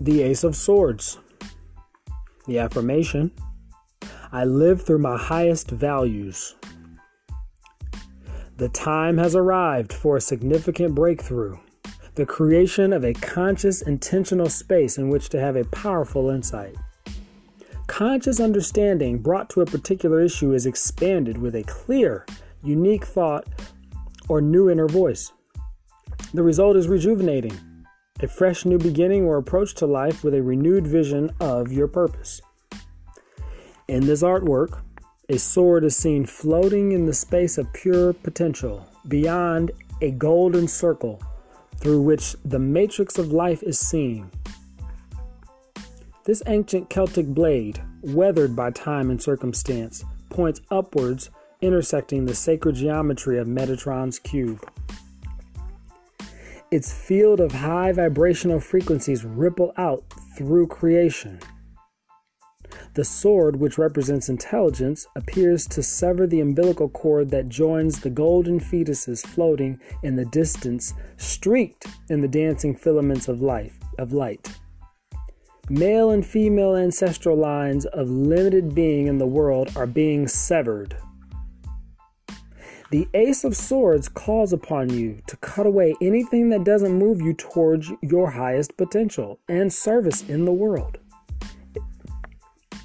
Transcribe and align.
the 0.00 0.22
Ace 0.22 0.44
of 0.44 0.54
Swords. 0.54 1.18
The 2.46 2.60
affirmation 2.60 3.32
I 4.30 4.44
live 4.44 4.82
through 4.82 5.00
my 5.00 5.16
highest 5.16 5.70
values. 5.70 6.54
The 8.58 8.68
time 8.68 9.18
has 9.18 9.34
arrived 9.34 9.92
for 9.92 10.16
a 10.16 10.20
significant 10.20 10.94
breakthrough, 10.94 11.58
the 12.14 12.26
creation 12.26 12.92
of 12.92 13.04
a 13.04 13.12
conscious, 13.14 13.82
intentional 13.82 14.48
space 14.48 14.98
in 14.98 15.08
which 15.08 15.30
to 15.30 15.40
have 15.40 15.56
a 15.56 15.64
powerful 15.64 16.30
insight. 16.30 16.76
Conscious 17.88 18.38
understanding 18.38 19.18
brought 19.18 19.50
to 19.50 19.62
a 19.62 19.66
particular 19.66 20.20
issue 20.20 20.52
is 20.52 20.66
expanded 20.66 21.38
with 21.38 21.56
a 21.56 21.64
clear, 21.64 22.24
unique 22.62 23.04
thought 23.04 23.48
or 24.28 24.40
new 24.40 24.70
inner 24.70 24.86
voice. 24.86 25.32
The 26.34 26.42
result 26.42 26.76
is 26.76 26.86
rejuvenating, 26.86 27.58
a 28.20 28.28
fresh 28.28 28.64
new 28.64 28.78
beginning 28.78 29.24
or 29.24 29.36
approach 29.36 29.74
to 29.74 29.86
life 29.86 30.24
with 30.24 30.34
a 30.34 30.42
renewed 30.42 30.86
vision 30.86 31.30
of 31.40 31.72
your 31.72 31.86
purpose. 31.86 32.40
In 33.86 34.06
this 34.06 34.22
artwork, 34.22 34.82
a 35.28 35.38
sword 35.38 35.84
is 35.84 35.96
seen 35.96 36.26
floating 36.26 36.92
in 36.92 37.06
the 37.06 37.14
space 37.14 37.58
of 37.58 37.72
pure 37.72 38.12
potential, 38.12 38.86
beyond 39.06 39.70
a 40.00 40.10
golden 40.10 40.66
circle 40.66 41.22
through 41.76 42.00
which 42.02 42.34
the 42.44 42.58
matrix 42.58 43.18
of 43.18 43.32
life 43.32 43.62
is 43.62 43.78
seen. 43.78 44.30
This 46.24 46.42
ancient 46.46 46.90
Celtic 46.90 47.26
blade, 47.26 47.80
weathered 48.02 48.56
by 48.56 48.70
time 48.70 49.10
and 49.10 49.22
circumstance, 49.22 50.04
points 50.28 50.60
upwards, 50.70 51.30
intersecting 51.60 52.24
the 52.24 52.34
sacred 52.34 52.74
geometry 52.74 53.38
of 53.38 53.46
Metatron's 53.46 54.18
cube. 54.18 54.68
Its 56.70 56.92
field 56.92 57.40
of 57.40 57.52
high 57.52 57.92
vibrational 57.92 58.60
frequencies 58.60 59.24
ripple 59.24 59.72
out 59.78 60.04
through 60.36 60.66
creation. 60.66 61.40
The 62.92 63.04
sword, 63.04 63.56
which 63.56 63.78
represents 63.78 64.28
intelligence, 64.28 65.06
appears 65.16 65.66
to 65.68 65.82
sever 65.82 66.26
the 66.26 66.40
umbilical 66.40 66.90
cord 66.90 67.30
that 67.30 67.48
joins 67.48 68.00
the 68.00 68.10
golden 68.10 68.60
fetuses 68.60 69.26
floating 69.26 69.80
in 70.02 70.16
the 70.16 70.26
distance, 70.26 70.92
streaked 71.16 71.86
in 72.10 72.20
the 72.20 72.28
dancing 72.28 72.76
filaments 72.76 73.28
of 73.28 73.40
life 73.40 73.78
of 73.98 74.12
light. 74.12 74.58
Male 75.70 76.10
and 76.10 76.26
female 76.26 76.76
ancestral 76.76 77.36
lines 77.36 77.86
of 77.86 78.10
limited 78.10 78.74
being 78.74 79.06
in 79.06 79.16
the 79.16 79.26
world 79.26 79.70
are 79.74 79.86
being 79.86 80.28
severed. 80.28 80.96
The 82.90 83.06
Ace 83.12 83.44
of 83.44 83.54
Swords 83.54 84.08
calls 84.08 84.54
upon 84.54 84.88
you 84.88 85.18
to 85.26 85.36
cut 85.36 85.66
away 85.66 85.94
anything 86.00 86.48
that 86.48 86.64
doesn't 86.64 86.98
move 86.98 87.20
you 87.20 87.34
towards 87.34 87.92
your 88.00 88.30
highest 88.30 88.78
potential 88.78 89.38
and 89.46 89.70
service 89.70 90.26
in 90.26 90.46
the 90.46 90.52
world. 90.52 90.96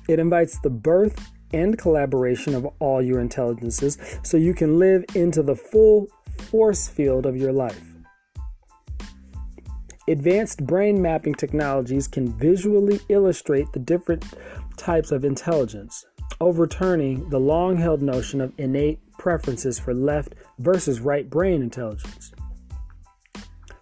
It 0.10 0.20
invites 0.20 0.60
the 0.60 0.70
birth 0.70 1.32
and 1.54 1.78
collaboration 1.78 2.54
of 2.54 2.68
all 2.80 3.02
your 3.02 3.22
intelligences 3.22 3.98
so 4.24 4.36
you 4.36 4.54
can 4.54 4.78
live 4.78 5.06
into 5.16 5.42
the 5.42 5.56
full 5.56 6.08
force 6.38 6.90
field 6.90 7.26
of 7.26 7.38
your 7.38 7.54
life. 7.54 7.82
Advanced 10.10 10.68
brain 10.68 11.02
mapping 11.02 11.34
technologies 11.34 12.10
can 12.10 12.34
visually 12.34 13.00
illustrate 13.08 13.72
the 13.72 13.80
different 13.80 14.26
types 14.76 15.14
of 15.14 15.24
intelligence, 15.24 16.06
overturning 16.42 17.30
the 17.30 17.40
long 17.40 17.78
held 17.78 18.02
notion 18.02 18.42
of 18.42 18.52
innate 18.58 19.00
preferences 19.24 19.80
for 19.80 19.94
left 19.94 20.36
versus 20.60 21.00
right 21.00 21.30
brain 21.30 21.62
intelligence. 21.62 22.34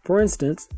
For 0.03 0.22
instance, 0.22 0.70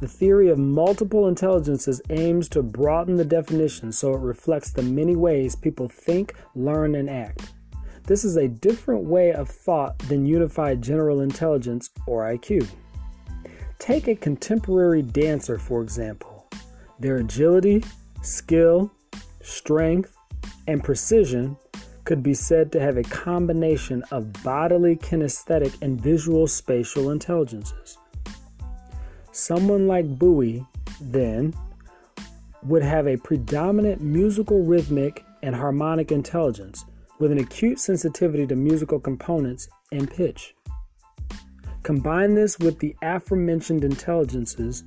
the 0.00 0.06
theory 0.06 0.48
of 0.50 0.56
multiple 0.56 1.26
intelligences 1.26 2.00
aims 2.10 2.48
to 2.50 2.62
broaden 2.62 3.16
the 3.16 3.24
definition 3.24 3.90
so 3.90 4.14
it 4.14 4.20
reflects 4.20 4.70
the 4.70 4.82
many 4.82 5.16
ways 5.16 5.56
people 5.56 5.88
think, 5.88 6.34
learn, 6.54 6.94
and 6.94 7.10
act. 7.10 7.54
This 8.04 8.24
is 8.24 8.36
a 8.36 8.46
different 8.46 9.02
way 9.02 9.32
of 9.32 9.48
thought 9.48 9.98
than 9.98 10.26
unified 10.26 10.80
general 10.80 11.20
intelligence 11.20 11.90
or 12.06 12.22
IQ. 12.22 12.68
Take 13.80 14.06
a 14.06 14.14
contemporary 14.14 15.02
dancer, 15.02 15.58
for 15.58 15.82
example. 15.82 16.48
Their 17.00 17.16
agility, 17.16 17.82
skill, 18.22 18.92
strength, 19.42 20.16
and 20.68 20.84
precision 20.84 21.56
could 22.04 22.22
be 22.22 22.34
said 22.34 22.70
to 22.72 22.80
have 22.80 22.96
a 22.96 23.02
combination 23.02 24.02
of 24.10 24.32
bodily 24.42 24.96
kinesthetic 24.96 25.80
and 25.82 26.00
visual 26.00 26.46
spatial 26.46 27.10
intelligences. 27.10 27.98
Someone 29.32 29.86
like 29.88 30.18
Bowie, 30.18 30.64
then, 31.00 31.54
would 32.62 32.82
have 32.82 33.06
a 33.06 33.16
predominant 33.16 34.00
musical 34.00 34.64
rhythmic 34.64 35.24
and 35.42 35.54
harmonic 35.54 36.12
intelligence 36.12 36.84
with 37.18 37.30
an 37.30 37.38
acute 37.38 37.78
sensitivity 37.78 38.46
to 38.46 38.56
musical 38.56 38.98
components 38.98 39.68
and 39.92 40.10
pitch. 40.10 40.54
Combine 41.82 42.34
this 42.34 42.58
with 42.58 42.78
the 42.78 42.96
aforementioned 43.02 43.84
intelligences, 43.84 44.84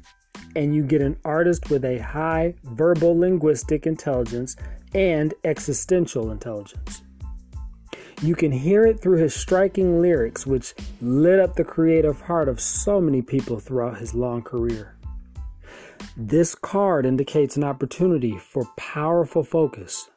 and 0.56 0.73
you 0.73 0.83
get 0.83 1.01
an 1.01 1.17
artist 1.23 1.69
with 1.69 1.85
a 1.85 2.00
high 2.00 2.56
verbal 2.63 3.17
linguistic 3.17 3.85
intelligence 3.85 4.56
and 4.94 5.33
existential 5.44 6.31
intelligence. 6.31 7.03
You 8.22 8.35
can 8.35 8.51
hear 8.51 8.85
it 8.85 9.00
through 9.00 9.17
his 9.17 9.35
striking 9.35 10.01
lyrics, 10.01 10.47
which 10.47 10.73
lit 11.01 11.39
up 11.39 11.55
the 11.55 11.63
creative 11.63 12.22
heart 12.22 12.50
of 12.50 12.59
so 12.59 13.00
many 13.00 13.22
people 13.22 13.59
throughout 13.59 14.00
his 14.00 14.16
long 14.16 14.41
career. 14.41 14.95
This 16.16 16.56
card 16.56 17.06
indicates 17.06 17.57
an 17.57 17.63
opportunity 17.63 18.38
for 18.38 18.66
powerful 18.75 19.44
focus. 19.44 20.09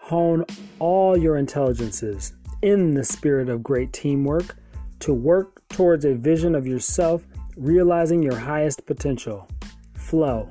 Hone 0.00 0.46
all 0.78 1.18
your 1.18 1.36
intelligences 1.36 2.32
in 2.62 2.94
the 2.94 3.04
spirit 3.04 3.50
of 3.50 3.62
great 3.62 3.92
teamwork 3.92 4.56
to 5.00 5.12
work 5.12 5.60
towards 5.68 6.06
a 6.06 6.14
vision 6.14 6.54
of 6.54 6.66
yourself 6.66 7.26
realizing 7.58 8.22
your 8.22 8.36
highest 8.36 8.86
potential, 8.86 9.46
flow, 9.94 10.48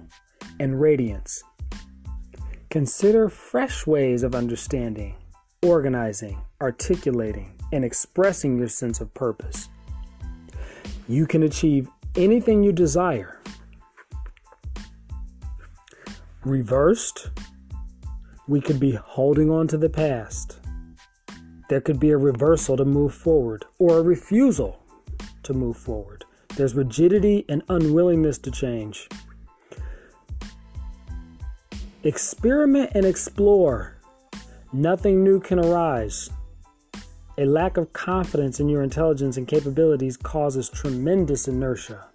and 0.60 0.80
radiance. 0.80 1.44
Consider 2.70 3.30
fresh 3.30 3.88
ways 3.88 4.22
of 4.22 4.36
understanding, 4.36 5.16
organizing, 5.64 6.40
articulating, 6.64 7.54
and 7.74 7.84
expressing 7.84 8.58
your 8.58 8.70
sense 8.70 9.02
of 9.02 9.14
purpose. 9.14 9.68
You 11.08 11.28
can 11.28 11.44
achieve 11.44 11.90
anything 12.16 12.64
you 12.64 12.72
desire. 12.72 13.42
Reversed, 16.46 17.30
we 18.48 18.62
could 18.62 18.80
be 18.80 18.92
holding 18.92 19.52
on 19.52 19.68
to 19.68 19.78
the 19.78 19.90
past. 19.90 20.60
There 21.70 21.82
could 21.82 22.00
be 22.00 22.12
a 22.12 22.18
reversal 22.18 22.78
to 22.78 22.86
move 22.86 23.14
forward 23.14 23.66
or 23.80 23.98
a 23.98 24.02
refusal 24.02 24.84
to 25.44 25.54
move 25.54 25.78
forward. 25.78 26.24
There's 26.56 26.76
rigidity 26.76 27.46
and 27.50 27.64
unwillingness 27.68 28.38
to 28.40 28.52
change. 28.52 29.10
Experiment 32.04 32.92
and 32.94 33.06
explore. 33.06 33.98
Nothing 34.72 35.24
new 35.24 35.40
can 35.40 35.60
arise. 35.60 36.30
A 37.38 37.46
lack 37.46 37.78
of 37.78 37.92
confidence 37.94 38.60
in 38.60 38.70
your 38.70 38.84
intelligence 38.84 39.38
and 39.38 39.48
capabilities 39.48 40.18
causes 40.18 40.70
tremendous 40.70 41.48
inertia. 41.48 42.08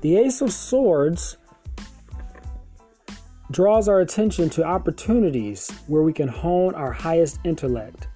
The 0.00 0.16
Ace 0.16 0.40
of 0.40 0.52
Swords 0.52 1.36
draws 3.50 3.88
our 3.88 4.00
attention 4.00 4.48
to 4.50 4.64
opportunities 4.64 5.70
where 5.86 6.02
we 6.02 6.12
can 6.14 6.28
hone 6.28 6.74
our 6.74 6.92
highest 6.92 7.40
intellect. 7.44 8.08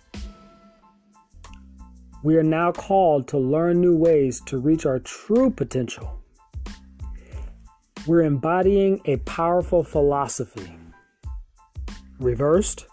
We 2.25 2.37
are 2.37 2.43
now 2.43 2.73
called 2.73 3.29
to 3.29 3.39
learn 3.39 3.81
new 3.81 3.97
ways 3.97 4.41
to 4.47 4.59
reach 4.59 4.85
our 4.87 4.99
true 4.99 5.51
potential. 5.51 6.19
We're 8.07 8.23
embodying 8.23 9.01
a 9.05 9.19
powerful 9.19 9.85
philosophy. 9.85 10.77
Reversed, 12.19 12.88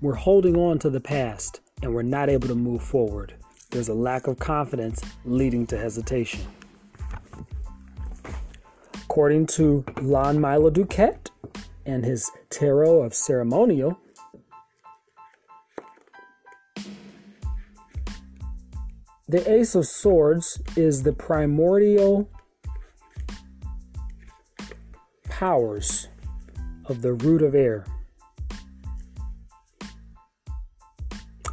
we're 0.00 0.14
holding 0.14 0.56
on 0.56 0.78
to 0.78 0.90
the 0.90 1.00
past 1.00 1.60
and 1.82 1.94
we're 1.94 2.02
not 2.02 2.28
able 2.28 2.48
to 2.48 2.54
move 2.54 2.82
forward. 2.82 3.34
There's 3.70 3.88
a 3.88 3.94
lack 3.94 4.26
of 4.26 4.38
confidence 4.38 5.02
leading 5.24 5.66
to 5.68 5.78
hesitation. 5.78 6.46
According 8.94 9.46
to 9.48 9.84
Lon 10.00 10.40
Milo 10.40 10.70
DuQuette 10.70 11.30
and 11.84 12.04
his 12.04 12.30
Tarot 12.48 13.02
of 13.02 13.14
Ceremonial, 13.14 13.98
the 19.28 19.50
Ace 19.50 19.74
of 19.74 19.86
Swords 19.86 20.62
is 20.76 21.02
the 21.02 21.12
primordial 21.12 22.28
powers 25.28 26.08
of 26.86 27.02
the 27.02 27.12
root 27.12 27.42
of 27.42 27.54
air. 27.54 27.86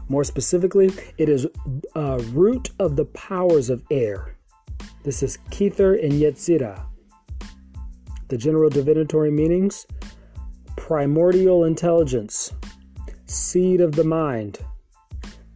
More 0.09 0.23
specifically, 0.23 0.91
it 1.17 1.27
is 1.27 1.47
a 1.95 2.19
root 2.31 2.69
of 2.79 2.95
the 2.95 3.05
powers 3.05 3.69
of 3.69 3.83
air. 3.91 4.37
This 5.03 5.21
is 5.21 5.37
Kether 5.49 6.01
and 6.01 6.13
Yetzirah, 6.13 6.85
The 8.29 8.37
general 8.37 8.69
divinatory 8.69 9.31
meanings 9.31 9.85
primordial 10.75 11.65
intelligence, 11.65 12.53
seed 13.25 13.81
of 13.81 13.93
the 13.93 14.03
mind, 14.05 14.59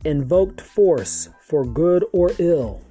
invoked 0.03 0.59
force 0.59 1.29
for 1.47 1.63
good 1.63 2.03
or 2.11 2.31
ill. 2.37 2.81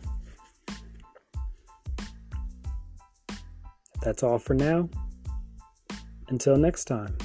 That's 4.02 4.22
all 4.22 4.38
for 4.38 4.54
now. 4.54 4.88
Until 6.28 6.56
next 6.56 6.86
time. 6.86 7.16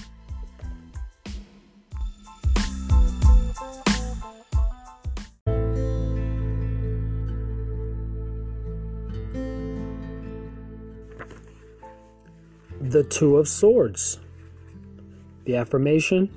The 12.95 13.03
Two 13.03 13.35
of 13.35 13.49
Swords. 13.49 14.19
The 15.43 15.57
affirmation 15.57 16.29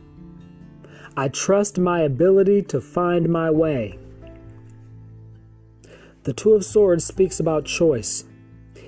I 1.16 1.28
trust 1.28 1.78
my 1.78 2.00
ability 2.00 2.62
to 2.62 2.80
find 2.80 3.28
my 3.28 3.48
way. 3.48 3.96
The 6.24 6.32
Two 6.32 6.54
of 6.54 6.64
Swords 6.64 7.04
speaks 7.04 7.38
about 7.38 7.64
choice. 7.64 8.24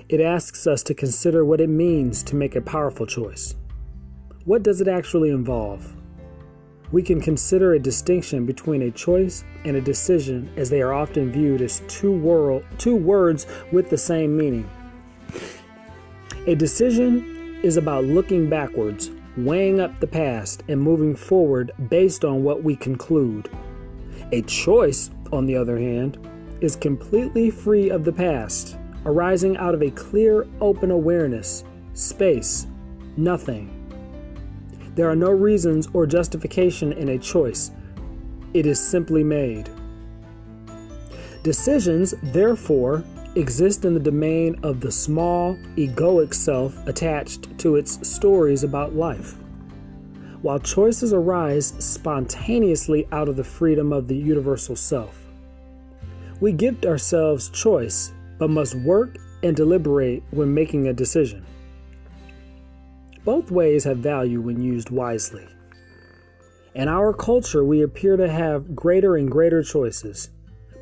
It 0.09 0.19
asks 0.19 0.67
us 0.67 0.83
to 0.83 0.93
consider 0.93 1.45
what 1.45 1.61
it 1.61 1.69
means 1.69 2.23
to 2.23 2.35
make 2.35 2.57
a 2.57 2.61
powerful 2.61 3.05
choice. 3.05 3.55
What 4.43 4.63
does 4.63 4.81
it 4.81 4.89
actually 4.89 5.29
involve? 5.29 5.95
We 6.91 7.01
can 7.01 7.21
consider 7.21 7.71
a 7.71 7.79
distinction 7.79 8.45
between 8.45 8.81
a 8.81 8.91
choice 8.91 9.45
and 9.63 9.77
a 9.77 9.81
decision 9.81 10.51
as 10.57 10.69
they 10.69 10.81
are 10.81 10.91
often 10.91 11.31
viewed 11.31 11.61
as 11.61 11.81
two, 11.87 12.11
world, 12.11 12.65
two 12.77 12.97
words 12.97 13.47
with 13.71 13.89
the 13.89 13.97
same 13.97 14.35
meaning. 14.35 14.69
A 16.47 16.55
decision 16.55 17.37
is 17.63 17.77
about 17.77 18.05
looking 18.05 18.49
backwards, 18.49 19.11
weighing 19.37 19.79
up 19.79 19.99
the 19.99 20.07
past, 20.07 20.63
and 20.67 20.81
moving 20.81 21.15
forward 21.15 21.71
based 21.89 22.25
on 22.25 22.43
what 22.43 22.63
we 22.63 22.75
conclude. 22.75 23.49
A 24.31 24.41
choice, 24.43 25.09
on 25.31 25.45
the 25.45 25.55
other 25.55 25.77
hand, 25.77 26.17
is 26.61 26.75
completely 26.75 27.49
free 27.49 27.89
of 27.89 28.03
the 28.03 28.13
past 28.13 28.77
arising 29.05 29.57
out 29.57 29.73
of 29.73 29.81
a 29.81 29.91
clear, 29.91 30.47
open 30.59 30.91
awareness, 30.91 31.63
space, 31.93 32.67
nothing. 33.17 33.77
There 34.95 35.09
are 35.09 35.15
no 35.15 35.31
reasons 35.31 35.87
or 35.93 36.05
justification 36.05 36.93
in 36.93 37.09
a 37.09 37.17
choice, 37.17 37.71
it 38.53 38.65
is 38.65 38.79
simply 38.79 39.23
made. 39.23 39.69
Decisions, 41.43 42.13
therefore, 42.21 43.03
exist 43.35 43.85
in 43.85 43.93
the 43.93 43.99
domain 43.99 44.59
of 44.63 44.81
the 44.81 44.91
small, 44.91 45.55
egoic 45.77 46.33
self 46.33 46.75
attached 46.87 47.57
to 47.59 47.75
its 47.75 48.07
stories 48.07 48.63
about 48.63 48.93
life, 48.93 49.35
while 50.41 50.59
choices 50.59 51.13
arise 51.13 51.73
spontaneously 51.79 53.07
out 53.11 53.29
of 53.29 53.37
the 53.37 53.43
freedom 53.43 53.93
of 53.93 54.07
the 54.07 54.15
universal 54.15 54.75
self. 54.75 55.17
We 56.41 56.51
gift 56.51 56.85
ourselves 56.85 57.49
choice 57.49 58.11
but 58.37 58.49
must 58.49 58.75
work 58.75 59.17
and 59.43 59.55
deliberate 59.55 60.23
when 60.31 60.53
making 60.53 60.87
a 60.87 60.93
decision. 60.93 61.45
Both 63.23 63.51
ways 63.51 63.83
have 63.83 63.99
value 63.99 64.41
when 64.41 64.61
used 64.61 64.89
wisely. 64.89 65.47
In 66.73 66.87
our 66.87 67.13
culture, 67.13 67.63
we 67.63 67.83
appear 67.83 68.17
to 68.17 68.29
have 68.29 68.75
greater 68.75 69.15
and 69.15 69.29
greater 69.29 69.61
choices, 69.61 70.29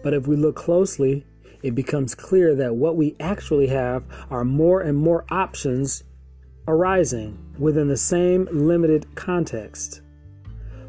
but 0.03 0.13
if 0.13 0.27
we 0.27 0.35
look 0.35 0.55
closely, 0.55 1.25
it 1.61 1.75
becomes 1.75 2.15
clear 2.15 2.55
that 2.55 2.75
what 2.75 2.95
we 2.95 3.15
actually 3.19 3.67
have 3.67 4.05
are 4.29 4.45
more 4.45 4.81
and 4.81 4.97
more 4.97 5.25
options 5.29 6.03
arising 6.67 7.37
within 7.57 7.87
the 7.87 7.97
same 7.97 8.47
limited 8.51 9.15
context. 9.15 10.01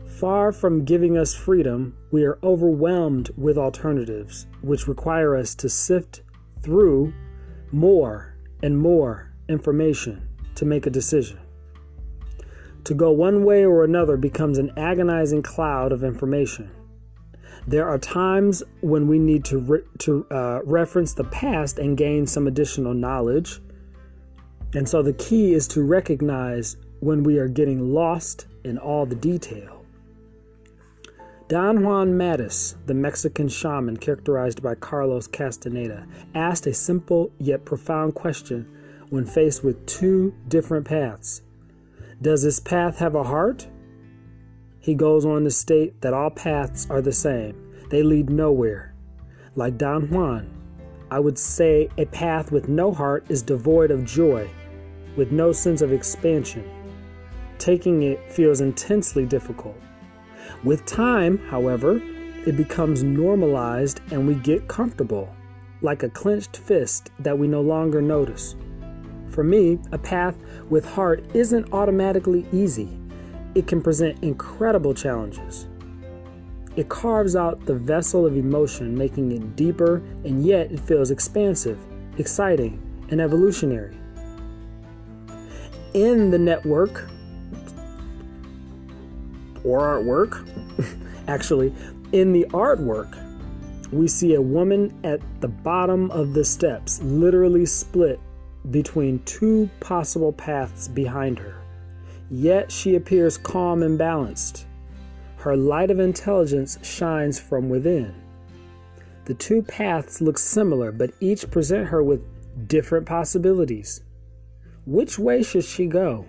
Far 0.06 0.52
from 0.52 0.84
giving 0.84 1.16
us 1.16 1.34
freedom, 1.34 1.96
we 2.10 2.24
are 2.24 2.38
overwhelmed 2.42 3.30
with 3.36 3.56
alternatives, 3.56 4.46
which 4.60 4.86
require 4.86 5.34
us 5.34 5.54
to 5.54 5.68
sift 5.68 6.22
through 6.62 7.14
more 7.72 8.36
and 8.62 8.78
more 8.78 9.32
information 9.48 10.28
to 10.56 10.66
make 10.66 10.86
a 10.86 10.90
decision. 10.90 11.38
To 12.84 12.94
go 12.94 13.10
one 13.10 13.44
way 13.44 13.64
or 13.64 13.82
another 13.82 14.16
becomes 14.16 14.58
an 14.58 14.72
agonizing 14.76 15.42
cloud 15.42 15.92
of 15.92 16.04
information. 16.04 16.70
There 17.70 17.88
are 17.88 17.98
times 17.98 18.64
when 18.80 19.06
we 19.06 19.20
need 19.20 19.44
to, 19.44 19.58
re- 19.58 19.84
to 19.98 20.26
uh, 20.28 20.58
reference 20.64 21.14
the 21.14 21.22
past 21.22 21.78
and 21.78 21.96
gain 21.96 22.26
some 22.26 22.48
additional 22.48 22.94
knowledge. 22.94 23.60
And 24.74 24.88
so 24.88 25.02
the 25.02 25.12
key 25.12 25.54
is 25.54 25.68
to 25.68 25.82
recognize 25.84 26.76
when 26.98 27.22
we 27.22 27.38
are 27.38 27.46
getting 27.46 27.94
lost 27.94 28.46
in 28.64 28.76
all 28.76 29.06
the 29.06 29.14
detail. 29.14 29.84
Don 31.46 31.84
Juan 31.84 32.18
Matus, 32.18 32.74
the 32.86 32.94
Mexican 32.94 33.48
shaman 33.48 33.98
characterized 33.98 34.60
by 34.64 34.74
Carlos 34.74 35.28
Castaneda, 35.28 36.08
asked 36.34 36.66
a 36.66 36.74
simple 36.74 37.30
yet 37.38 37.64
profound 37.64 38.16
question 38.16 38.68
when 39.10 39.24
faced 39.24 39.62
with 39.62 39.86
two 39.86 40.34
different 40.48 40.86
paths. 40.86 41.42
Does 42.20 42.42
this 42.42 42.58
path 42.58 42.98
have 42.98 43.14
a 43.14 43.22
heart? 43.22 43.68
He 44.80 44.94
goes 44.94 45.26
on 45.26 45.44
to 45.44 45.50
state 45.50 46.00
that 46.00 46.14
all 46.14 46.30
paths 46.30 46.88
are 46.88 47.02
the 47.02 47.12
same, 47.12 47.54
they 47.90 48.02
lead 48.02 48.30
nowhere. 48.30 48.94
Like 49.54 49.76
Don 49.76 50.08
Juan, 50.08 50.50
I 51.10 51.18
would 51.18 51.38
say 51.38 51.88
a 51.98 52.06
path 52.06 52.50
with 52.50 52.68
no 52.68 52.92
heart 52.92 53.26
is 53.28 53.42
devoid 53.42 53.90
of 53.90 54.04
joy, 54.04 54.48
with 55.16 55.32
no 55.32 55.52
sense 55.52 55.82
of 55.82 55.92
expansion. 55.92 56.64
Taking 57.58 58.04
it 58.04 58.32
feels 58.32 58.60
intensely 58.60 59.26
difficult. 59.26 59.76
With 60.64 60.86
time, 60.86 61.36
however, 61.48 62.00
it 62.46 62.56
becomes 62.56 63.02
normalized 63.02 64.00
and 64.10 64.26
we 64.26 64.34
get 64.36 64.68
comfortable, 64.68 65.34
like 65.82 66.04
a 66.04 66.08
clenched 66.08 66.56
fist 66.56 67.10
that 67.18 67.36
we 67.38 67.48
no 67.48 67.60
longer 67.60 68.00
notice. 68.00 68.54
For 69.26 69.44
me, 69.44 69.78
a 69.92 69.98
path 69.98 70.38
with 70.68 70.84
heart 70.84 71.24
isn't 71.34 71.72
automatically 71.72 72.46
easy. 72.52 72.99
It 73.54 73.66
can 73.66 73.82
present 73.82 74.22
incredible 74.22 74.94
challenges. 74.94 75.66
It 76.76 76.88
carves 76.88 77.34
out 77.34 77.66
the 77.66 77.74
vessel 77.74 78.24
of 78.24 78.36
emotion, 78.36 78.96
making 78.96 79.32
it 79.32 79.56
deeper, 79.56 79.96
and 80.24 80.44
yet 80.44 80.70
it 80.70 80.80
feels 80.80 81.10
expansive, 81.10 81.78
exciting, 82.18 82.80
and 83.10 83.20
evolutionary. 83.20 83.96
In 85.94 86.30
the 86.30 86.38
network, 86.38 87.08
or 89.64 89.80
artwork. 89.80 90.46
Actually, 91.28 91.74
in 92.12 92.32
the 92.32 92.44
artwork, 92.50 93.26
we 93.92 94.08
see 94.08 94.34
a 94.34 94.40
woman 94.40 94.96
at 95.04 95.20
the 95.40 95.48
bottom 95.48 96.10
of 96.10 96.34
the 96.34 96.44
steps, 96.44 97.00
literally 97.02 97.66
split 97.66 98.20
between 98.70 99.18
two 99.24 99.68
possible 99.80 100.32
paths 100.32 100.88
behind 100.88 101.38
her. 101.38 101.59
Yet 102.30 102.70
she 102.70 102.94
appears 102.94 103.36
calm 103.36 103.82
and 103.82 103.98
balanced. 103.98 104.66
Her 105.38 105.56
light 105.56 105.90
of 105.90 105.98
intelligence 105.98 106.78
shines 106.82 107.40
from 107.40 107.68
within. 107.68 108.14
The 109.24 109.34
two 109.34 109.62
paths 109.62 110.20
look 110.20 110.38
similar, 110.38 110.92
but 110.92 111.12
each 111.20 111.50
present 111.50 111.88
her 111.88 112.02
with 112.02 112.22
different 112.68 113.06
possibilities. 113.06 114.02
Which 114.86 115.18
way 115.18 115.42
should 115.42 115.64
she 115.64 115.86
go? 115.86 116.26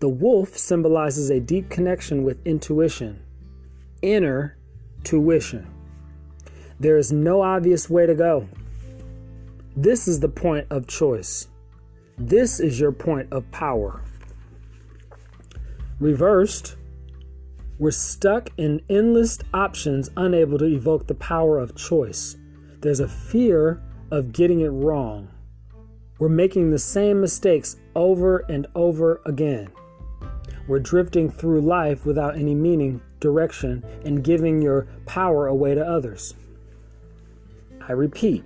The 0.00 0.08
wolf 0.08 0.56
symbolizes 0.56 1.30
a 1.30 1.40
deep 1.40 1.70
connection 1.70 2.22
with 2.22 2.44
intuition, 2.46 3.22
inner 4.00 4.56
tuition. 5.04 5.66
There 6.80 6.96
is 6.96 7.10
no 7.12 7.42
obvious 7.42 7.90
way 7.90 8.06
to 8.06 8.14
go. 8.14 8.48
This 9.76 10.06
is 10.06 10.20
the 10.20 10.28
point 10.28 10.66
of 10.70 10.86
choice. 10.86 11.48
This 12.16 12.60
is 12.60 12.78
your 12.78 12.92
point 12.92 13.32
of 13.32 13.50
power. 13.50 14.02
Reversed, 16.00 16.76
we're 17.76 17.90
stuck 17.90 18.50
in 18.56 18.82
endless 18.88 19.38
options, 19.52 20.10
unable 20.16 20.56
to 20.58 20.64
evoke 20.64 21.08
the 21.08 21.14
power 21.14 21.58
of 21.58 21.74
choice. 21.74 22.36
There's 22.82 23.00
a 23.00 23.08
fear 23.08 23.82
of 24.12 24.32
getting 24.32 24.60
it 24.60 24.68
wrong. 24.68 25.28
We're 26.20 26.28
making 26.28 26.70
the 26.70 26.78
same 26.78 27.20
mistakes 27.20 27.76
over 27.96 28.44
and 28.48 28.68
over 28.76 29.20
again. 29.26 29.70
We're 30.68 30.78
drifting 30.78 31.32
through 31.32 31.62
life 31.62 32.06
without 32.06 32.36
any 32.36 32.54
meaning, 32.54 33.00
direction, 33.18 33.84
and 34.04 34.22
giving 34.22 34.62
your 34.62 34.86
power 35.04 35.48
away 35.48 35.74
to 35.74 35.84
others. 35.84 36.34
I 37.88 37.92
repeat, 37.92 38.44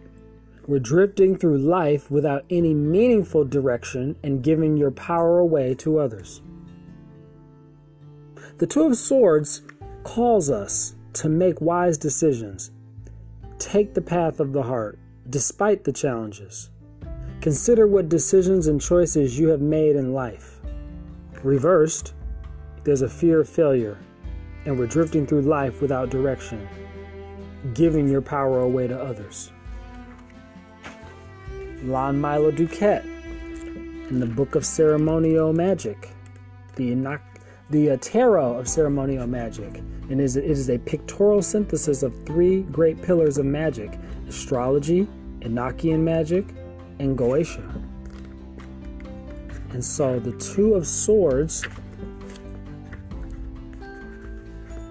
we're 0.66 0.78
drifting 0.78 1.36
through 1.36 1.58
life 1.58 2.10
without 2.10 2.46
any 2.48 2.72
meaningful 2.72 3.44
direction 3.44 4.16
and 4.22 4.42
giving 4.42 4.78
your 4.78 4.90
power 4.90 5.38
away 5.38 5.74
to 5.74 5.98
others. 5.98 6.40
The 8.58 8.66
Two 8.66 8.84
of 8.84 8.96
Swords 8.96 9.62
calls 10.04 10.50
us 10.50 10.94
to 11.14 11.28
make 11.28 11.60
wise 11.60 11.98
decisions. 11.98 12.70
Take 13.58 13.94
the 13.94 14.02
path 14.02 14.40
of 14.40 14.52
the 14.52 14.62
heart, 14.62 14.98
despite 15.28 15.84
the 15.84 15.92
challenges. 15.92 16.70
Consider 17.40 17.86
what 17.86 18.08
decisions 18.08 18.66
and 18.66 18.80
choices 18.80 19.38
you 19.38 19.48
have 19.48 19.60
made 19.60 19.96
in 19.96 20.12
life. 20.12 20.60
Reversed, 21.42 22.14
there's 22.84 23.02
a 23.02 23.08
fear 23.08 23.40
of 23.40 23.48
failure, 23.48 23.98
and 24.64 24.78
we're 24.78 24.86
drifting 24.86 25.26
through 25.26 25.42
life 25.42 25.80
without 25.80 26.10
direction, 26.10 26.68
giving 27.74 28.08
your 28.08 28.22
power 28.22 28.60
away 28.60 28.86
to 28.86 29.00
others. 29.00 29.50
Lon 31.82 32.20
Milo 32.20 32.52
DuQuette 32.52 33.04
in 34.10 34.20
the 34.20 34.26
Book 34.26 34.54
of 34.54 34.64
Ceremonial 34.64 35.52
Magic, 35.52 36.10
the, 36.76 36.94
the 37.72 37.92
uh, 37.92 37.96
Tarot 38.02 38.58
of 38.58 38.68
Ceremonial 38.68 39.26
Magic, 39.26 39.78
and 39.78 40.20
it 40.20 40.20
is, 40.20 40.36
it 40.36 40.44
is 40.44 40.68
a 40.68 40.78
pictorial 40.78 41.40
synthesis 41.40 42.02
of 42.02 42.14
three 42.26 42.64
great 42.64 43.00
pillars 43.00 43.38
of 43.38 43.46
magic 43.46 43.98
astrology, 44.28 45.08
Enochian 45.40 46.00
magic, 46.00 46.44
and 46.98 47.16
Goetia. 47.16 47.82
And 49.70 49.82
so 49.82 50.20
the 50.20 50.32
Two 50.32 50.74
of 50.74 50.86
Swords 50.86 51.64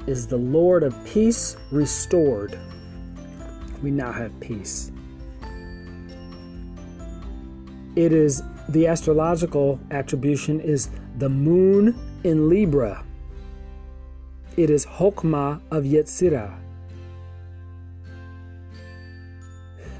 is 0.07 0.25
the 0.25 0.38
Lord 0.38 0.81
of 0.81 0.95
Peace 1.05 1.57
restored. 1.71 2.57
We 3.83 3.91
now 3.91 4.11
have 4.11 4.38
peace. 4.39 4.91
It 7.95 8.11
is 8.11 8.41
the 8.69 8.88
astrological 8.88 9.79
attribution 9.91 10.59
is 10.59 10.89
the 11.19 11.29
moon 11.29 12.11
in 12.24 12.50
Libra. 12.50 13.04
It 14.58 14.70
is 14.70 14.86
Hokmah 14.86 15.62
of 15.72 15.84
Yetzirah. 15.84 16.58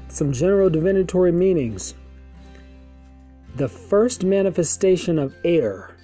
Some 0.08 0.32
general 0.32 0.68
divinatory 0.68 1.32
meanings. 1.32 1.94
The 3.56 3.68
first 3.68 4.24
manifestation 4.24 5.18
of 5.18 5.34
air, 5.44 5.96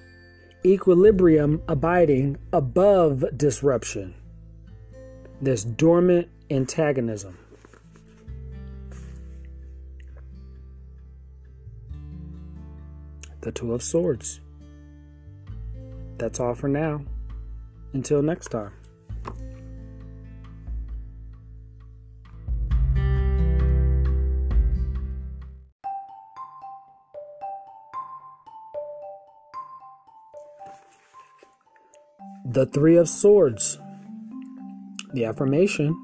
equilibrium 0.64 1.62
abiding 1.68 2.38
above 2.52 3.24
disruption. 3.36 4.14
This 5.40 5.64
dormant 5.64 6.28
antagonism. 6.50 7.38
the 13.40 13.52
Two 13.52 13.72
of 13.72 13.82
Swords. 13.82 14.40
That's 16.18 16.40
all 16.40 16.54
for 16.54 16.68
now. 16.68 17.00
Until 17.92 18.22
next 18.22 18.48
time. 18.48 18.72
The 32.44 32.66
Three 32.66 32.96
of 32.96 33.08
Swords. 33.08 33.78
The 35.12 35.24
affirmation 35.24 35.96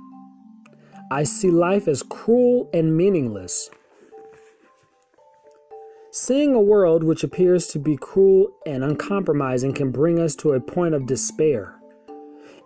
I 1.10 1.24
see 1.24 1.50
life 1.50 1.86
as 1.86 2.02
cruel 2.02 2.70
and 2.72 2.96
meaningless. 2.96 3.70
Seeing 6.16 6.54
a 6.54 6.60
world 6.60 7.02
which 7.02 7.24
appears 7.24 7.66
to 7.66 7.80
be 7.80 7.96
cruel 7.96 8.52
and 8.64 8.84
uncompromising 8.84 9.72
can 9.72 9.90
bring 9.90 10.20
us 10.20 10.36
to 10.36 10.52
a 10.52 10.60
point 10.60 10.94
of 10.94 11.06
despair. 11.06 11.74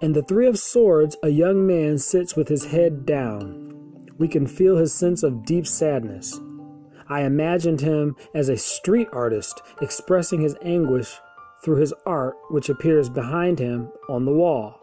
In 0.03 0.13
the 0.13 0.23
Three 0.23 0.47
of 0.47 0.59
Swords, 0.59 1.17
a 1.23 1.31
young 1.31 1.67
man 1.67 1.97
sits 1.97 2.37
with 2.37 2.49
his 2.49 2.67
head 2.67 3.07
down. 3.07 4.05
We 4.19 4.29
can 4.29 4.47
feel 4.47 4.77
his 4.77 4.93
sense 4.93 5.23
of 5.23 5.47
deep 5.47 5.67
sadness. 5.67 6.39
I 7.09 7.23
imagined 7.23 7.81
him 7.81 8.17
as 8.35 8.51
a 8.51 8.59
street 8.59 9.09
artist 9.15 9.63
expressing 9.81 10.43
his 10.43 10.55
anguish 10.61 11.19
through 11.65 11.77
his 11.77 11.95
art, 12.05 12.37
which 12.51 12.69
appears 12.69 13.09
behind 13.09 13.59
him 13.59 13.91
on 14.11 14.27
the 14.27 14.35
wall. 14.35 14.79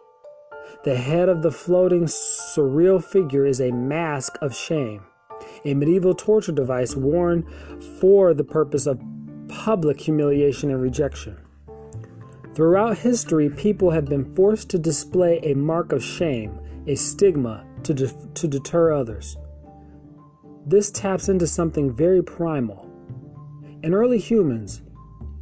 The 0.84 0.96
head 0.96 1.30
of 1.30 1.44
the 1.44 1.52
floating, 1.52 2.06
surreal 2.06 3.04
figure 3.04 3.46
is 3.46 3.62
a 3.62 3.72
mask 3.72 4.40
of 4.42 4.56
shame 4.56 5.04
a 5.64 5.74
medieval 5.74 6.14
torture 6.14 6.52
device 6.52 6.96
worn 6.96 7.46
for 8.00 8.34
the 8.34 8.44
purpose 8.44 8.86
of 8.86 9.02
public 9.48 10.00
humiliation 10.00 10.72
and 10.72 10.82
rejection. 10.82 11.38
Throughout 12.54 13.00
history, 13.00 13.50
people 13.50 13.92
have 13.92 14.06
been 14.06 14.34
forced 14.36 14.70
to 14.70 14.80
display 14.80 15.40
a 15.44 15.56
mark 15.56 15.92
of 15.92 16.04
shame, 16.04 16.58
a 16.88 16.96
stigma, 16.96 17.66
to, 17.84 17.94
de- 17.94 18.28
to 18.36 18.48
deter 18.48 18.94
others. 18.94 19.38
This 20.66 20.90
taps 20.90 21.30
into 21.30 21.48
something 21.48 21.94
very 21.94 22.24
primal. 22.24 22.90
In 23.84 23.94
early 23.94 24.20
humans, 24.20 24.82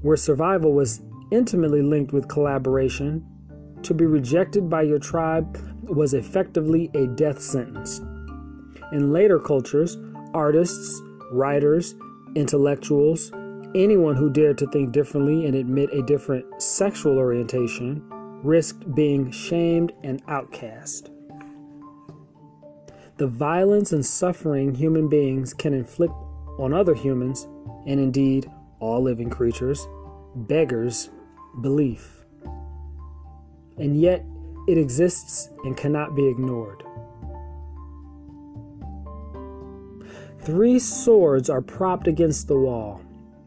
where 0.01 0.17
survival 0.17 0.73
was 0.73 1.01
intimately 1.31 1.81
linked 1.81 2.12
with 2.12 2.27
collaboration, 2.27 3.25
to 3.83 3.93
be 3.93 4.05
rejected 4.05 4.69
by 4.69 4.81
your 4.81 5.00
tribe 5.00 5.57
was 5.83 6.13
effectively 6.13 6.89
a 6.93 7.07
death 7.07 7.41
sentence. 7.41 8.01
In 8.93 9.12
later 9.12 9.39
cultures, 9.39 9.97
artists, 10.35 11.01
writers, 11.31 11.95
intellectuals, 12.35 13.31
anyone 13.73 14.15
who 14.15 14.29
dared 14.29 14.59
to 14.59 14.67
think 14.67 14.91
differently 14.91 15.47
and 15.47 15.55
admit 15.55 15.89
a 15.91 16.03
different 16.03 16.62
sexual 16.62 17.17
orientation 17.17 18.07
risked 18.43 18.93
being 18.93 19.31
shamed 19.31 19.93
and 20.03 20.21
outcast. 20.27 21.09
The 23.17 23.25
violence 23.25 23.91
and 23.93 24.05
suffering 24.05 24.75
human 24.75 25.09
beings 25.09 25.55
can 25.55 25.73
inflict 25.73 26.13
on 26.59 26.71
other 26.71 26.93
humans, 26.93 27.47
and 27.88 28.00
indeed 28.00 28.47
all 28.79 29.01
living 29.01 29.31
creatures, 29.31 29.88
beggars 30.35 31.09
belief. 31.62 32.25
And 33.79 34.00
yet 34.00 34.23
it 34.67 34.77
exists 34.77 35.50
and 35.63 35.75
cannot 35.75 36.15
be 36.15 36.27
ignored. 36.27 36.83
Three 40.43 40.77
swords 40.77 41.50
are 41.50 41.62
propped 41.62 42.07
against 42.07 42.50
the 42.50 42.57
wall. 42.57 43.01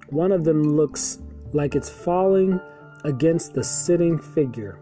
One 0.09 0.33
of 0.33 0.45
them 0.45 0.63
looks 0.63 1.19
like 1.53 1.75
it's 1.75 1.91
falling 1.91 2.59
against 3.05 3.53
the 3.53 3.63
sitting 3.63 4.19
figure. 4.19 4.79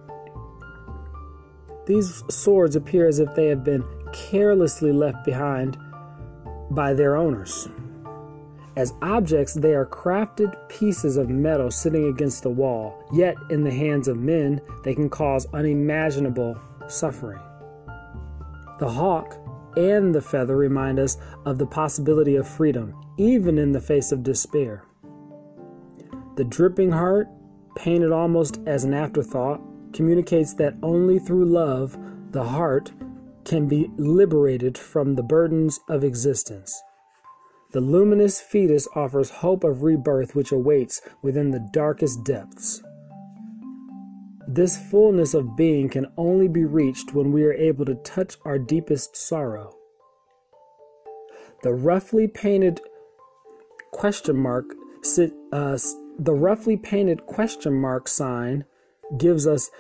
These 1.87 2.23
swords 2.31 2.77
appear 2.77 3.09
as 3.09 3.19
if 3.19 3.35
they 3.35 3.49
have 3.49 3.65
been 3.65 3.85
carelessly 4.13 4.93
left 4.93 5.25
behind 5.25 5.77
by 6.71 6.95
their 6.95 7.17
owners. 7.17 7.69
As 8.77 8.95
objects, 9.03 9.55
they 9.55 9.75
are 9.75 9.87
crafted 9.87 10.57
pieces 10.69 11.17
of 11.17 11.29
metal 11.29 11.71
sitting 11.71 12.07
against 12.07 12.45
the 12.45 12.51
wall, 12.51 13.05
yet, 13.13 13.37
in 13.51 13.65
the 13.65 13.71
hands 13.71 14.07
of 14.07 14.19
men, 14.19 14.61
they 14.85 14.95
can 14.95 15.11
cause 15.11 15.47
unimaginable 15.53 16.57
suffering. 16.89 17.41
The 18.79 18.89
hawk 18.89 19.37
and 19.77 20.15
the 20.15 20.21
feather 20.21 20.57
remind 20.57 20.99
us 20.99 21.17
of 21.45 21.59
the 21.59 21.67
possibility 21.67 22.37
of 22.37 22.49
freedom, 22.49 22.95
even 23.17 23.59
in 23.59 23.73
the 23.73 23.81
face 23.81 24.13
of 24.13 24.23
despair. 24.23 24.85
The 26.37 26.45
dripping 26.45 26.93
heart, 26.93 27.29
painted 27.77 28.13
almost 28.13 28.61
as 28.67 28.85
an 28.85 28.95
afterthought, 28.95 29.61
communicates 29.93 30.55
that 30.55 30.75
only 30.83 31.19
through 31.19 31.45
love 31.45 31.97
the 32.33 32.45
heart 32.45 32.93
can 33.45 33.69
be 33.69 33.91
liberated 33.97 34.77
from 34.77 35.15
the 35.15 35.23
burdens 35.23 35.79
of 35.89 36.03
existence. 36.03 36.83
The 37.73 37.81
luminous 37.81 38.41
fetus 38.41 38.89
offers 38.95 39.31
hope 39.31 39.65
of 39.65 39.83
rebirth 39.83 40.35
which 40.35 40.53
awaits 40.53 41.01
within 41.23 41.51
the 41.51 41.69
darkest 41.73 42.25
depths. 42.25 42.83
This 44.47 44.77
fullness 44.91 45.33
of 45.33 45.57
being 45.57 45.89
can 45.89 46.07
only 46.17 46.49
be 46.49 46.65
reached 46.65 47.15
when 47.15 47.33
we 47.33 47.45
are 47.45 47.55
able 47.55 47.85
to 47.87 47.95
touch 47.95 48.37
our 48.45 48.59
deepest 48.59 49.17
sorrow. 49.17 49.75
The 51.63 51.73
roughly 51.73 52.29
painted 52.29 52.81
question 53.93 54.37
mark 54.37 54.67
uh, 55.53 55.79
the 56.19 56.35
roughly 56.35 56.77
painted 56.77 57.27
question 57.27 57.75
mark 57.75 58.09
sign 58.09 58.65
gives 59.19 59.47
us 59.47 59.71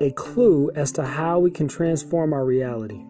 a 0.00 0.10
clue 0.12 0.70
as 0.74 0.92
to 0.92 1.04
how 1.04 1.38
we 1.38 1.50
can 1.50 1.68
transform 1.68 2.32
our 2.32 2.44
reality. 2.44 3.04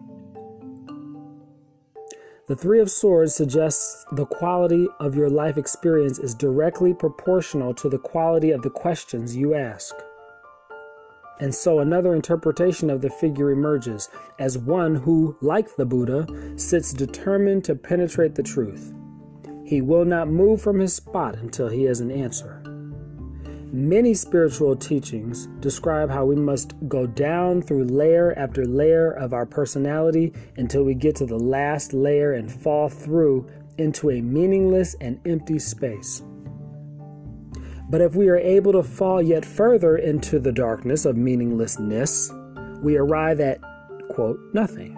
The 2.47 2.55
Three 2.55 2.79
of 2.79 2.89
Swords 2.89 3.35
suggests 3.35 4.05
the 4.13 4.25
quality 4.25 4.87
of 4.99 5.15
your 5.15 5.29
life 5.29 5.57
experience 5.57 6.17
is 6.17 6.33
directly 6.33 6.93
proportional 6.93 7.73
to 7.75 7.89
the 7.89 7.99
quality 7.99 8.51
of 8.51 8.63
the 8.63 8.71
questions 8.71 9.35
you 9.35 9.53
ask. 9.53 9.93
And 11.39 11.55
so 11.55 11.79
another 11.79 12.13
interpretation 12.13 12.89
of 12.89 13.01
the 13.01 13.09
figure 13.09 13.51
emerges 13.51 14.09
as 14.39 14.57
one 14.57 14.95
who, 14.95 15.37
like 15.41 15.75
the 15.75 15.85
Buddha, 15.85 16.27
sits 16.57 16.91
determined 16.93 17.63
to 17.65 17.75
penetrate 17.75 18.35
the 18.35 18.43
truth. 18.43 18.93
He 19.65 19.81
will 19.81 20.05
not 20.05 20.27
move 20.27 20.61
from 20.61 20.79
his 20.79 20.93
spot 20.93 21.35
until 21.35 21.69
he 21.69 21.83
has 21.83 22.01
an 22.01 22.11
answer. 22.11 22.61
Many 23.71 24.15
spiritual 24.15 24.75
teachings 24.75 25.47
describe 25.59 26.09
how 26.09 26.25
we 26.25 26.35
must 26.35 26.73
go 26.87 27.05
down 27.05 27.61
through 27.61 27.83
layer 27.83 28.33
after 28.35 28.65
layer 28.65 29.11
of 29.11 29.31
our 29.31 29.45
personality 29.45 30.33
until 30.57 30.83
we 30.83 30.95
get 30.95 31.15
to 31.17 31.27
the 31.27 31.37
last 31.37 31.93
layer 31.93 32.33
and 32.33 32.51
fall 32.51 32.89
through 32.89 33.47
into 33.77 34.09
a 34.09 34.21
meaningless 34.21 34.95
and 34.99 35.21
empty 35.23 35.59
space. 35.59 36.23
But 37.89 38.01
if 38.01 38.15
we 38.15 38.29
are 38.29 38.37
able 38.37 38.71
to 38.73 38.83
fall 38.83 39.19
yet 39.19 39.43
further 39.43 39.97
into 39.97 40.37
the 40.39 40.51
darkness 40.51 41.05
of 41.05 41.17
meaninglessness, 41.17 42.31
we 42.81 42.97
arrive 42.97 43.39
at, 43.39 43.59
quote, 44.11 44.39
nothing. 44.53 44.95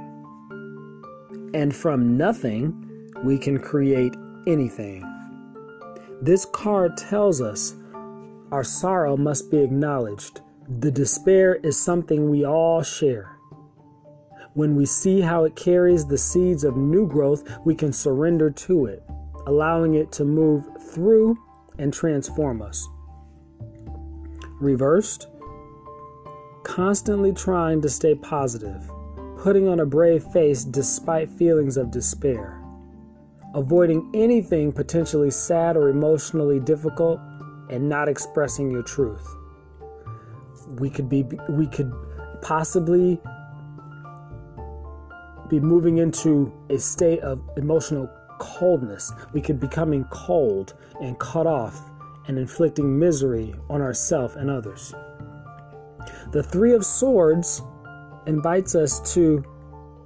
And 1.53 1.73
from 1.73 2.17
nothing, 2.17 3.13
we 3.23 3.37
can 3.37 3.59
create 3.59 4.15
anything. 4.45 5.07
This 6.21 6.45
card 6.45 6.97
tells 6.97 7.41
us 7.41 7.75
our 8.51 8.63
sorrow 8.63 9.15
must 9.15 9.49
be 9.49 9.59
acknowledged. 9.59 10.41
The 10.67 10.91
despair 10.91 11.55
is 11.55 11.79
something 11.79 12.29
we 12.29 12.45
all 12.45 12.83
share. 12.83 13.37
When 14.53 14.75
we 14.75 14.85
see 14.85 15.21
how 15.21 15.45
it 15.45 15.55
carries 15.55 16.05
the 16.05 16.17
seeds 16.17 16.65
of 16.65 16.75
new 16.75 17.07
growth, 17.07 17.43
we 17.65 17.73
can 17.73 17.93
surrender 17.93 18.49
to 18.49 18.85
it, 18.87 19.01
allowing 19.47 19.93
it 19.93 20.11
to 20.13 20.25
move 20.25 20.67
through 20.93 21.37
and 21.81 21.91
transform 21.91 22.61
us. 22.61 22.87
Reversed, 24.59 25.27
constantly 26.63 27.33
trying 27.33 27.81
to 27.81 27.89
stay 27.89 28.13
positive, 28.13 28.89
putting 29.39 29.67
on 29.67 29.79
a 29.79 29.85
brave 29.85 30.23
face 30.25 30.63
despite 30.63 31.27
feelings 31.27 31.77
of 31.77 31.89
despair, 31.89 32.61
avoiding 33.55 34.09
anything 34.13 34.71
potentially 34.71 35.31
sad 35.31 35.75
or 35.75 35.89
emotionally 35.89 36.59
difficult, 36.59 37.19
and 37.71 37.89
not 37.89 38.07
expressing 38.07 38.69
your 38.69 38.83
truth. 38.83 39.27
We 40.77 40.89
could 40.89 41.09
be 41.09 41.25
we 41.49 41.65
could 41.65 41.91
possibly 42.43 43.19
be 45.49 45.59
moving 45.59 45.97
into 45.97 46.53
a 46.69 46.77
state 46.77 47.19
of 47.21 47.41
emotional 47.57 48.07
coldness. 48.41 49.13
We 49.33 49.41
could 49.41 49.59
be 49.59 49.67
becoming 49.67 50.03
cold 50.05 50.73
and 50.99 51.17
cut 51.19 51.45
off 51.45 51.79
and 52.27 52.37
inflicting 52.39 52.97
misery 52.97 53.53
on 53.69 53.81
ourselves 53.81 54.35
and 54.35 54.49
others. 54.49 54.93
The 56.31 56.41
3 56.41 56.73
of 56.73 56.83
swords 56.83 57.61
invites 58.25 58.73
us 58.73 59.13
to 59.13 59.45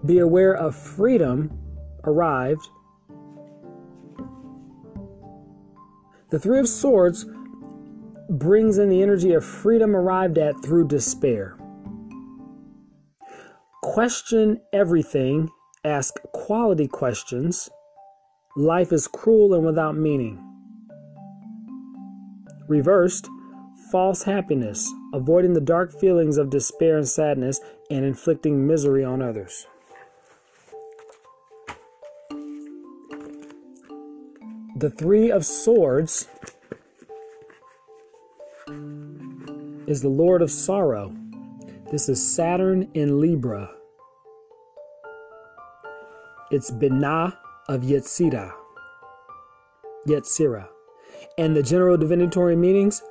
be 0.05 0.19
aware 0.19 0.53
of 0.53 0.75
freedom 0.75 1.57
arrived. 2.03 2.67
The 6.29 6.39
3 6.39 6.59
of 6.59 6.67
swords 6.67 7.25
brings 8.29 8.77
in 8.77 8.89
the 8.89 9.01
energy 9.01 9.33
of 9.33 9.45
freedom 9.45 9.95
arrived 9.95 10.37
at 10.37 10.61
through 10.61 10.87
despair. 10.87 11.57
Question 13.81 14.59
everything, 14.73 15.49
ask 15.83 16.15
quality 16.33 16.87
questions. 16.87 17.69
Life 18.57 18.93
is 18.93 19.09
cruel 19.09 19.53
and 19.53 19.65
without 19.65 19.97
meaning. 19.97 20.41
Reversed, 22.69 23.27
false 23.91 24.23
happiness, 24.23 24.89
avoiding 25.13 25.51
the 25.51 25.59
dark 25.59 25.91
feelings 25.91 26.37
of 26.37 26.49
despair 26.49 26.95
and 26.95 27.05
sadness 27.07 27.59
and 27.91 28.05
inflicting 28.05 28.65
misery 28.65 29.03
on 29.03 29.21
others. 29.21 29.67
The 34.77 34.89
Three 34.89 35.29
of 35.29 35.45
Swords 35.45 36.29
is 39.85 40.01
the 40.01 40.07
Lord 40.07 40.41
of 40.41 40.49
Sorrow. 40.49 41.13
This 41.91 42.07
is 42.07 42.25
Saturn 42.25 42.89
in 42.93 43.19
Libra. 43.19 43.69
It's 46.51 46.71
Binah 46.71 47.37
of 47.67 47.81
Yetzirah. 47.81 48.53
Yetzirah. 50.07 50.67
And 51.37 51.55
the 51.55 51.63
general 51.63 51.97
divinatory 51.97 52.55
meanings 52.55 53.01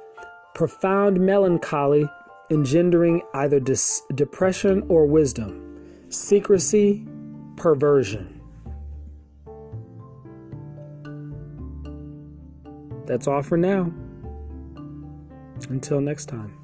profound 0.55 1.21
melancholy 1.21 2.09
engendering 2.51 3.23
either 3.35 3.59
dis- 3.59 4.03
depression 4.15 4.85
or 4.89 5.07
wisdom, 5.07 5.77
secrecy, 6.09 7.07
perversion. 7.57 8.41
That's 13.07 13.27
all 13.27 13.43
for 13.43 13.57
now. 13.57 13.93
Until 15.69 16.01
next 16.01 16.27
time. 16.27 16.64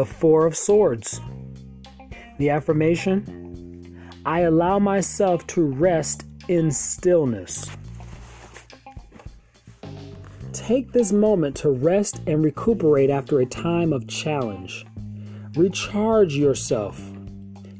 The 0.00 0.06
Four 0.06 0.46
of 0.46 0.56
Swords. 0.56 1.20
The 2.38 2.48
affirmation 2.48 4.10
I 4.24 4.40
allow 4.40 4.78
myself 4.78 5.46
to 5.48 5.60
rest 5.60 6.24
in 6.48 6.70
stillness. 6.70 7.68
Take 10.54 10.92
this 10.92 11.12
moment 11.12 11.54
to 11.56 11.68
rest 11.68 12.22
and 12.26 12.42
recuperate 12.42 13.10
after 13.10 13.40
a 13.40 13.44
time 13.44 13.92
of 13.92 14.08
challenge. 14.08 14.86
Recharge 15.54 16.34
yourself. 16.34 16.98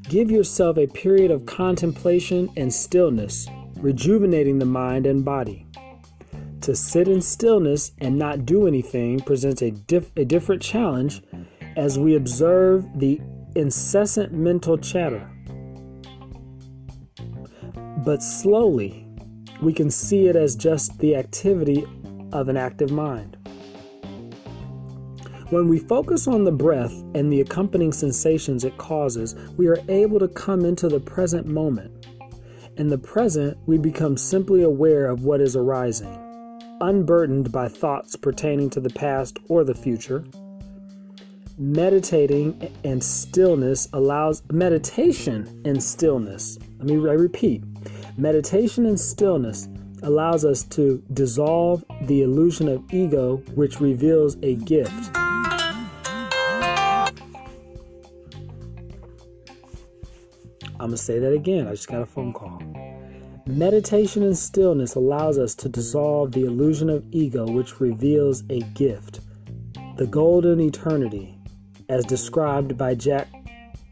Give 0.03 0.31
yourself 0.31 0.77
a 0.77 0.89
period 0.89 1.31
of 1.31 1.47
contemplation 1.47 2.51
and 2.55 2.71
stillness, 2.71 3.49
rejuvenating 3.77 4.59
the 4.59 4.67
mind 4.67 5.07
and 5.07 5.25
body. 5.25 5.67
To 6.61 6.77
sit 6.77 7.09
in 7.09 7.23
stillness 7.23 7.93
and 7.99 8.19
not 8.19 8.45
do 8.45 8.67
anything 8.67 9.21
presents 9.21 9.63
a, 9.63 9.71
diff- 9.71 10.13
a 10.19 10.27
different 10.27 10.61
challenge 10.61 11.23
as 11.77 11.99
we 11.99 12.15
observe 12.15 12.87
the 12.99 13.21
incessant 13.55 14.33
mental 14.33 14.79
chatter. 14.79 15.29
But 18.05 18.23
slowly, 18.23 19.07
we 19.61 19.73
can 19.73 19.91
see 19.91 20.27
it 20.27 20.37
as 20.37 20.57
just 20.57 20.99
the 20.99 21.17
activity 21.17 21.85
of 22.33 22.49
an 22.49 22.57
active 22.57 22.91
mind. 22.91 23.37
When 25.51 25.69
we 25.69 25.81
focus 25.81 26.29
on 26.29 26.45
the 26.45 26.53
breath 26.53 26.93
and 27.15 27.33
the 27.33 27.41
accompanying 27.41 27.93
sensations 27.93 28.65
it 28.65 28.79
causes, 28.79 29.35
we 29.57 29.67
are 29.67 29.79
able 29.89 30.21
to 30.21 30.29
come 30.29 30.65
into 30.65 30.89
the 30.89 31.01
present 31.01 31.47
moment. 31.47 32.07
In 32.77 32.89
the 32.89 32.99
present, 32.99 33.59
we 33.67 33.77
become 33.77 34.17
simply 34.17 34.63
aware 34.63 35.07
of 35.07 35.25
what 35.25 35.41
is 35.41 35.57
arising, 35.57 36.17
unburdened 36.81 37.51
by 37.51 37.69
thoughts 37.69 38.15
pertaining 38.15 38.71
to 38.71 38.81
the 38.81 38.91
past 38.91 39.39
or 39.49 39.65
the 39.65 39.75
future 39.75 40.25
meditating 41.61 42.75
and 42.85 43.05
stillness 43.05 43.87
allows 43.93 44.43
meditation 44.51 45.61
and 45.67 45.83
stillness. 45.83 46.59
Let 46.79 46.87
me 46.87 46.95
I 46.95 47.13
repeat. 47.13 47.63
Meditation 48.17 48.87
and 48.87 48.99
stillness 48.99 49.69
allows 50.03 50.47
us 50.47 50.63
to 50.63 51.05
dissolve 51.13 51.85
the 52.05 52.23
illusion 52.23 52.67
of 52.67 52.83
ego 52.95 53.43
which 53.55 53.79
reveals 53.79 54.39
a 54.43 54.55
gift. 54.55 55.15
I'm 60.81 60.87
going 60.87 60.93
to 60.93 60.97
say 60.97 61.19
that 61.19 61.35
again. 61.35 61.69
I 61.69 61.73
just 61.73 61.89
got 61.89 62.01
a 62.01 62.07
phone 62.07 62.33
call. 62.33 62.63
Meditation 63.45 64.23
and 64.23 64.37
stillness 64.37 64.95
allows 64.95 65.37
us 65.37 65.55
to 65.57 65.69
dissolve 65.69 66.33
the 66.33 66.47
illusion 66.47 66.89
of 66.89 67.05
ego 67.11 67.47
which 67.47 67.81
reveals 67.81 68.45
a 68.49 68.61
gift, 68.73 69.21
the 69.99 70.07
golden 70.07 70.59
eternity 70.59 71.37
as 71.91 72.05
described 72.05 72.79
by 72.79 72.95
Jack 72.95 73.29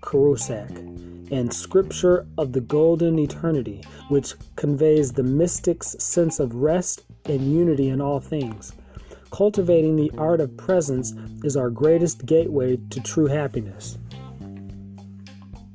Kerouac, 0.00 0.70
and 1.30 1.52
Scripture 1.52 2.26
of 2.38 2.52
the 2.52 2.60
Golden 2.60 3.18
Eternity, 3.18 3.82
which 4.08 4.34
conveys 4.56 5.12
the 5.12 5.24
mystic's 5.24 6.02
sense 6.02 6.38
of 6.38 6.54
rest 6.54 7.02
and 7.26 7.52
unity 7.52 7.88
in 7.88 8.00
all 8.00 8.20
things. 8.20 8.72
Cultivating 9.30 9.96
the 9.96 10.12
art 10.16 10.40
of 10.40 10.56
presence 10.56 11.12
is 11.42 11.56
our 11.56 11.70
greatest 11.70 12.24
gateway 12.24 12.78
to 12.90 13.00
true 13.00 13.26
happiness. 13.26 13.98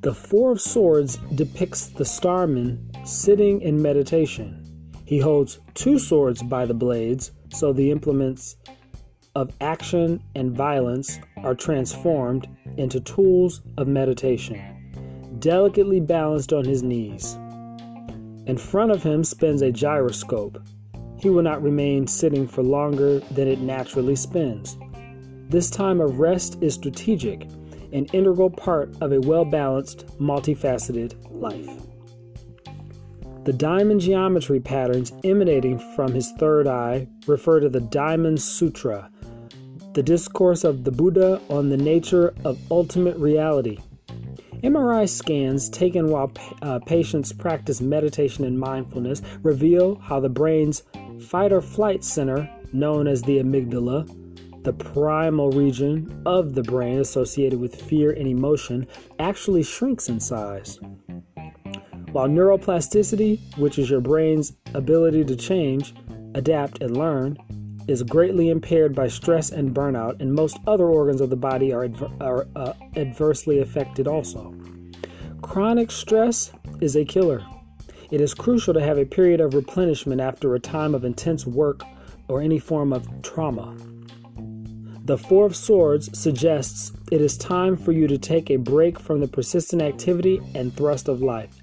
The 0.01 0.13
Four 0.13 0.53
of 0.53 0.61
Swords 0.61 1.17
depicts 1.35 1.87
the 1.87 2.05
starman 2.05 2.89
sitting 3.05 3.61
in 3.61 3.81
meditation. 3.81 4.59
He 5.05 5.19
holds 5.19 5.59
two 5.73 5.99
swords 5.99 6.41
by 6.41 6.65
the 6.65 6.73
blades, 6.73 7.31
so 7.49 7.73
the 7.73 7.91
implements 7.91 8.55
of 9.35 9.51
action 9.61 10.21
and 10.35 10.55
violence 10.55 11.19
are 11.37 11.55
transformed 11.55 12.47
into 12.77 12.99
tools 12.99 13.61
of 13.77 13.87
meditation, 13.87 14.61
delicately 15.39 15.99
balanced 15.99 16.53
on 16.53 16.63
his 16.63 16.83
knees. 16.83 17.33
In 18.45 18.57
front 18.57 18.91
of 18.91 19.01
him 19.01 19.23
spins 19.23 19.61
a 19.61 19.71
gyroscope. 19.71 20.61
He 21.17 21.29
will 21.29 21.41
not 21.41 21.63
remain 21.63 22.05
sitting 22.05 22.47
for 22.47 22.61
longer 22.61 23.19
than 23.31 23.47
it 23.47 23.59
naturally 23.59 24.15
spins. 24.15 24.77
This 25.49 25.69
time 25.69 26.01
of 26.01 26.19
rest 26.19 26.57
is 26.61 26.73
strategic, 26.73 27.43
an 27.93 28.05
integral 28.11 28.49
part 28.49 28.93
of 29.01 29.13
a 29.13 29.21
well 29.21 29.45
balanced, 29.45 30.05
multifaceted 30.19 31.15
life. 31.31 31.69
The 33.45 33.53
diamond 33.53 34.01
geometry 34.01 34.59
patterns 34.59 35.11
emanating 35.23 35.79
from 35.95 36.13
his 36.13 36.31
third 36.33 36.67
eye 36.67 37.07
refer 37.27 37.59
to 37.59 37.69
the 37.69 37.81
Diamond 37.81 38.41
Sutra, 38.41 39.09
the 39.93 40.03
discourse 40.03 40.63
of 40.63 40.83
the 40.83 40.91
Buddha 40.91 41.39
on 41.49 41.69
the 41.69 41.77
nature 41.77 42.33
of 42.43 42.59
ultimate 42.71 43.15
reality. 43.17 43.77
MRI 44.63 45.07
scans 45.07 45.69
taken 45.69 46.09
while 46.09 46.31
uh, 46.61 46.79
patients 46.79 47.33
practice 47.33 47.81
meditation 47.81 48.45
and 48.45 48.57
mindfulness 48.57 49.21
reveal 49.43 49.95
how 49.95 50.19
the 50.19 50.29
brain's 50.29 50.83
fight 51.27 51.51
or 51.51 51.61
flight 51.61 52.03
center, 52.03 52.49
known 52.71 53.07
as 53.07 53.21
the 53.21 53.37
amygdala, 53.37 54.07
the 54.63 54.73
primal 54.73 55.51
region 55.51 56.23
of 56.25 56.55
the 56.55 56.63
brain 56.63 56.99
associated 56.99 57.59
with 57.59 57.81
fear 57.81 58.11
and 58.11 58.27
emotion, 58.27 58.87
actually 59.19 59.63
shrinks 59.63 60.07
in 60.09 60.19
size. 60.19 60.79
While 62.13 62.29
neuroplasticity, 62.29 63.57
which 63.57 63.77
is 63.77 63.89
your 63.89 64.01
brain's 64.01 64.53
ability 64.73 65.25
to 65.25 65.35
change, 65.35 65.93
adapt, 66.35 66.81
and 66.81 66.95
learn, 66.95 67.37
is 67.87 68.03
greatly 68.03 68.49
impaired 68.49 68.95
by 68.95 69.07
stress 69.07 69.51
and 69.51 69.73
burnout, 69.73 70.19
and 70.19 70.33
most 70.33 70.57
other 70.67 70.87
organs 70.87 71.21
of 71.21 71.29
the 71.29 71.35
body 71.35 71.73
are, 71.73 71.83
adver- 71.83 72.11
are 72.21 72.47
uh, 72.55 72.73
adversely 72.95 73.59
affected 73.59 74.07
also. 74.07 74.53
Chronic 75.41 75.91
stress 75.91 76.51
is 76.79 76.95
a 76.95 77.05
killer. 77.05 77.45
It 78.11 78.21
is 78.21 78.33
crucial 78.33 78.73
to 78.73 78.81
have 78.81 78.97
a 78.97 79.05
period 79.05 79.41
of 79.41 79.53
replenishment 79.53 80.21
after 80.21 80.53
a 80.53 80.59
time 80.59 80.95
of 80.95 81.03
intense 81.03 81.45
work 81.45 81.83
or 82.27 82.41
any 82.41 82.59
form 82.59 82.93
of 82.93 83.07
trauma. 83.21 83.75
The 85.05 85.17
Four 85.17 85.45
of 85.47 85.55
Swords 85.55 86.17
suggests 86.17 86.93
it 87.11 87.19
is 87.19 87.37
time 87.37 87.75
for 87.75 87.91
you 87.91 88.07
to 88.07 88.17
take 88.17 88.49
a 88.49 88.55
break 88.55 88.97
from 88.99 89.19
the 89.19 89.27
persistent 89.27 89.81
activity 89.81 90.39
and 90.55 90.73
thrust 90.73 91.09
of 91.09 91.21
life. 91.21 91.61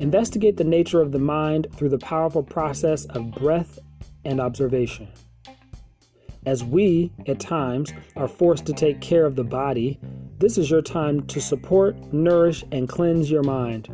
Investigate 0.00 0.58
the 0.58 0.64
nature 0.64 1.00
of 1.00 1.12
the 1.12 1.18
mind 1.18 1.68
through 1.74 1.88
the 1.88 1.98
powerful 1.98 2.42
process 2.42 3.06
of 3.06 3.30
breath 3.32 3.78
and 4.24 4.38
observation. 4.38 5.08
As 6.46 6.64
we, 6.64 7.12
at 7.26 7.40
times, 7.40 7.92
are 8.16 8.28
forced 8.28 8.66
to 8.66 8.72
take 8.72 9.00
care 9.00 9.26
of 9.26 9.36
the 9.36 9.44
body, 9.44 9.98
this 10.38 10.56
is 10.56 10.70
your 10.70 10.82
time 10.82 11.26
to 11.26 11.40
support, 11.40 11.96
nourish, 12.12 12.64
and 12.70 12.88
cleanse 12.88 13.30
your 13.30 13.42
mind, 13.42 13.88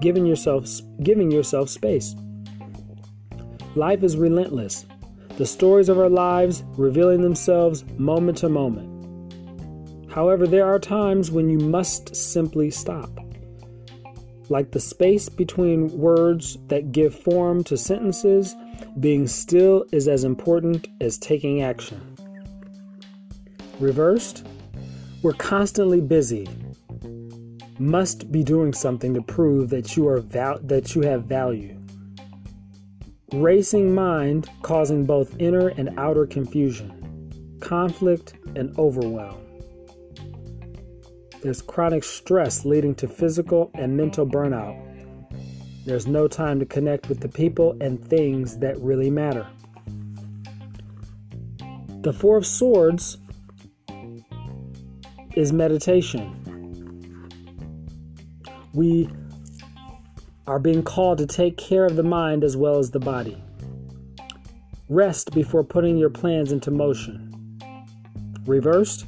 giving 0.00 0.26
yourself, 0.26 0.68
giving 1.02 1.30
yourself 1.30 1.70
space. 1.70 2.14
Life 3.74 4.02
is 4.02 4.16
relentless. 4.16 4.86
The 5.36 5.46
stories 5.46 5.88
of 5.88 5.98
our 5.98 6.08
lives 6.08 6.64
revealing 6.76 7.22
themselves 7.22 7.84
moment 7.98 8.38
to 8.38 8.48
moment. 8.48 8.92
However, 10.10 10.46
there 10.46 10.64
are 10.64 10.78
times 10.78 11.30
when 11.30 11.50
you 11.50 11.58
must 11.58 12.16
simply 12.16 12.70
stop. 12.70 13.10
Like 14.48 14.70
the 14.70 14.80
space 14.80 15.28
between 15.28 15.90
words 15.98 16.56
that 16.68 16.92
give 16.92 17.14
form 17.14 17.64
to 17.64 17.76
sentences, 17.76 18.54
being 19.00 19.26
still 19.26 19.84
is 19.92 20.08
as 20.08 20.24
important 20.24 20.88
as 21.00 21.18
taking 21.18 21.62
action. 21.62 22.16
Reversed, 23.78 24.46
we're 25.22 25.32
constantly 25.34 26.00
busy, 26.00 26.48
must 27.78 28.32
be 28.32 28.42
doing 28.42 28.72
something 28.72 29.12
to 29.14 29.22
prove 29.22 29.70
that 29.70 29.96
you 29.96 30.08
are 30.08 30.20
val- 30.20 30.60
that 30.62 30.94
you 30.94 31.02
have 31.02 31.24
value. 31.24 31.78
Racing 33.32 33.94
mind 33.94 34.48
causing 34.62 35.04
both 35.04 35.38
inner 35.38 35.68
and 35.68 35.90
outer 35.98 36.26
confusion, 36.26 37.58
conflict, 37.60 38.34
and 38.54 38.76
overwhelm. 38.78 39.36
There's 41.42 41.60
chronic 41.60 42.02
stress 42.02 42.64
leading 42.64 42.94
to 42.96 43.08
physical 43.08 43.70
and 43.74 43.96
mental 43.96 44.26
burnout. 44.26 44.85
There's 45.86 46.08
no 46.08 46.26
time 46.26 46.58
to 46.58 46.66
connect 46.66 47.08
with 47.08 47.20
the 47.20 47.28
people 47.28 47.76
and 47.80 48.04
things 48.04 48.58
that 48.58 48.76
really 48.80 49.08
matter. 49.08 49.46
The 52.00 52.12
Four 52.12 52.36
of 52.36 52.44
Swords 52.44 53.18
is 55.36 55.52
meditation. 55.52 56.32
We 58.74 59.08
are 60.48 60.58
being 60.58 60.82
called 60.82 61.18
to 61.18 61.26
take 61.26 61.56
care 61.56 61.84
of 61.84 61.94
the 61.94 62.02
mind 62.02 62.42
as 62.42 62.56
well 62.56 62.78
as 62.78 62.90
the 62.90 62.98
body. 62.98 63.40
Rest 64.88 65.32
before 65.34 65.62
putting 65.62 65.96
your 65.96 66.10
plans 66.10 66.50
into 66.50 66.72
motion. 66.72 67.32
Reversed, 68.44 69.06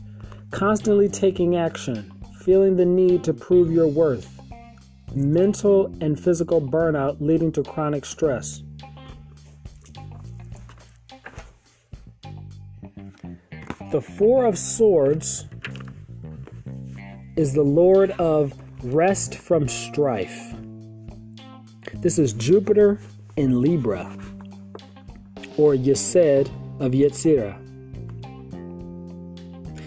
constantly 0.52 1.08
taking 1.08 1.56
action, 1.56 2.12
feeling 2.40 2.76
the 2.76 2.86
need 2.86 3.24
to 3.24 3.34
prove 3.34 3.72
your 3.72 3.88
worth. 3.88 4.37
Mental 5.18 5.86
and 6.00 6.18
physical 6.18 6.60
burnout 6.60 7.16
leading 7.20 7.50
to 7.50 7.64
chronic 7.64 8.04
stress. 8.04 8.62
The 13.90 14.00
Four 14.00 14.46
of 14.46 14.56
Swords 14.56 15.46
is 17.34 17.52
the 17.52 17.64
Lord 17.64 18.12
of 18.12 18.52
rest 18.84 19.34
from 19.34 19.66
strife. 19.66 20.54
This 21.94 22.20
is 22.20 22.32
Jupiter 22.32 23.00
in 23.36 23.60
Libra, 23.60 24.16
or 25.56 25.74
Yesed 25.74 26.48
of 26.78 26.92
Yetzirah. 26.92 27.56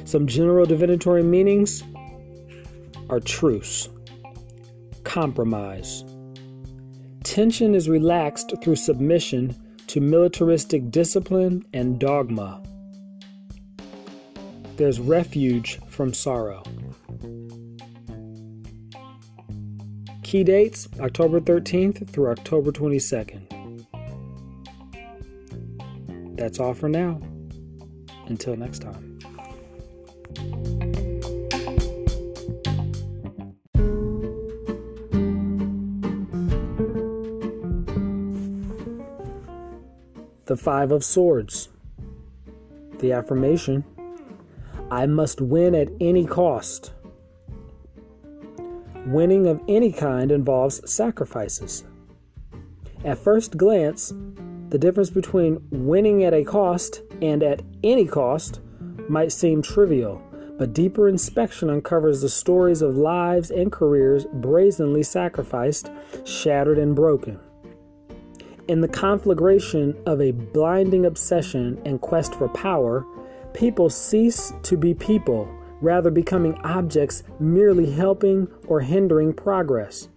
Some 0.05 0.27
general 0.27 0.65
divinatory 0.65 1.23
meanings 1.23 1.83
are 3.09 3.21
truce, 3.21 3.87
compromise. 5.03 6.03
Tension 7.23 7.75
is 7.75 7.87
relaxed 7.87 8.53
through 8.63 8.75
submission 8.75 9.55
to 9.87 9.99
militaristic 9.99 10.89
discipline 10.89 11.65
and 11.73 11.99
dogma. 11.99 12.61
There's 14.77 14.99
refuge 14.99 15.79
from 15.87 16.13
sorrow. 16.13 16.63
Key 20.23 20.43
dates 20.43 20.87
October 20.99 21.41
13th 21.41 22.09
through 22.09 22.31
October 22.31 22.71
22nd. 22.71 23.85
That's 26.37 26.59
all 26.59 26.73
for 26.73 26.89
now. 26.89 27.19
Until 28.27 28.55
next 28.55 28.79
time. 28.79 29.10
The 40.51 40.57
Five 40.57 40.91
of 40.91 41.01
Swords. 41.01 41.69
The 42.99 43.13
affirmation 43.13 43.85
I 44.91 45.05
must 45.05 45.39
win 45.39 45.73
at 45.73 45.87
any 46.01 46.25
cost. 46.25 46.91
Winning 49.05 49.47
of 49.47 49.61
any 49.69 49.93
kind 49.93 50.29
involves 50.29 50.81
sacrifices. 50.91 51.85
At 53.05 53.17
first 53.17 53.55
glance, 53.55 54.11
the 54.67 54.77
difference 54.77 55.09
between 55.09 55.65
winning 55.71 56.25
at 56.25 56.33
a 56.33 56.43
cost 56.43 57.01
and 57.21 57.41
at 57.43 57.61
any 57.81 58.05
cost 58.05 58.59
might 59.07 59.31
seem 59.31 59.61
trivial, 59.61 60.21
but 60.57 60.73
deeper 60.73 61.07
inspection 61.07 61.69
uncovers 61.69 62.19
the 62.19 62.27
stories 62.27 62.81
of 62.81 62.97
lives 62.97 63.51
and 63.51 63.71
careers 63.71 64.25
brazenly 64.33 65.03
sacrificed, 65.03 65.89
shattered, 66.25 66.77
and 66.77 66.93
broken. 66.93 67.39
In 68.71 68.79
the 68.79 68.87
conflagration 68.87 70.01
of 70.05 70.21
a 70.21 70.31
blinding 70.31 71.05
obsession 71.05 71.81
and 71.83 71.99
quest 71.99 72.33
for 72.35 72.47
power, 72.47 73.05
people 73.53 73.89
cease 73.89 74.53
to 74.63 74.77
be 74.77 74.93
people 74.93 75.53
rather 75.81 76.09
becoming 76.09 76.53
objects 76.61 77.23
merely 77.37 77.91
helping 77.91 78.47
or 78.67 78.79
hindering 78.79 79.33
progress. 79.33 80.07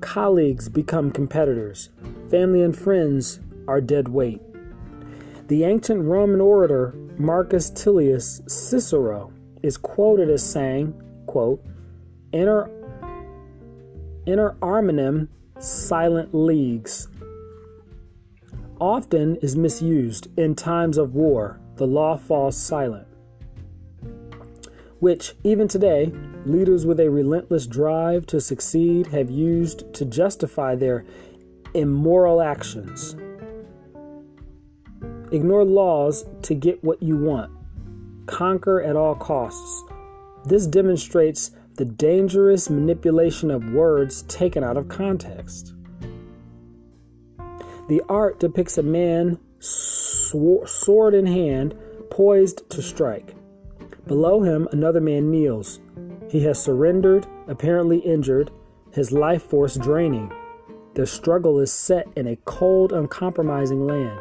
Colleagues 0.00 0.68
become 0.68 1.12
competitors. 1.12 1.90
Family 2.28 2.60
and 2.60 2.76
friends 2.76 3.38
are 3.68 3.80
dead 3.80 4.08
weight. 4.08 4.42
The 5.46 5.62
ancient 5.62 6.02
Roman 6.02 6.40
orator 6.40 6.92
Marcus 7.18 7.70
Tullius 7.70 8.42
Cicero 8.48 9.32
is 9.62 9.76
quoted 9.76 10.28
as 10.28 10.42
saying, 10.42 10.92
quote, 11.28 11.64
Inter, 12.32 12.68
inter 14.26 14.56
arminem 14.60 15.28
silent 15.60 16.34
leagues. 16.34 17.06
Often 18.84 19.36
is 19.36 19.56
misused 19.56 20.28
in 20.36 20.54
times 20.54 20.98
of 20.98 21.14
war, 21.14 21.58
the 21.76 21.86
law 21.86 22.18
falls 22.18 22.56
silent 22.56 23.06
which, 25.04 25.34
even 25.44 25.68
today, 25.68 26.10
leaders 26.46 26.86
with 26.86 26.98
a 26.98 27.10
relentless 27.10 27.66
drive 27.66 28.24
to 28.24 28.40
succeed 28.40 29.08
have 29.08 29.30
used 29.30 29.92
to 29.92 30.02
justify 30.06 30.74
their 30.74 31.04
immoral 31.74 32.40
actions. 32.40 33.14
Ignore 35.30 35.66
laws 35.66 36.24
to 36.40 36.54
get 36.54 36.82
what 36.82 37.02
you 37.02 37.18
want, 37.18 37.52
conquer 38.24 38.80
at 38.80 38.96
all 38.96 39.14
costs. 39.14 39.84
This 40.46 40.66
demonstrates 40.66 41.50
the 41.74 41.84
dangerous 41.84 42.70
manipulation 42.70 43.50
of 43.50 43.72
words 43.72 44.22
taken 44.22 44.64
out 44.64 44.78
of 44.78 44.88
context. 44.88 45.73
The 47.88 48.02
art 48.08 48.40
depicts 48.40 48.78
a 48.78 48.82
man 48.82 49.38
sword 49.60 51.14
in 51.14 51.26
hand, 51.26 51.74
poised 52.10 52.68
to 52.70 52.82
strike. 52.82 53.34
Below 54.06 54.42
him, 54.42 54.68
another 54.72 55.00
man 55.00 55.30
kneels. 55.30 55.80
He 56.30 56.44
has 56.44 56.62
surrendered, 56.62 57.26
apparently 57.46 57.98
injured, 57.98 58.50
his 58.92 59.12
life 59.12 59.42
force 59.42 59.76
draining. 59.76 60.32
The 60.94 61.06
struggle 61.06 61.58
is 61.58 61.72
set 61.72 62.06
in 62.16 62.26
a 62.26 62.36
cold, 62.44 62.92
uncompromising 62.92 63.86
land. 63.86 64.20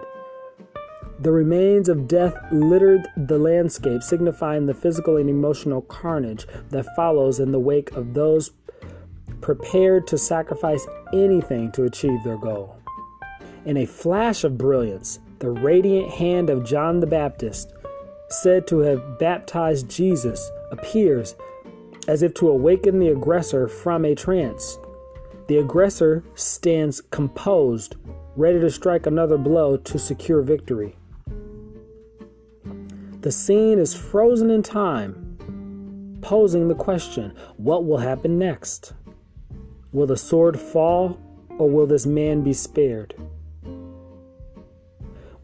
The 1.20 1.32
remains 1.32 1.88
of 1.88 2.08
death 2.08 2.36
littered 2.52 3.08
the 3.16 3.38
landscape, 3.38 4.04
signifying 4.04 4.66
the 4.66 4.74
physical 4.74 5.18
and 5.18 5.30
emotional 5.30 5.82
carnage 5.82 6.48
that 6.70 6.96
follows 6.96 7.40
in 7.40 7.52
the 7.52 7.60
wake 7.60 7.92
of 7.92 8.14
those 8.14 8.52
prepared 9.40 10.08
to 10.08 10.18
sacrifice 10.18 10.86
anything 11.14 11.72
to 11.74 11.84
achieve 11.84 12.24
their 12.24 12.38
goal. 12.38 12.78
In 13.66 13.78
a 13.78 13.86
flash 13.86 14.44
of 14.44 14.58
brilliance, 14.58 15.20
the 15.40 15.50
radiant 15.50 16.10
hand 16.10 16.50
of 16.50 16.66
John 16.66 17.00
the 17.00 17.08
Baptist, 17.08 17.74
said 18.28 18.68
to 18.68 18.80
have 18.80 19.20
baptized 19.20 19.90
Jesus, 19.90 20.52
appears 20.72 21.36
as 22.10 22.24
if 22.24 22.34
to 22.34 22.50
awaken 22.50 23.00
the 23.00 23.08
aggressor 23.08 23.70
from 23.70 24.04
a 24.04 24.16
trance. 24.16 24.78
The 25.48 25.60
aggressor 25.60 26.26
stands 26.36 27.00
composed, 27.00 27.96
ready 28.36 28.60
to 28.60 28.70
strike 28.70 29.06
another 29.06 29.38
blow 29.38 29.78
to 29.78 29.98
secure 29.98 30.42
victory. 30.42 30.98
The 33.22 33.32
scene 33.32 33.80
is 33.80 33.96
frozen 33.96 34.50
in 34.50 34.64
time, 34.64 36.18
posing 36.22 36.68
the 36.68 36.76
question 36.76 37.34
what 37.56 37.86
will 37.86 38.00
happen 38.00 38.38
next? 38.38 38.92
Will 39.94 40.08
the 40.08 40.18
sword 40.18 40.60
fall, 40.60 41.18
or 41.58 41.70
will 41.70 41.88
this 41.88 42.06
man 42.06 42.44
be 42.44 42.52
spared? 42.52 43.16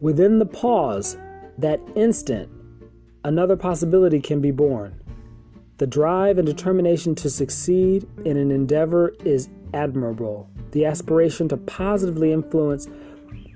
Within 0.00 0.38
the 0.38 0.46
pause, 0.46 1.18
that 1.58 1.78
instant, 1.94 2.50
another 3.22 3.54
possibility 3.54 4.18
can 4.18 4.40
be 4.40 4.50
born. 4.50 4.98
The 5.76 5.86
drive 5.86 6.38
and 6.38 6.46
determination 6.46 7.14
to 7.16 7.28
succeed 7.28 8.08
in 8.24 8.38
an 8.38 8.50
endeavor 8.50 9.14
is 9.24 9.50
admirable. 9.74 10.48
The 10.72 10.86
aspiration 10.86 11.48
to 11.48 11.58
positively 11.58 12.32
influence 12.32 12.88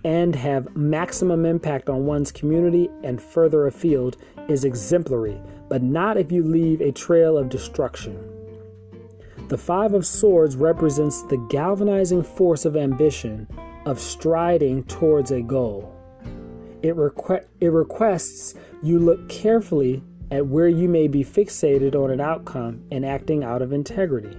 and 0.04 0.36
have 0.36 0.76
maximum 0.76 1.46
impact 1.46 1.88
on 1.88 2.04
one's 2.04 2.30
community 2.30 2.90
and 3.02 3.22
further 3.22 3.66
afield 3.66 4.18
is 4.46 4.64
exemplary, 4.64 5.40
but 5.70 5.82
not 5.82 6.18
if 6.18 6.30
you 6.30 6.42
leave 6.42 6.82
a 6.82 6.92
trail 6.92 7.38
of 7.38 7.48
destruction. 7.48 8.18
The 9.48 9.56
Five 9.56 9.94
of 9.94 10.06
Swords 10.06 10.56
represents 10.56 11.22
the 11.22 11.38
galvanizing 11.48 12.22
force 12.22 12.66
of 12.66 12.76
ambition, 12.76 13.48
of 13.86 13.98
striding 13.98 14.84
towards 14.84 15.30
a 15.30 15.40
goal. 15.40 15.93
It, 16.84 16.94
requ- 16.96 17.46
it 17.60 17.68
requests 17.68 18.54
you 18.82 18.98
look 18.98 19.26
carefully 19.30 20.02
at 20.30 20.46
where 20.46 20.68
you 20.68 20.86
may 20.86 21.08
be 21.08 21.24
fixated 21.24 21.94
on 21.94 22.10
an 22.10 22.20
outcome 22.20 22.84
and 22.90 23.06
acting 23.06 23.42
out 23.42 23.62
of 23.62 23.72
integrity. 23.72 24.36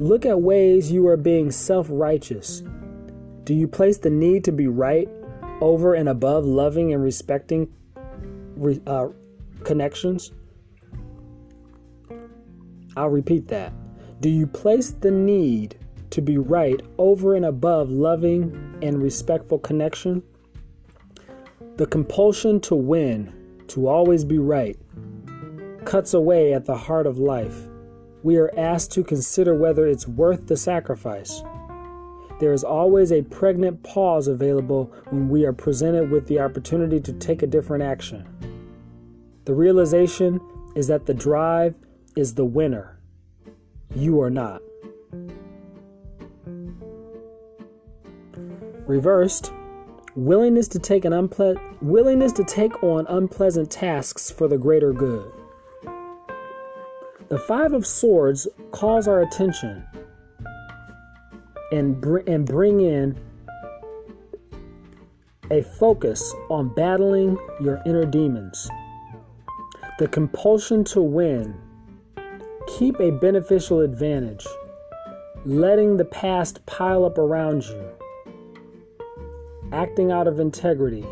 Look 0.00 0.26
at 0.26 0.42
ways 0.42 0.90
you 0.90 1.06
are 1.06 1.16
being 1.16 1.52
self 1.52 1.86
righteous. 1.88 2.64
Do 3.44 3.54
you 3.54 3.68
place 3.68 3.96
the 3.98 4.10
need 4.10 4.42
to 4.42 4.50
be 4.50 4.66
right 4.66 5.08
over 5.60 5.94
and 5.94 6.08
above 6.08 6.44
loving 6.44 6.92
and 6.92 7.00
respecting 7.00 7.72
uh, 8.88 9.06
connections? 9.62 10.32
I'll 12.96 13.08
repeat 13.08 13.46
that. 13.48 13.72
Do 14.20 14.28
you 14.28 14.48
place 14.48 14.90
the 14.90 15.12
need 15.12 15.76
to 16.10 16.20
be 16.20 16.38
right 16.38 16.82
over 16.98 17.36
and 17.36 17.44
above 17.44 17.90
loving 17.90 18.73
and 18.82 19.02
respectful 19.02 19.58
connection? 19.58 20.22
The 21.76 21.86
compulsion 21.86 22.60
to 22.62 22.74
win, 22.74 23.32
to 23.68 23.88
always 23.88 24.24
be 24.24 24.38
right, 24.38 24.78
cuts 25.84 26.14
away 26.14 26.54
at 26.54 26.64
the 26.64 26.76
heart 26.76 27.06
of 27.06 27.18
life 27.18 27.68
we 28.24 28.38
are 28.38 28.50
asked 28.58 28.90
to 28.90 29.04
consider 29.04 29.54
whether 29.54 29.86
it's 29.86 30.08
worth 30.08 30.46
the 30.46 30.56
sacrifice. 30.56 31.42
There 32.40 32.54
is 32.54 32.64
always 32.64 33.12
a 33.12 33.22
pregnant 33.22 33.82
pause 33.82 34.28
available 34.28 34.90
when 35.10 35.28
we 35.28 35.44
are 35.44 35.52
presented 35.52 36.10
with 36.10 36.26
the 36.26 36.40
opportunity 36.40 37.00
to 37.00 37.12
take 37.12 37.42
a 37.42 37.46
different 37.46 37.84
action. 37.84 38.26
The 39.44 39.52
realization 39.52 40.40
is 40.74 40.86
that 40.86 41.04
the 41.04 41.12
drive 41.12 41.76
is 42.16 42.34
the 42.34 42.46
winner. 42.46 42.98
You 43.94 44.22
are 44.22 44.30
not. 44.30 44.62
Reversed, 48.86 49.52
willingness 50.14 50.68
to 50.68 50.78
take 50.78 51.04
an 51.04 51.12
unple- 51.12 51.58
willingness 51.80 52.32
to 52.32 52.44
take 52.44 52.82
on 52.82 53.06
unpleasant 53.08 53.70
tasks 53.70 54.30
for 54.30 54.46
the 54.46 54.58
greater 54.58 54.92
good. 54.92 55.32
The 57.30 57.38
Five 57.38 57.72
of 57.72 57.86
Swords 57.86 58.46
calls 58.72 59.08
our 59.08 59.22
attention 59.22 59.84
and, 61.72 61.98
br- 62.00 62.20
and 62.26 62.46
bring 62.46 62.80
in 62.80 63.18
a 65.50 65.62
focus 65.62 66.34
on 66.50 66.74
battling 66.74 67.38
your 67.60 67.82
inner 67.86 68.04
demons. 68.04 68.68
The 69.98 70.08
compulsion 70.08 70.84
to 70.84 71.00
win. 71.00 71.54
Keep 72.78 73.00
a 73.00 73.12
beneficial 73.12 73.80
advantage, 73.80 74.46
letting 75.44 75.96
the 75.96 76.04
past 76.04 76.64
pile 76.66 77.04
up 77.04 77.18
around 77.18 77.64
you. 77.64 77.93
Acting 79.72 80.12
out 80.12 80.26
of 80.26 80.40
integrity. 80.40 81.04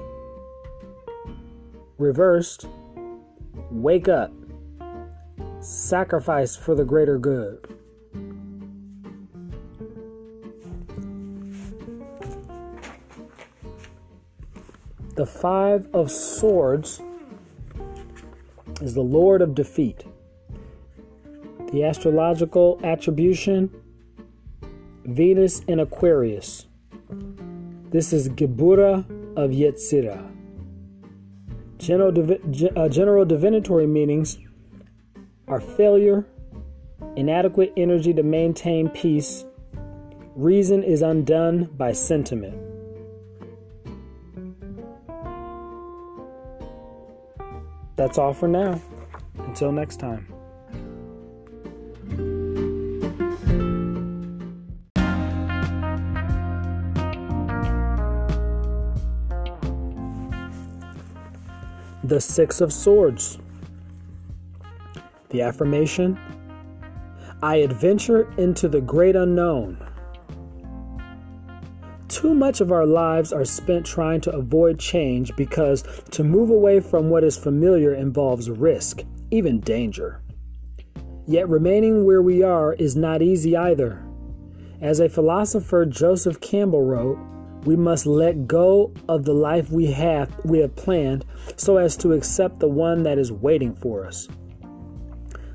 Reversed, 1.99 2.67
wake 3.71 4.09
up 4.09 4.33
sacrifice 5.63 6.57
for 6.57 6.75
the 6.75 6.85
greater 6.85 7.19
good. 7.19 7.69
The 15.15 15.27
Five 15.27 15.89
of 15.95 16.11
Swords 16.11 17.01
is 18.81 18.95
the 18.95 19.03
Lord 19.03 19.43
of 19.43 19.55
Defeat. 19.55 20.05
The 21.71 21.85
astrological 21.85 22.81
attribution 22.83 23.71
Venus 25.05 25.61
in 25.61 25.81
Aquarius. 25.81 26.67
This 27.93 28.15
is 28.15 28.31
Gebura 28.31 29.05
of 29.37 29.51
Yetzirah. 29.51 30.27
General, 31.77 32.11
divi- 32.11 32.71
uh, 32.75 32.89
general 32.89 33.27
divinatory 33.27 33.87
meanings 33.87 34.39
are 35.47 35.61
failure, 35.61 36.27
inadequate 37.17 37.71
energy 37.77 38.15
to 38.15 38.23
maintain 38.23 38.89
peace, 38.89 39.45
reason 40.35 40.83
is 40.83 41.03
undone 41.03 41.65
by 41.77 41.93
sentiment. 41.93 42.57
That's 47.97 48.17
all 48.17 48.33
for 48.33 48.49
now. 48.49 48.81
Until 49.37 49.71
next 49.71 49.97
time. 50.01 50.32
The 62.13 62.21
Six 62.21 62.61
of 62.61 62.75
Swords. 62.75 63.39
The 65.31 65.41
affirmation 65.41 66.19
I 67.43 67.57
adventure 67.57 68.31
into 68.37 68.69
the 68.69 68.83
great 68.83 69.17
unknown. 69.17 69.79
Too 72.09 72.35
much 72.35 72.61
of 72.61 72.71
our 72.71 72.85
lives 72.85 73.33
are 73.33 73.47
spent 73.47 73.87
trying 73.87 74.21
to 74.21 74.37
avoid 74.37 74.79
change 74.79 75.35
because 75.37 75.85
to 76.11 76.23
move 76.23 76.51
away 76.51 76.81
from 76.81 77.09
what 77.09 77.25
is 77.25 77.39
familiar 77.39 77.95
involves 77.95 78.51
risk, 78.51 79.01
even 79.31 79.61
danger. 79.61 80.21
Yet 81.27 81.49
remaining 81.49 82.05
where 82.05 82.21
we 82.21 82.43
are 82.43 82.75
is 82.75 82.95
not 82.95 83.23
easy 83.23 83.57
either. 83.57 84.05
As 84.83 85.01
a 85.01 85.09
philosopher 85.09 85.87
Joseph 85.87 86.43
Campbell 86.43 86.85
wrote, 86.85 87.19
we 87.65 87.75
must 87.75 88.05
let 88.05 88.47
go 88.47 88.93
of 89.09 89.25
the 89.25 89.33
life 89.33 89.71
we 89.71 89.87
have 89.93 90.31
we 90.45 90.59
have 90.59 90.77
planned 90.77 91.25
so 91.57 91.77
as 91.77 91.97
to 91.99 92.13
accept 92.13 92.61
the 92.61 92.69
one 92.69 93.03
that 93.03 93.19
is 93.19 93.33
waiting 93.33 93.75
for 93.75 94.07
us. 94.07 94.29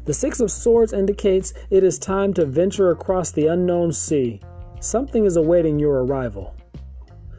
The 0.05 0.13
Six 0.13 0.39
of 0.39 0.49
Swords 0.49 0.93
indicates 0.93 1.53
it 1.69 1.83
is 1.83 1.99
time 1.99 2.33
to 2.35 2.45
venture 2.45 2.91
across 2.91 3.31
the 3.31 3.47
unknown 3.47 3.91
sea. 3.91 4.39
Something 4.79 5.25
is 5.25 5.35
awaiting 5.35 5.79
your 5.79 6.03
arrival. 6.05 6.55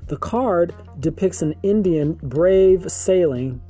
The 0.08 0.18
card 0.18 0.74
depicts 1.00 1.40
an 1.40 1.54
Indian 1.62 2.14
brave 2.22 2.90
sailing. 2.90 3.62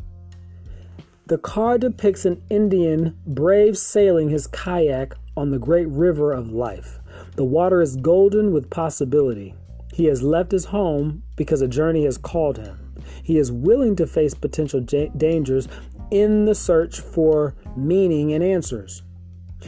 The 1.27 1.39
card 1.39 1.81
depicts 1.83 2.25
an 2.25 2.43
Indian 2.49 3.17
brave 3.27 3.77
sailing 3.77 4.31
his 4.31 4.47
kayak 4.47 5.15
on 5.37 5.51
the 5.51 5.59
great 5.59 5.89
river 5.89 6.33
of 6.33 6.51
life. 6.51 6.99
The 7.37 7.45
water 7.45 7.81
is 7.81 7.97
golden 7.97 8.53
with 8.53 8.71
possibility. 8.71 9.55
He 9.93 10.07
has 10.07 10.23
left 10.23 10.51
his 10.51 10.67
home 10.67 11.23
because 11.37 11.61
a 11.61 11.69
journey 11.69 12.05
has 12.05 12.19
called 12.19 12.57
him. 12.57 12.88
He 13.23 13.39
is 13.39 13.53
willing 13.53 13.97
to 13.97 14.07
face 14.07 14.35
potential 14.35 14.81
dangers 14.81 15.69
in 16.11 16.45
the 16.45 16.55
search 16.55 17.01
for 17.01 17.55
meaning 17.77 18.33
and 18.33 18.43
answers. 18.43 19.03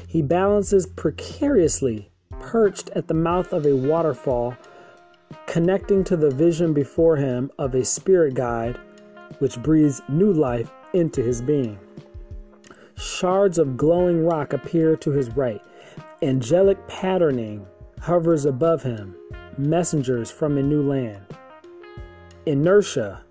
He 0.06 0.22
balances 0.22 0.86
precariously, 0.86 2.10
perched 2.38 2.90
at 2.90 3.08
the 3.08 3.14
mouth 3.14 3.52
of 3.52 3.66
a 3.66 3.76
waterfall, 3.76 4.56
connecting 5.46 6.04
to 6.04 6.16
the 6.16 6.30
vision 6.30 6.72
before 6.72 7.16
him 7.16 7.50
of 7.58 7.74
a 7.74 7.84
spirit 7.84 8.34
guide 8.34 8.78
which 9.38 9.62
breathes 9.62 10.02
new 10.08 10.32
life 10.32 10.70
into 10.92 11.22
his 11.22 11.40
being. 11.40 11.78
Shards 12.96 13.58
of 13.58 13.76
glowing 13.76 14.26
rock 14.26 14.52
appear 14.52 14.96
to 14.96 15.10
his 15.10 15.30
right. 15.30 15.62
Angelic 16.22 16.86
patterning 16.88 17.66
hovers 18.00 18.44
above 18.44 18.82
him, 18.82 19.16
messengers 19.56 20.30
from 20.30 20.58
a 20.58 20.62
new 20.62 20.82
land. 20.82 21.24
Inertia, 22.46 23.22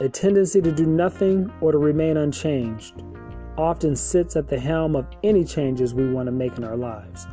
a 0.00 0.08
tendency 0.08 0.60
to 0.60 0.70
do 0.70 0.86
nothing 0.86 1.52
or 1.60 1.72
to 1.72 1.78
remain 1.78 2.16
unchanged, 2.16 3.02
often 3.56 3.96
sits 3.96 4.36
at 4.36 4.48
the 4.48 4.58
helm 4.58 4.94
of 4.94 5.06
any 5.24 5.44
changes 5.44 5.92
we 5.92 6.10
want 6.10 6.26
to 6.26 6.32
make 6.32 6.56
in 6.56 6.64
our 6.64 6.76
lives. 6.76 7.26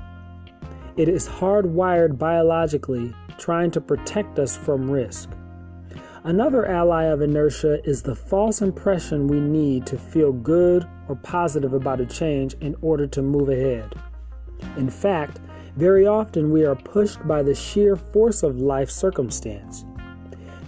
It 0.98 1.08
is 1.08 1.28
hardwired 1.28 2.18
biologically, 2.18 3.14
trying 3.38 3.70
to 3.72 3.82
protect 3.82 4.40
us 4.40 4.56
from 4.58 4.90
risk. 4.90 5.30
Another 6.24 6.66
ally 6.66 7.04
of 7.04 7.22
inertia 7.22 7.88
is 7.88 8.02
the 8.02 8.16
false 8.16 8.64
impression 8.64 9.28
we 9.28 9.40
need 9.40 9.86
to 9.86 9.98
feel 9.98 10.32
good 10.32 10.88
or 11.08 11.16
positive 11.18 11.74
about 11.74 12.02
a 12.02 12.06
change 12.06 12.56
in 12.62 12.76
order 12.82 13.06
to 13.06 13.22
move 13.22 13.50
ahead. 13.50 13.94
In 14.78 14.90
fact, 14.90 15.40
very 15.76 16.08
often 16.08 16.50
we 16.50 16.66
are 16.66 16.76
pushed 16.76 17.28
by 17.28 17.44
the 17.44 17.54
sheer 17.54 17.96
force 17.96 18.42
of 18.42 18.60
life 18.60 18.90
circumstance. 18.90 19.86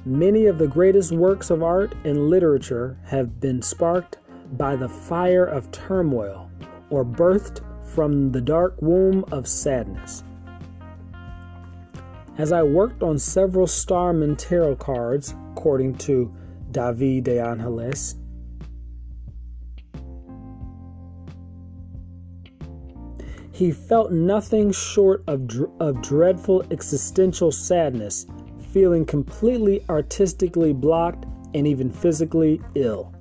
Many 0.07 0.45
of 0.45 0.57
the 0.57 0.69
greatest 0.69 1.11
works 1.11 1.49
of 1.49 1.61
art 1.61 1.93
and 2.05 2.29
literature 2.29 2.97
have 3.03 3.41
been 3.41 3.61
sparked 3.61 4.19
by 4.53 4.77
the 4.77 4.87
fire 4.87 5.43
of 5.43 5.69
turmoil 5.71 6.49
or 6.89 7.03
birthed 7.03 7.59
from 7.93 8.31
the 8.31 8.39
dark 8.39 8.81
womb 8.81 9.25
of 9.33 9.49
sadness. 9.49 10.23
As 12.37 12.53
I 12.53 12.63
worked 12.63 13.03
on 13.03 13.19
several 13.19 13.67
Starman 13.67 14.37
tarot 14.37 14.77
cards, 14.77 15.35
according 15.51 15.95
to 15.95 16.33
David 16.71 17.25
de 17.25 17.39
Angelis, 17.41 18.15
he 23.51 23.73
felt 23.73 24.13
nothing 24.13 24.71
short 24.71 25.21
of, 25.27 25.47
dr- 25.47 25.69
of 25.81 26.01
dreadful 26.01 26.63
existential 26.71 27.51
sadness, 27.51 28.25
feeling 28.77 29.07
completely 29.07 29.83
artistically 29.89 30.71
blocked 30.71 31.25
and 31.55 31.65
even 31.65 31.89
physically 31.89 32.61
ill. 32.75 33.11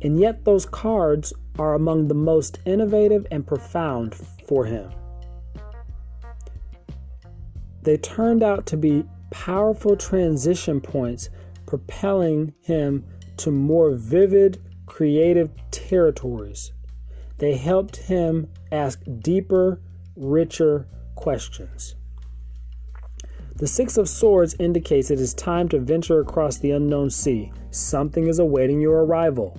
And 0.00 0.20
yet, 0.20 0.44
those 0.44 0.64
cards 0.64 1.32
are 1.58 1.74
among 1.74 2.06
the 2.06 2.14
most 2.14 2.60
innovative 2.64 3.26
and 3.32 3.44
profound 3.44 4.14
for 4.46 4.64
him. 4.64 4.92
They 7.82 7.96
turned 7.96 8.44
out 8.44 8.64
to 8.66 8.76
be 8.76 9.02
powerful 9.32 9.96
transition 9.96 10.80
points, 10.80 11.30
propelling 11.66 12.54
him 12.60 13.04
to 13.38 13.50
more 13.50 13.90
vivid, 13.90 14.62
creative 14.86 15.50
territories. 15.72 16.70
They 17.38 17.56
helped 17.56 17.96
him 17.96 18.46
ask 18.70 19.02
deeper, 19.20 19.80
richer 20.14 20.86
questions. 21.16 21.96
The 23.58 23.66
Six 23.66 23.96
of 23.96 24.08
Swords 24.08 24.54
indicates 24.60 25.10
it 25.10 25.18
is 25.18 25.34
time 25.34 25.68
to 25.70 25.80
venture 25.80 26.20
across 26.20 26.58
the 26.58 26.70
unknown 26.70 27.10
sea. 27.10 27.50
Something 27.72 28.28
is 28.28 28.38
awaiting 28.38 28.80
your 28.80 29.04
arrival. 29.04 29.58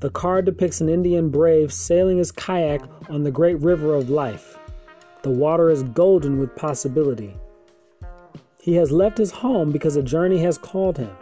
The 0.00 0.08
card 0.08 0.46
depicts 0.46 0.80
an 0.80 0.88
Indian 0.88 1.28
brave 1.28 1.70
sailing 1.70 2.16
his 2.16 2.32
kayak 2.32 2.80
on 3.10 3.22
the 3.22 3.30
great 3.30 3.60
river 3.60 3.94
of 3.94 4.08
life. 4.08 4.58
The 5.20 5.28
water 5.28 5.68
is 5.68 5.82
golden 5.82 6.38
with 6.38 6.56
possibility. 6.56 7.36
He 8.62 8.76
has 8.76 8.90
left 8.90 9.18
his 9.18 9.32
home 9.32 9.70
because 9.70 9.96
a 9.96 10.02
journey 10.02 10.38
has 10.38 10.56
called 10.56 10.96
him. 10.96 11.14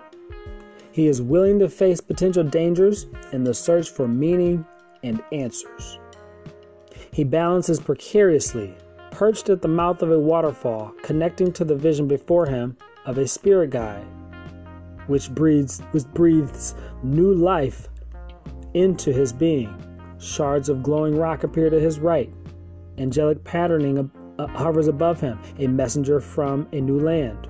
He 0.93 1.09
is 1.09 1.21
willing 1.21 1.59
to 1.59 1.69
face 1.69 2.01
potential 2.01 2.45
dangers 2.45 3.07
in 3.33 3.43
the 3.43 3.55
search 3.55 3.91
for 3.91 4.07
meaning 4.07 4.65
and 5.03 5.21
answers. 5.33 5.99
He 7.11 7.25
balances 7.25 7.81
precariously, 7.81 8.77
perched 9.13 9.49
at 9.49 9.63
the 9.63 9.69
mouth 9.69 10.03
of 10.03 10.11
a 10.11 10.19
waterfall, 10.19 10.93
connecting 11.03 11.53
to 11.53 11.65
the 11.65 11.77
vision 11.77 12.09
before 12.09 12.47
him 12.47 12.77
of 13.07 13.19
a 13.19 13.29
spirit 13.29 13.71
guide, 13.71 14.07
which 15.07 15.31
breathes, 15.31 15.81
which 15.93 16.07
breathes 16.15 16.75
new 17.05 17.33
life 17.33 17.89
into 18.75 19.13
his 19.13 19.33
being. 19.33 19.79
Shards 20.19 20.69
of 20.69 20.83
glowing 20.83 21.17
rock 21.17 21.45
appear 21.45 21.69
to 21.69 21.79
his 21.79 21.99
right. 21.99 22.33
Angelic 22.99 23.45
patterning 23.45 24.11
uh, 24.39 24.47
hovers 24.49 24.89
above 24.89 25.21
him, 25.21 25.39
a 25.59 25.67
messenger 25.67 26.21
from 26.21 26.69
a 26.73 26.81
new 26.81 26.99
land. 26.99 27.49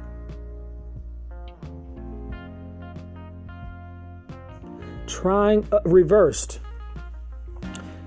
Trying 5.06 5.66
uh, 5.72 5.80
reversed. 5.84 6.60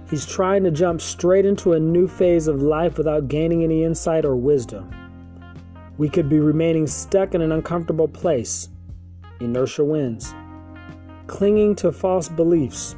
He's 0.09 0.25
trying 0.25 0.63
to 0.63 0.71
jump 0.71 1.01
straight 1.01 1.45
into 1.45 1.73
a 1.73 1.79
new 1.79 2.07
phase 2.07 2.47
of 2.47 2.61
life 2.61 2.97
without 2.97 3.27
gaining 3.27 3.63
any 3.63 3.83
insight 3.83 4.23
or 4.23 4.35
wisdom. 4.35 4.93
We 5.97 6.09
could 6.09 6.29
be 6.29 6.39
remaining 6.39 6.87
stuck 6.87 7.33
in 7.33 7.41
an 7.41 7.51
uncomfortable 7.51 8.07
place. 8.07 8.69
Inertia 9.39 9.83
wins. 9.83 10.33
Clinging 11.27 11.75
to 11.77 11.91
false 11.91 12.29
beliefs 12.29 12.95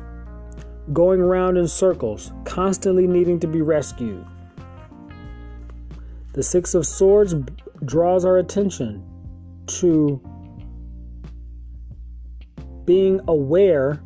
going 0.94 1.20
around 1.20 1.58
in 1.58 1.68
circles, 1.68 2.32
constantly 2.46 3.08
needing 3.08 3.40
to 3.40 3.48
be 3.48 3.62
rescued. 3.62 4.26
The 6.34 6.44
Six 6.44 6.74
of 6.76 6.86
Swords 6.86 7.36
draws 7.86 8.26
our 8.26 8.38
attention 8.38 9.04
to 9.68 10.22
being 12.86 13.20
aware 13.28 14.02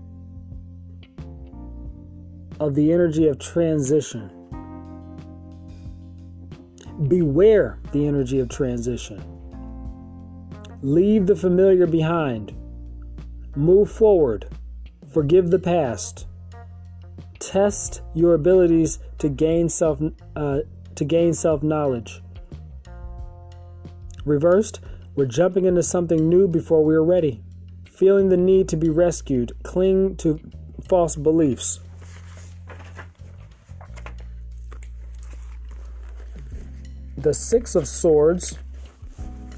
of 2.62 2.76
the 2.76 2.93
energy 2.93 3.28
of 3.28 3.39
transition. 3.39 4.30
Beware 7.08 7.80
the 7.91 8.06
energy 8.06 8.39
of 8.39 8.50
transition. 8.50 9.19
Leave 10.84 11.26
the 11.26 11.36
familiar 11.36 11.88
behind. 11.88 12.54
Move 13.56 13.91
forward. 13.91 14.47
Forgive 15.12 15.50
the 15.50 15.60
past 15.60 16.28
test 17.39 18.04
your 18.13 18.36
abilities 18.36 19.00
to 19.17 19.28
gain 19.28 19.67
self 19.67 20.00
uh, 20.36 20.60
to 20.93 21.04
gain 21.04 21.34
self 21.34 21.63
knowledge. 21.63 22.21
Reversed, 24.24 24.80
we're 25.15 25.26
jumping 25.26 25.65
into 25.65 25.82
something 25.82 26.30
new 26.30 26.47
before 26.47 26.86
we 26.86 26.93
are 26.93 27.04
ready. 27.04 27.41
Feeling 27.86 28.30
the 28.30 28.38
need 28.38 28.69
to 28.69 28.78
be 28.78 28.89
rescued, 28.89 29.52
cling 29.63 30.15
to 30.17 30.39
false 30.88 31.15
beliefs. 31.15 31.80
The 37.21 37.36
Six 37.36 37.75
of 37.75 37.88
Swords 37.88 38.57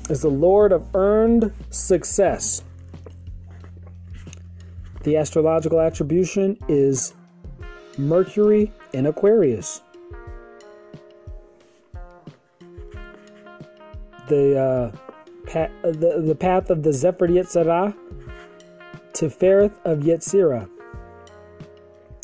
is 0.10 0.22
the 0.22 0.30
Lord 0.30 0.74
of 0.74 0.86
earned 0.94 1.54
success. 1.70 2.62
The 5.04 5.16
astrological 5.16 5.80
attribution 5.80 6.58
is 6.68 7.14
Mercury 7.98 8.74
in 8.92 9.06
Aquarius. 9.06 9.82
The, 14.28 14.60
uh, 14.60 14.98
pa- 15.46 15.72
the, 15.84 16.22
the 16.26 16.36
path 16.36 16.70
of 16.70 16.84
the 16.84 16.92
Zephyr 16.92 17.30
Yetzirah 17.30 17.96
Tiphareth 19.14 19.74
of 19.86 20.00
Yetzirah. 20.00 20.70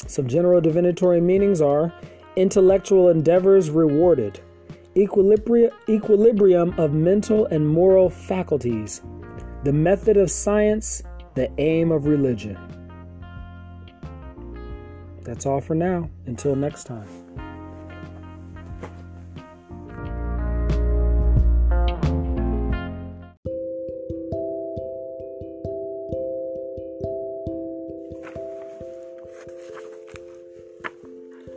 Some 0.06 0.28
general 0.28 0.60
divinatory 0.60 1.22
meanings 1.22 1.62
are 1.62 1.94
intellectual 2.36 3.08
endeavors 3.08 3.70
rewarded, 3.70 4.42
equilibrium 5.00 6.74
of 6.78 6.94
mental 6.94 7.46
and 7.46 7.68
moral 7.68 8.10
faculties, 8.10 9.02
the 9.64 9.74
method 9.74 10.18
of 10.18 10.30
science, 10.30 11.04
the 11.36 11.50
aim 11.58 11.92
of 11.92 12.06
religion. 12.06 12.58
That's 15.24 15.46
all 15.46 15.62
for 15.62 15.76
now. 15.76 16.10
Until 16.26 16.56
next 16.56 16.86
time. 16.86 17.08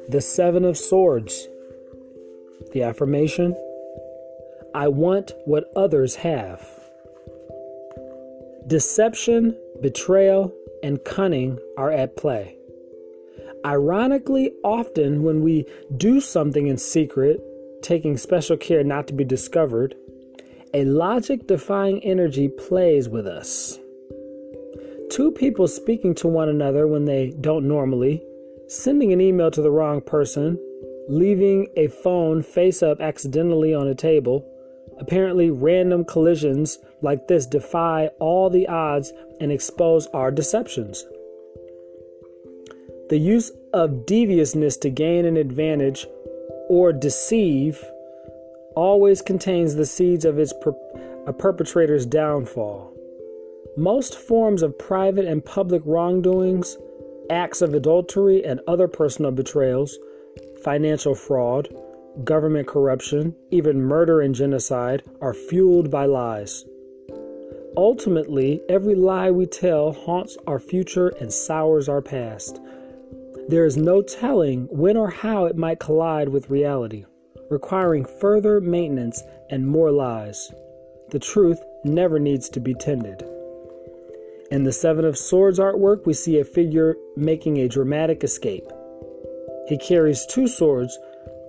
The 0.08 0.20
Seven 0.20 0.66
of 0.66 0.76
Swords. 0.76 1.48
The 2.72 2.82
affirmation 2.82 3.54
I 4.74 4.88
want 4.88 5.32
what 5.44 5.70
others 5.76 6.16
have. 6.16 6.66
Deception, 8.66 9.56
betrayal, 9.82 10.54
and 10.82 11.04
cunning 11.04 11.58
are 11.76 11.90
at 11.90 12.16
play. 12.16 12.56
Ironically, 13.64 14.52
often 14.64 15.22
when 15.22 15.42
we 15.42 15.66
do 15.96 16.20
something 16.20 16.66
in 16.66 16.78
secret, 16.78 17.42
taking 17.82 18.16
special 18.16 18.56
care 18.56 18.82
not 18.82 19.06
to 19.08 19.12
be 19.12 19.24
discovered, 19.24 19.94
a 20.72 20.84
logic 20.84 21.46
defying 21.46 22.02
energy 22.02 22.48
plays 22.48 23.08
with 23.08 23.26
us. 23.26 23.78
Two 25.10 25.30
people 25.30 25.68
speaking 25.68 26.14
to 26.14 26.28
one 26.28 26.48
another 26.48 26.86
when 26.86 27.04
they 27.04 27.34
don't 27.40 27.68
normally, 27.68 28.24
sending 28.68 29.12
an 29.12 29.20
email 29.20 29.50
to 29.50 29.60
the 29.60 29.70
wrong 29.70 30.00
person, 30.00 30.58
leaving 31.12 31.68
a 31.76 31.88
phone 31.88 32.42
face 32.42 32.82
up 32.82 32.98
accidentally 32.98 33.74
on 33.74 33.86
a 33.86 33.94
table, 33.94 34.48
apparently 34.98 35.50
random 35.50 36.06
collisions 36.06 36.78
like 37.02 37.28
this 37.28 37.44
defy 37.44 38.06
all 38.18 38.48
the 38.48 38.66
odds 38.66 39.12
and 39.38 39.52
expose 39.52 40.06
our 40.08 40.30
deceptions. 40.30 41.04
The 43.10 43.18
use 43.18 43.52
of 43.74 44.06
deviousness 44.06 44.78
to 44.78 44.88
gain 44.88 45.26
an 45.26 45.36
advantage 45.36 46.06
or 46.70 46.94
deceive 46.94 47.84
always 48.74 49.20
contains 49.20 49.74
the 49.74 49.84
seeds 49.84 50.24
of 50.24 50.38
its 50.38 50.54
per- 50.62 50.74
a 51.26 51.32
perpetrator's 51.34 52.06
downfall. 52.06 52.90
Most 53.76 54.18
forms 54.18 54.62
of 54.62 54.78
private 54.78 55.26
and 55.26 55.44
public 55.44 55.82
wrongdoings, 55.84 56.78
acts 57.28 57.60
of 57.60 57.74
adultery 57.74 58.42
and 58.42 58.60
other 58.66 58.88
personal 58.88 59.30
betrayals, 59.30 59.98
financial 60.62 61.14
fraud, 61.14 61.68
government 62.24 62.68
corruption, 62.68 63.34
even 63.50 63.82
murder 63.82 64.20
and 64.20 64.34
genocide 64.34 65.02
are 65.20 65.34
fueled 65.34 65.90
by 65.90 66.04
lies. 66.04 66.64
Ultimately, 67.76 68.60
every 68.68 68.94
lie 68.94 69.30
we 69.30 69.46
tell 69.46 69.92
haunts 69.92 70.36
our 70.46 70.58
future 70.58 71.08
and 71.20 71.32
sours 71.32 71.88
our 71.88 72.02
past. 72.02 72.60
There 73.48 73.64
is 73.64 73.76
no 73.76 74.02
telling 74.02 74.68
when 74.70 74.96
or 74.96 75.10
how 75.10 75.46
it 75.46 75.56
might 75.56 75.80
collide 75.80 76.28
with 76.28 76.50
reality, 76.50 77.06
requiring 77.50 78.04
further 78.04 78.60
maintenance 78.60 79.22
and 79.50 79.66
more 79.66 79.90
lies. 79.90 80.52
The 81.10 81.18
truth 81.18 81.58
never 81.84 82.18
needs 82.18 82.48
to 82.50 82.60
be 82.60 82.74
tended. 82.74 83.24
In 84.50 84.64
the 84.64 84.72
Seven 84.72 85.06
of 85.06 85.16
Swords 85.16 85.58
artwork, 85.58 86.04
we 86.04 86.12
see 86.12 86.38
a 86.38 86.44
figure 86.44 86.94
making 87.16 87.56
a 87.58 87.68
dramatic 87.68 88.22
escape. 88.22 88.70
He 89.68 89.78
carries 89.78 90.26
two 90.26 90.48
swords, 90.48 90.98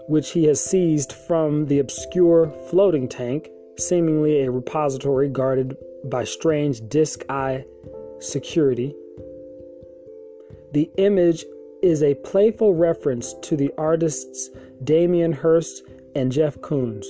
which 0.08 0.32
he 0.32 0.46
has 0.46 0.64
seized 0.64 1.14
from 1.14 1.66
the 1.68 1.80
obscure 1.80 2.54
floating 2.70 3.08
tank, 3.08 3.50
seemingly 3.78 4.42
a 4.42 4.52
repository 4.52 5.30
guarded 5.30 5.78
by 6.06 6.24
strange 6.24 6.88
disc 6.90 7.24
eye 7.30 7.66
security. 8.20 8.96
The 10.74 10.90
image 10.98 11.46
is 11.82 12.02
a 12.02 12.16
playful 12.16 12.76
reference 12.76 13.34
to 13.44 13.56
the 13.56 13.72
artists 13.78 14.50
Damien 14.84 15.34
Hirst 15.34 15.84
and 16.16 16.32
Jeff 16.32 16.58
Koons. 16.60 17.06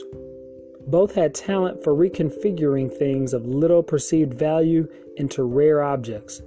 Both 0.88 1.16
had 1.16 1.34
talent 1.34 1.84
for 1.84 1.94
reconfiguring 1.94 2.96
things 2.96 3.34
of 3.34 3.46
little 3.46 3.84
perceived 3.84 4.34
value 4.34 4.88
into 5.16 5.44
rare 5.44 5.82
objects. 5.82 6.42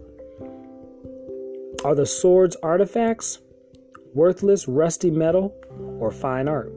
Are 1.84 1.94
the 1.94 2.06
swords 2.06 2.56
artifacts, 2.62 3.38
worthless, 4.14 4.68
rusty 4.68 5.10
metal, 5.10 5.54
or 6.00 6.10
fine 6.10 6.48
art? 6.48 6.72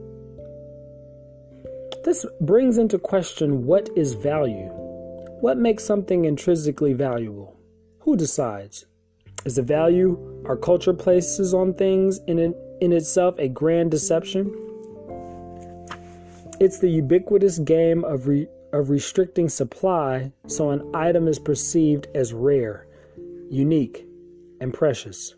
This 2.05 2.25
brings 2.41 2.77
into 2.77 2.97
question 2.97 3.65
what 3.65 3.89
is 3.95 4.13
value? 4.13 4.69
What 5.41 5.57
makes 5.57 5.83
something 5.83 6.25
intrinsically 6.25 6.93
valuable? 6.93 7.57
Who 7.99 8.15
decides? 8.15 8.85
Is 9.45 9.55
the 9.55 9.61
value 9.61 10.43
our 10.45 10.57
culture 10.57 10.93
places 10.93 11.53
on 11.53 11.73
things 11.73 12.19
in, 12.27 12.39
it, 12.39 12.57
in 12.81 12.91
itself 12.91 13.35
a 13.37 13.47
grand 13.47 13.91
deception? 13.91 14.53
It's 16.59 16.79
the 16.79 16.89
ubiquitous 16.89 17.59
game 17.59 18.03
of, 18.03 18.27
re, 18.27 18.47
of 18.73 18.89
restricting 18.89 19.47
supply 19.47 20.33
so 20.47 20.71
an 20.71 20.93
item 20.93 21.27
is 21.27 21.39
perceived 21.39 22.07
as 22.13 22.33
rare, 22.33 22.85
unique, 23.49 24.05
and 24.59 24.73
precious. 24.73 25.35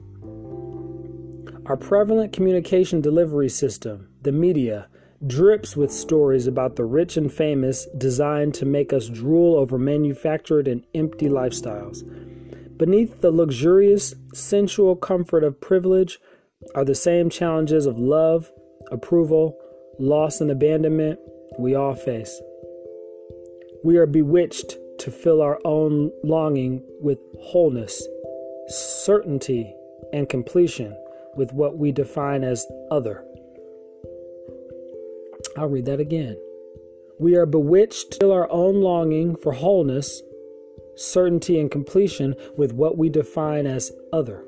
Our 1.68 1.78
prevalent 1.78 2.34
communication 2.34 3.02
delivery 3.02 3.50
system, 3.50 4.10
the 4.24 4.32
media, 4.32 4.88
drips 5.28 5.78
with 5.78 5.92
stories 5.92 6.48
about 6.48 6.76
the 6.76 6.86
rich 6.86 7.18
and 7.18 7.32
famous 7.32 7.86
designed 7.98 8.56
to 8.56 8.66
make 8.66 8.92
us 8.92 9.08
drool 9.08 9.56
over 9.56 9.78
manufactured 9.78 10.68
and 10.68 10.84
empty 10.96 11.28
lifestyles. 11.28 12.02
Beneath 12.78 13.22
the 13.22 13.30
luxurious, 13.30 14.16
sensual 14.34 14.96
comfort 14.96 15.44
of 15.44 15.62
privilege 15.62 16.20
are 16.74 16.84
the 16.84 16.96
same 16.96 17.30
challenges 17.30 17.86
of 17.86 18.00
love, 18.00 18.52
approval, 18.92 19.56
loss, 20.00 20.42
and 20.42 20.50
abandonment 20.50 21.20
we 21.60 21.76
all 21.76 21.94
face. 21.94 22.42
We 23.84 23.98
are 23.98 24.08
bewitched 24.08 24.78
to 25.00 25.12
fill 25.12 25.44
our 25.44 25.60
own 25.64 26.12
longing 26.24 26.84
with 27.00 27.20
wholeness, 27.40 28.08
certainty, 28.68 29.76
and 30.12 30.28
completion 30.28 30.98
with 31.36 31.54
what 31.54 31.78
we 31.78 31.92
define 31.92 32.44
as 32.44 32.66
other. 32.90 33.24
I'll 35.58 35.68
read 35.68 35.86
that 35.86 36.00
again. 36.00 36.38
We 37.20 37.36
are 37.36 37.46
bewitched 37.46 38.12
to 38.12 38.18
fill 38.20 38.32
our 38.32 38.50
own 38.52 38.82
longing 38.82 39.36
for 39.36 39.52
wholeness, 39.54 40.22
certainty, 40.96 41.60
and 41.60 41.70
completion 41.70 42.36
with 42.58 42.74
what 42.74 42.98
we 42.98 43.10
define 43.10 43.66
as 43.66 43.92
other. 44.12 44.44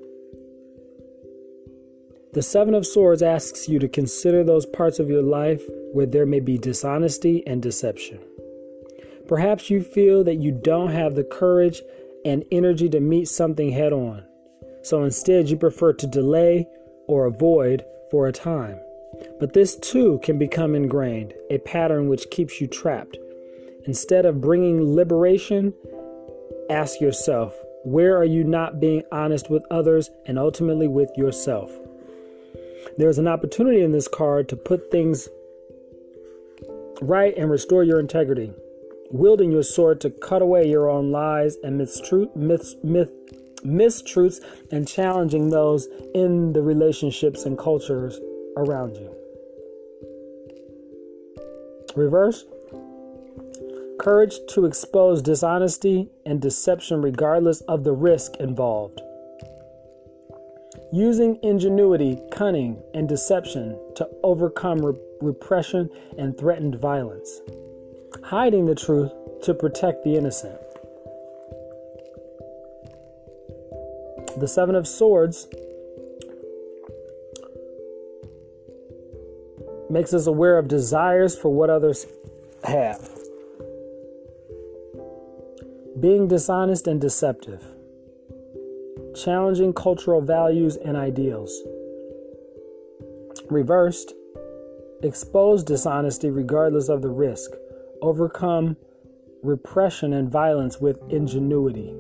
The 2.34 2.42
Seven 2.42 2.74
of 2.74 2.88
Swords 2.88 3.22
asks 3.22 3.70
you 3.70 3.78
to 3.78 3.88
consider 3.88 4.44
those 4.44 4.66
parts 4.66 4.98
of 4.98 5.08
your 5.08 5.22
life 5.22 5.62
where 5.92 6.08
there 6.08 6.26
may 6.26 6.40
be 6.40 6.58
dishonesty 6.58 7.46
and 7.46 7.62
deception. 7.62 8.20
Perhaps 9.28 9.70
you 9.70 9.84
feel 9.84 10.24
that 10.24 10.42
you 10.42 10.52
don't 10.52 10.92
have 10.92 11.14
the 11.14 11.24
courage 11.24 11.82
and 12.26 12.44
energy 12.52 12.90
to 12.90 13.00
meet 13.00 13.28
something 13.28 13.72
head 13.72 13.94
on, 13.94 14.24
so 14.84 15.04
instead 15.04 15.50
you 15.50 15.58
prefer 15.58 15.94
to 15.94 16.08
delay 16.08 16.68
or 17.08 17.26
avoid 17.26 17.84
for 18.12 18.28
a 18.28 18.32
time. 18.32 18.80
But 19.40 19.54
this 19.54 19.76
too 19.76 20.20
can 20.24 20.38
become 20.38 20.76
ingrained, 20.76 21.34
a 21.50 21.58
pattern 21.60 22.08
which 22.08 22.30
keeps 22.30 22.60
you 22.60 22.68
trapped. 22.68 23.18
Instead 23.86 24.26
of 24.26 24.42
bringing 24.42 24.96
liberation, 24.96 25.74
Ask 26.70 27.02
yourself, 27.02 27.54
where 27.84 28.18
are 28.18 28.26
you 28.26 28.46
not 28.46 28.80
being 28.80 29.04
honest 29.12 29.50
with 29.50 29.66
others 29.70 30.10
and 30.26 30.40
ultimately 30.40 30.88
with 30.88 31.10
yourself? 31.18 31.72
There's 32.98 33.18
an 33.18 33.28
opportunity 33.28 33.82
in 33.82 33.92
this 33.92 34.08
card 34.08 34.48
to 34.50 34.56
put 34.56 34.90
things 34.90 35.28
right 37.02 37.36
and 37.38 37.52
restore 37.52 37.84
your 37.84 38.00
integrity, 38.00 38.54
wielding 39.12 39.52
your 39.52 39.64
sword 39.64 40.00
to 40.02 40.10
cut 40.10 40.42
away 40.42 40.68
your 40.70 40.90
own 40.90 41.12
lies 41.12 41.58
and 41.64 41.80
mistruth, 41.80 42.34
myths, 42.36 42.76
myth, 42.82 43.12
mistruths 43.66 44.40
and 44.72 44.88
challenging 44.88 45.50
those 45.50 45.88
in 46.14 46.54
the 46.54 46.62
relationships 46.62 47.46
and 47.46 47.58
cultures 47.58 48.20
around 48.58 48.96
you. 48.96 49.14
Reverse, 51.96 52.46
courage 54.00 54.36
to 54.50 54.66
expose 54.66 55.22
dishonesty 55.22 56.10
and 56.26 56.42
deception 56.42 57.02
regardless 57.02 57.62
of 57.62 57.84
the 57.84 57.94
risk 57.94 58.36
involved. 58.40 59.00
Using 60.92 61.40
ingenuity, 61.42 62.20
cunning, 62.32 62.82
and 62.94 63.08
deception 63.08 63.80
to 63.96 64.08
overcome 64.24 64.84
re- 64.84 65.00
repression 65.22 65.90
and 66.18 66.38
threatened 66.38 66.76
violence. 66.76 67.42
Hiding 68.24 68.66
the 68.66 68.76
truth 68.76 69.12
to 69.44 69.54
protect 69.54 70.04
the 70.04 70.16
innocent. 70.16 70.63
The 74.38 74.48
Seven 74.48 74.74
of 74.74 74.88
Swords 74.88 75.48
makes 79.92 80.12
us 80.14 80.26
aware 80.26 80.58
of 80.58 80.68
desires 80.68 81.38
for 81.38 81.50
what 81.50 81.70
others 81.70 82.08
have. 82.64 83.10
Being 86.00 86.28
dishonest 86.28 86.88
and 86.88 87.00
deceptive, 87.00 87.64
challenging 89.16 89.72
cultural 89.72 90.20
values 90.20 90.78
and 90.78 90.98
ideals. 90.98 91.62
Reversed, 93.52 94.14
expose 95.04 95.64
dishonesty 95.64 96.32
regardless 96.32 96.90
of 96.90 97.04
the 97.04 97.10
risk, 97.10 97.52
overcome 98.02 98.78
repression 99.44 100.12
and 100.14 100.32
violence 100.32 100.80
with 100.80 100.98
ingenuity, 101.10 101.94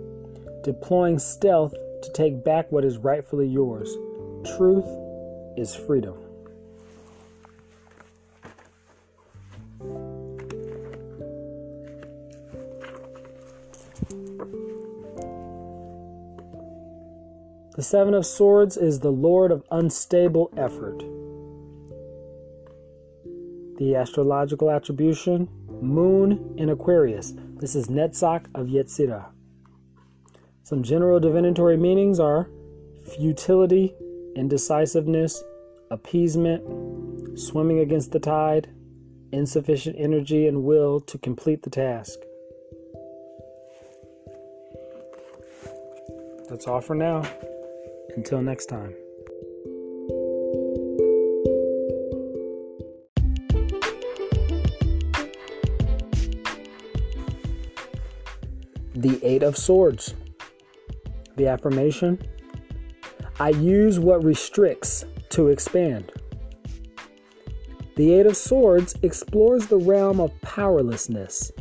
deploying 0.63 1.19
stealth 1.19 1.75
to 2.03 2.11
take 2.11 2.43
back 2.43 2.71
what 2.71 2.85
is 2.85 2.97
rightfully 2.97 3.47
yours. 3.47 3.97
Truth 4.57 4.85
is 5.57 5.73
freedom. 5.73 6.15
The 17.75 17.81
Seven 17.81 18.13
of 18.13 18.25
Swords 18.25 18.77
is 18.77 18.99
the 18.99 19.11
Lord 19.11 19.51
of 19.51 19.63
unstable 19.71 20.53
effort. 20.55 20.99
The 23.79 23.95
astrological 23.95 24.69
attribution 24.69 25.49
Moon 25.81 26.53
in 26.57 26.69
Aquarius. 26.69 27.33
This 27.59 27.75
is 27.75 27.87
Netzach 27.87 28.45
of 28.55 28.67
Yetzirah. 28.67 29.25
Some 30.65 30.81
general 30.81 31.19
divinatory 31.19 31.75
meanings 31.75 32.21
are 32.21 32.49
futility, 33.17 33.93
indecisiveness, 34.35 35.43
appeasement, 35.91 37.37
swimming 37.37 37.79
against 37.79 38.13
the 38.13 38.19
tide, 38.19 38.69
insufficient 39.33 39.97
energy 39.99 40.47
and 40.47 40.63
will 40.63 41.01
to 41.01 41.17
complete 41.17 41.63
the 41.63 41.69
task. 41.69 42.17
That's 46.49 46.65
all 46.65 46.79
for 46.79 46.95
now. 46.95 47.23
Until 48.15 48.41
next 48.41 48.67
time. 48.67 48.93
The 58.95 59.19
Eight 59.23 59.43
of 59.43 59.57
Swords. 59.57 60.13
The 61.35 61.47
affirmation 61.47 62.19
I 63.39 63.49
use 63.49 63.99
what 63.99 64.23
restricts 64.23 65.05
to 65.29 65.47
expand. 65.47 66.11
The 67.95 68.13
Eight 68.13 68.25
of 68.25 68.37
Swords 68.37 68.95
explores 69.01 69.67
the 69.67 69.77
realm 69.77 70.19
of 70.19 70.39
powerlessness, 70.41 71.51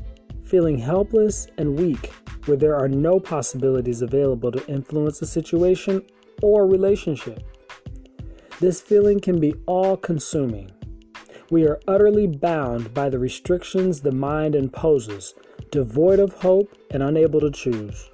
feeling 0.45 0.79
helpless 0.79 1.47
and 1.57 1.79
weak 1.79 2.13
where 2.47 2.57
there 2.57 2.77
are 2.77 2.89
no 2.89 3.21
possibilities 3.21 4.03
available 4.03 4.51
to 4.53 4.67
influence 4.67 5.23
a 5.23 5.27
situation 5.27 6.03
or 6.43 6.67
relationship. 6.67 7.43
This 8.61 8.81
feeling 8.81 9.21
can 9.21 9.41
be 9.41 9.55
all 9.67 9.97
consuming. 9.97 10.71
We 11.51 11.67
are 11.67 11.81
utterly 11.87 12.27
bound 12.27 12.95
by 12.95 13.09
the 13.11 13.19
restrictions 13.19 14.01
the 14.01 14.13
mind 14.13 14.55
imposes, 14.55 15.35
devoid 15.71 16.19
of 16.19 16.35
hope 16.35 16.75
and 16.91 17.03
unable 17.03 17.41
to 17.41 17.51
choose. 17.51 18.09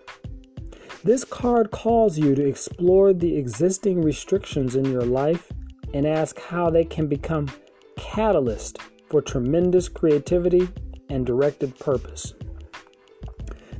This 1.04 1.24
card 1.24 1.70
calls 1.70 2.18
you 2.18 2.34
to 2.34 2.44
explore 2.44 3.12
the 3.12 3.36
existing 3.36 4.02
restrictions 4.02 4.74
in 4.74 4.84
your 4.84 5.04
life 5.04 5.52
and 5.94 6.04
ask 6.04 6.40
how 6.40 6.70
they 6.70 6.84
can 6.84 7.06
become 7.06 7.48
catalyst 7.96 8.78
for 9.08 9.22
tremendous 9.22 9.88
creativity 9.88 10.68
and 11.08 11.24
directed 11.24 11.78
purpose. 11.78 12.34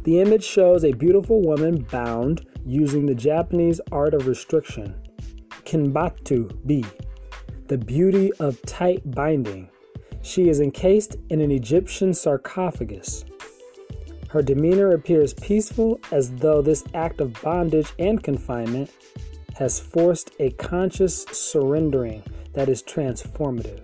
The 0.04 0.20
image 0.20 0.44
shows 0.44 0.84
a 0.84 0.92
beautiful 0.92 1.42
woman 1.42 1.86
bound 1.90 2.46
using 2.64 3.04
the 3.04 3.14
Japanese 3.14 3.80
art 3.90 4.14
of 4.14 4.26
restriction, 4.26 4.94
kinbaku 5.64 6.48
bi, 6.64 6.88
the 7.66 7.78
beauty 7.78 8.32
of 8.34 8.62
tight 8.62 9.10
binding. 9.10 9.68
She 10.22 10.48
is 10.48 10.60
encased 10.60 11.16
in 11.30 11.40
an 11.40 11.50
Egyptian 11.50 12.14
sarcophagus. 12.14 13.24
Her 14.28 14.42
demeanor 14.42 14.92
appears 14.92 15.32
peaceful 15.32 16.00
as 16.12 16.30
though 16.32 16.60
this 16.60 16.84
act 16.94 17.20
of 17.20 17.40
bondage 17.42 17.92
and 17.98 18.22
confinement 18.22 18.90
has 19.56 19.80
forced 19.80 20.30
a 20.38 20.50
conscious 20.50 21.24
surrendering 21.32 22.22
that 22.52 22.68
is 22.68 22.82
transformative. 22.82 23.82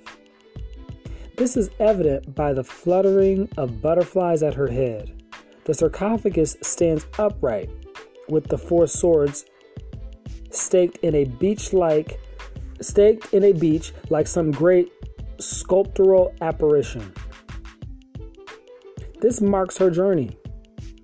This 1.37 1.57
is 1.57 1.71
evident 1.81 2.35
by 2.35 2.53
the 2.53 2.63
fluttering 2.63 3.49
of 3.57 3.81
butterflies 3.81 4.43
at 4.43 4.55
her 4.55 4.69
head. 4.69 5.23
The 5.65 5.75
sarcophagus 5.75 6.57
stands 6.63 7.07
upright 7.19 7.71
with 8.29 8.47
the 8.47 8.59
four 8.59 8.87
swords 8.87 9.47
staked 10.51 10.99
in 10.99 11.15
a 11.15 11.25
beach 11.25 11.73
like 11.73 12.21
staked 12.81 13.33
in 13.33 13.45
a 13.45 13.53
beach 13.53 13.93
like 14.11 14.27
some 14.27 14.51
great 14.51 14.93
sculptural 15.41 16.35
apparition. 16.41 17.13
This 19.25 19.41
marks 19.41 19.79
her 19.79 19.89
journey, 19.89 20.37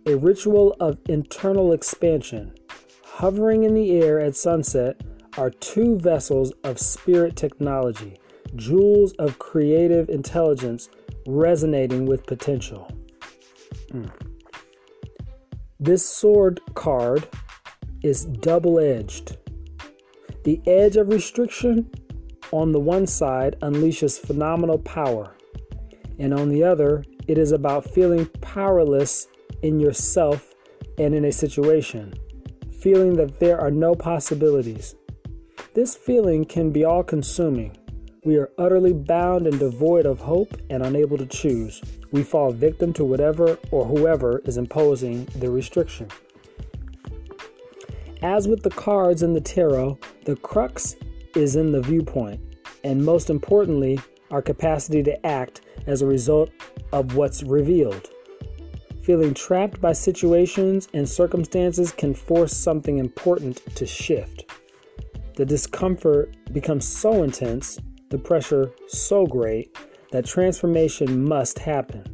a 0.05 0.14
ritual 0.14 0.77
of 0.79 0.99
internal 1.09 1.73
expansion. 1.73 2.53
Hovering 3.03 3.62
in 3.62 3.73
the 3.73 3.93
air 3.93 4.21
at 4.21 4.37
sunset 4.37 5.01
are 5.39 5.49
two 5.49 5.99
vessels 5.99 6.53
of 6.62 6.79
spirit 6.79 7.35
technology, 7.35 8.18
jewels 8.57 9.14
of 9.14 9.39
creative 9.39 10.11
intelligence 10.11 10.91
resonating 11.27 12.05
with 12.05 12.27
potential. 12.27 12.91
Mm. 13.91 14.11
This 15.79 16.07
sword 16.07 16.61
card 16.75 17.27
is 18.03 18.27
double 18.27 18.79
edged. 18.79 19.39
The 20.45 20.61
edge 20.66 20.99
of 20.99 21.09
restriction 21.09 21.91
on 22.53 22.73
the 22.73 22.81
one 22.81 23.07
side 23.07 23.57
unleashes 23.62 24.21
phenomenal 24.21 24.79
power, 24.79 25.35
and 26.18 26.35
on 26.35 26.51
the 26.51 26.62
other, 26.64 27.03
it 27.31 27.39
is 27.39 27.53
about 27.53 27.85
feeling 27.85 28.26
powerless 28.41 29.28
in 29.62 29.78
yourself 29.78 30.53
and 30.99 31.14
in 31.14 31.26
a 31.26 31.31
situation, 31.31 32.12
feeling 32.81 33.14
that 33.14 33.39
there 33.39 33.61
are 33.61 33.70
no 33.70 33.95
possibilities. 33.95 34.97
This 35.72 35.95
feeling 35.95 36.45
can 36.45 36.72
be 36.72 36.85
all 36.85 37.05
consuming. 37.05 37.76
We 38.24 38.37
are 38.37 38.51
utterly 38.59 38.93
bound 38.93 39.47
and 39.47 39.61
devoid 39.61 40.07
of 40.07 40.18
hope 40.18 40.61
and 40.70 40.83
unable 40.83 41.16
to 41.18 41.26
choose 41.26 41.81
we 42.11 42.24
fall 42.24 42.51
victim 42.51 42.93
to 42.95 43.05
whatever 43.05 43.57
or 43.70 43.85
whoever 43.85 44.41
is 44.41 44.57
imposing 44.57 45.26
the 45.37 45.53
restriction. 45.53 46.09
As 48.22 48.49
with 48.49 48.64
the 48.64 48.70
cards 48.70 49.22
in 49.22 49.35
the 49.35 49.41
tarot, 49.41 50.01
the 50.24 50.35
crux 50.35 50.97
is 51.37 51.55
in 51.55 51.70
the 51.70 51.81
viewpoint, 51.81 52.41
and 52.83 53.05
most 53.05 53.31
importantly, 53.31 54.01
our 54.31 54.43
capacity 54.43 55.03
to 55.03 55.26
act 55.26 55.62
as 55.87 56.03
a 56.03 56.07
result 56.07 56.51
of 56.93 57.16
what's 57.16 57.43
revealed. 57.43 58.09
Feeling 59.03 59.35
trapped 59.35 59.81
by 59.81 59.93
situations 59.93 60.89
and 60.93 61.09
circumstances 61.09 61.91
can 61.91 62.14
force 62.14 62.57
something 62.57 62.99
important 62.99 63.57
to 63.76 63.87
shift. 63.87 64.45
The 65.37 65.47
discomfort 65.47 66.37
becomes 66.53 66.87
so 66.87 67.22
intense, 67.22 67.78
the 68.11 68.18
pressure 68.18 68.72
so 68.89 69.26
great, 69.26 69.74
that 70.12 70.26
transformation 70.26 71.24
must 71.24 71.59
happen. 71.59 72.05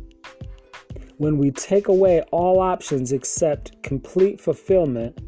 When 1.19 1.39
we 1.39 1.51
take 1.51 1.89
away 1.89 2.23
all 2.31 2.61
options 2.61 3.13
except 3.13 3.83
complete 3.83 4.41
fulfillment, 4.41 5.19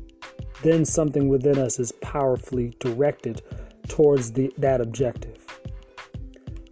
then 0.63 0.85
something 0.85 1.29
within 1.29 1.59
us 1.59 1.79
is 1.79 1.93
powerfully 1.93 2.75
directed 2.79 3.43
towards 3.89 4.33
the, 4.33 4.53
that 4.59 4.81
objective. 4.81 5.38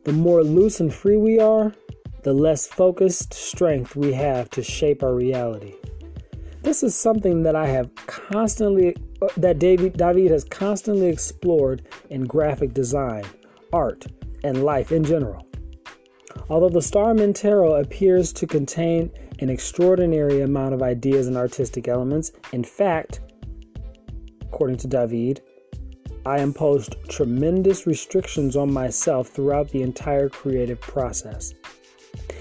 The 0.06 0.12
more 0.12 0.44
loose 0.44 0.78
and 0.78 0.94
free 0.94 1.16
we 1.16 1.40
are, 1.40 1.74
the 2.22 2.32
less 2.32 2.64
focused 2.64 3.34
strength 3.34 3.96
we 3.96 4.12
have 4.12 4.48
to 4.50 4.62
shape 4.62 5.02
our 5.02 5.12
reality. 5.12 5.74
This 6.62 6.84
is 6.84 6.94
something 6.94 7.42
that 7.42 7.56
I 7.56 7.66
have 7.66 7.92
constantly, 8.06 8.94
uh, 9.20 9.26
that 9.36 9.58
David, 9.58 9.96
David 9.96 10.30
has 10.30 10.44
constantly 10.44 11.08
explored 11.08 11.88
in 12.08 12.24
graphic 12.24 12.72
design, 12.72 13.24
art, 13.72 14.06
and 14.44 14.62
life 14.62 14.92
in 14.92 15.02
general. 15.02 15.44
Although 16.48 16.68
the 16.68 16.82
Starman 16.82 17.32
Tarot 17.32 17.80
appears 17.80 18.32
to 18.34 18.46
contain 18.46 19.10
an 19.40 19.50
extraordinary 19.50 20.42
amount 20.42 20.72
of 20.72 20.82
ideas 20.82 21.26
and 21.26 21.36
artistic 21.36 21.88
elements, 21.88 22.30
in 22.52 22.62
fact, 22.62 23.22
according 24.40 24.76
to 24.76 24.86
David, 24.86 25.42
I 26.26 26.40
imposed 26.40 26.96
tremendous 27.08 27.86
restrictions 27.86 28.56
on 28.56 28.72
myself 28.72 29.28
throughout 29.28 29.70
the 29.70 29.82
entire 29.82 30.28
creative 30.28 30.80
process. 30.80 31.54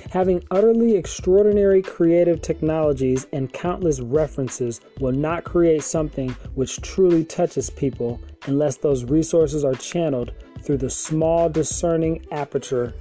Having 0.10 0.44
utterly 0.50 0.96
extraordinary 0.96 1.84
creative 1.84 2.42
technologies 2.42 3.28
and 3.32 3.54
countless 3.54 4.00
references 4.00 4.82
will 5.00 5.12
not 5.12 5.44
create 5.44 5.84
something 5.84 6.30
which 6.56 6.82
truly 6.82 7.24
touches 7.24 7.70
people 7.70 8.20
unless 8.48 8.78
those 8.78 9.04
resources 9.04 9.64
are 9.64 9.76
channeled 9.76 10.34
through 10.64 10.78
the 10.78 10.90
small 10.90 11.48
discerning 11.48 12.26
aperture 12.32 12.96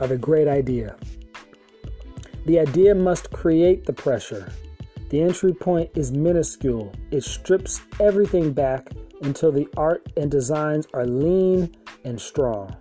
of 0.00 0.10
a 0.10 0.18
great 0.18 0.48
idea. 0.48 0.98
The 2.44 2.58
idea 2.58 2.94
must 2.94 3.30
create 3.30 3.86
the 3.86 3.94
pressure. 3.94 4.52
The 5.08 5.22
entry 5.22 5.54
point 5.54 5.90
is 5.94 6.12
minuscule. 6.12 6.92
It 7.10 7.24
strips 7.24 7.80
everything 7.98 8.52
back 8.52 8.90
until 9.22 9.52
the 9.52 9.68
art 9.76 10.12
and 10.16 10.30
designs 10.30 10.86
are 10.94 11.06
lean 11.06 11.76
and 12.04 12.20
strong. 12.20 12.74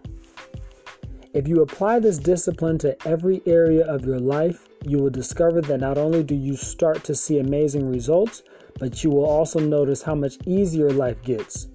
If 1.34 1.48
you 1.48 1.62
apply 1.62 2.00
this 2.00 2.18
discipline 2.18 2.80
to 2.80 2.98
every 3.08 3.42
area 3.46 3.86
of 3.86 4.04
your 4.04 4.20
life, 4.20 4.68
you 4.84 4.98
will 4.98 5.12
discover 5.12 5.62
that 5.62 5.80
not 5.80 5.98
only 5.98 6.24
do 6.24 6.34
you 6.34 6.56
start 6.56 7.04
to 7.04 7.14
see 7.14 7.40
amazing 7.40 7.88
results, 7.90 8.42
but 8.80 9.04
you 9.04 9.12
will 9.12 9.26
also 9.26 9.60
notice 9.60 10.02
how 10.02 10.16
much 10.16 10.38
easier 10.48 10.90
life 10.90 11.22
gets. 11.22 11.68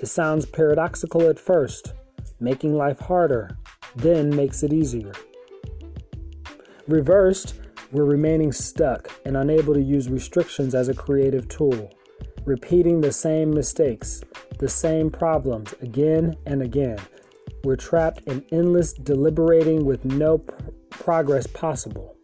It 0.00 0.06
sounds 0.06 0.46
paradoxical 0.46 1.28
at 1.28 1.38
first, 1.38 1.92
making 2.40 2.74
life 2.74 3.00
harder, 3.00 3.58
then 3.96 4.34
makes 4.34 4.62
it 4.62 4.72
easier. 4.72 5.12
Reversed, 6.88 7.54
we're 7.92 8.04
remaining 8.04 8.52
stuck 8.52 9.10
and 9.24 9.36
unable 9.36 9.74
to 9.74 9.82
use 9.82 10.08
restrictions 10.08 10.74
as 10.74 10.88
a 10.88 10.94
creative 10.94 11.48
tool. 11.48 11.92
Repeating 12.46 13.00
the 13.00 13.12
same 13.12 13.52
mistakes, 13.52 14.22
the 14.58 14.68
same 14.68 15.10
problems 15.10 15.74
again 15.82 16.36
and 16.46 16.62
again. 16.62 16.98
We're 17.64 17.76
trapped 17.76 18.22
in 18.26 18.46
endless 18.52 18.92
deliberating 18.92 19.84
with 19.84 20.04
no 20.04 20.38
pr- 20.38 20.54
progress 20.90 21.46
possible. 21.48 22.16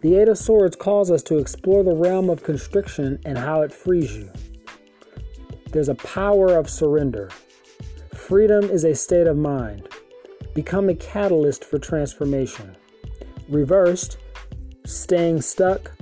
The 0.00 0.16
Eight 0.16 0.28
of 0.28 0.38
Swords 0.38 0.74
calls 0.74 1.10
us 1.10 1.22
to 1.24 1.38
explore 1.38 1.84
the 1.84 1.94
realm 1.94 2.28
of 2.28 2.42
constriction 2.42 3.20
and 3.24 3.38
how 3.38 3.62
it 3.62 3.72
frees 3.72 4.16
you. 4.16 4.30
There's 5.70 5.90
a 5.90 5.94
power 5.94 6.56
of 6.56 6.68
surrender. 6.68 7.30
Freedom 8.14 8.64
is 8.64 8.84
a 8.84 8.94
state 8.94 9.26
of 9.26 9.36
mind. 9.36 9.88
Become 10.54 10.88
a 10.88 10.94
catalyst 10.94 11.64
for 11.64 11.78
transformation. 11.78 12.76
Reversed, 13.48 14.16
staying 14.84 15.42
stuck, 15.42 15.92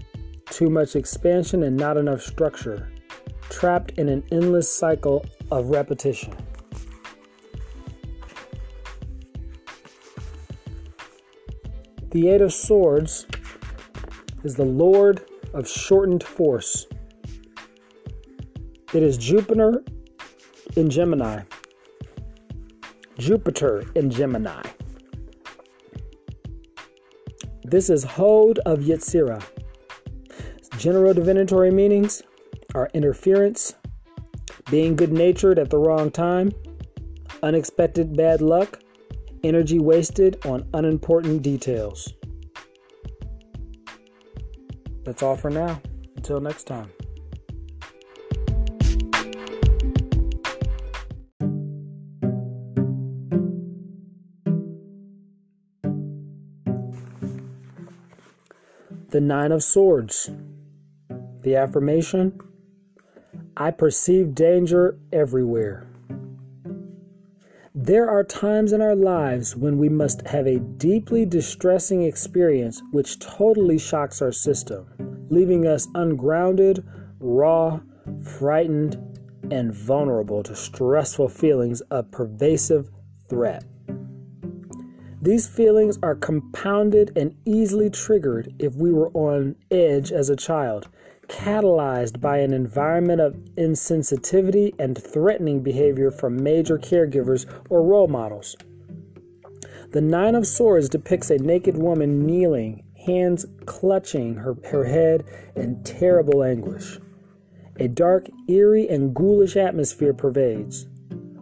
too 0.51 0.69
much 0.69 0.97
expansion 0.97 1.63
and 1.63 1.77
not 1.77 1.97
enough 1.97 2.21
structure, 2.21 2.91
trapped 3.49 3.93
in 3.93 4.09
an 4.09 4.23
endless 4.31 4.71
cycle 4.71 5.25
of 5.51 5.71
repetition. 5.71 6.35
The 12.11 12.29
Eight 12.29 12.41
of 12.41 12.53
Swords 12.53 13.27
is 14.43 14.57
the 14.57 14.65
Lord 14.65 15.29
of 15.55 15.69
shortened 15.69 16.25
force. 16.25 16.87
It 18.93 19.03
is 19.03 19.17
Jupiter 19.17 19.85
in 20.75 20.91
Gemini. 20.91 21.43
Jupiter 23.19 23.85
in 23.95 24.11
Gemini. 24.11 24.63
This 27.63 27.89
is 27.89 28.03
Hod 28.03 28.59
of 28.61 28.81
Yetzirah. 28.81 29.60
General 30.81 31.13
divinatory 31.13 31.71
meanings 31.71 32.23
are 32.75 32.89
interference, 32.95 33.75
being 34.71 34.97
good 34.97 35.13
natured 35.13 35.59
at 35.59 35.69
the 35.69 35.77
wrong 35.77 36.11
time, 36.11 36.53
unexpected 37.43 38.17
bad 38.17 38.41
luck, 38.41 38.81
energy 39.45 39.79
wasted 39.79 40.39
on 40.47 40.67
unimportant 40.73 41.43
details. 41.43 42.15
That's 45.05 45.23
all 45.23 45.37
for 45.37 45.51
now. 45.51 45.83
Until 46.17 46.41
next 46.41 46.65
time. 46.65 46.91
The 59.11 59.21
Nine 59.21 59.53
of 59.53 59.63
Swords. 59.63 60.31
The 61.43 61.57
affirmation 61.57 62.39
I 63.57 63.71
perceive 63.71 64.35
danger 64.35 64.99
everywhere. 65.13 65.87
There 67.75 68.11
are 68.11 68.25
times 68.25 68.73
in 68.73 68.83
our 68.83 68.95
lives 68.95 69.57
when 69.57 69.79
we 69.79 69.89
must 69.89 70.27
have 70.27 70.47
a 70.47 70.59
deeply 70.59 71.25
distressing 71.25 72.03
experience 72.03 72.83
which 72.91 73.19
totally 73.21 73.79
shocks 73.79 74.21
our 74.21 74.33
system, 74.33 74.87
leaving 75.31 75.67
us 75.67 75.89
ungrounded, 75.95 76.85
raw, 77.21 77.81
frightened, 78.23 78.97
and 79.51 79.73
vulnerable 79.73 80.43
to 80.43 80.55
stressful 80.55 81.29
feelings 81.29 81.81
of 81.83 82.11
pervasive 82.11 82.91
threat. 83.29 83.65
These 85.23 85.49
feelings 85.49 85.99
are 86.03 86.15
compounded 86.15 87.13
and 87.17 87.37
easily 87.45 87.91
triggered 87.91 88.55
if 88.59 88.75
we 88.75 88.91
were 88.91 89.11
on 89.11 89.57
edge 89.71 90.13
as 90.13 90.31
a 90.31 90.37
child, 90.37 90.89
catalyzed 91.31 92.21
by 92.21 92.39
an 92.39 92.53
environment 92.53 93.21
of 93.21 93.35
insensitivity 93.57 94.75
and 94.79 95.01
threatening 95.01 95.63
behavior 95.63 96.11
from 96.11 96.43
major 96.43 96.77
caregivers 96.77 97.47
or 97.71 97.83
role 97.83 98.09
models. 98.09 98.57
The 99.93 100.01
Nine 100.01 100.35
of 100.35 100.47
Swords 100.47 100.89
depicts 100.89 101.31
a 101.31 101.39
naked 101.39 101.77
woman 101.77 102.27
kneeling, 102.27 102.85
hands 103.07 103.47
clutching 103.67 104.35
her, 104.37 104.57
her 104.71 104.85
head 104.85 105.25
in 105.57 105.83
terrible 105.83 106.43
anguish. 106.43 106.99
A 107.79 107.89
dark, 107.89 108.29
eerie, 108.49 108.89
and 108.89 109.15
ghoulish 109.15 109.57
atmosphere 109.57 110.13
pervades. 110.13 110.87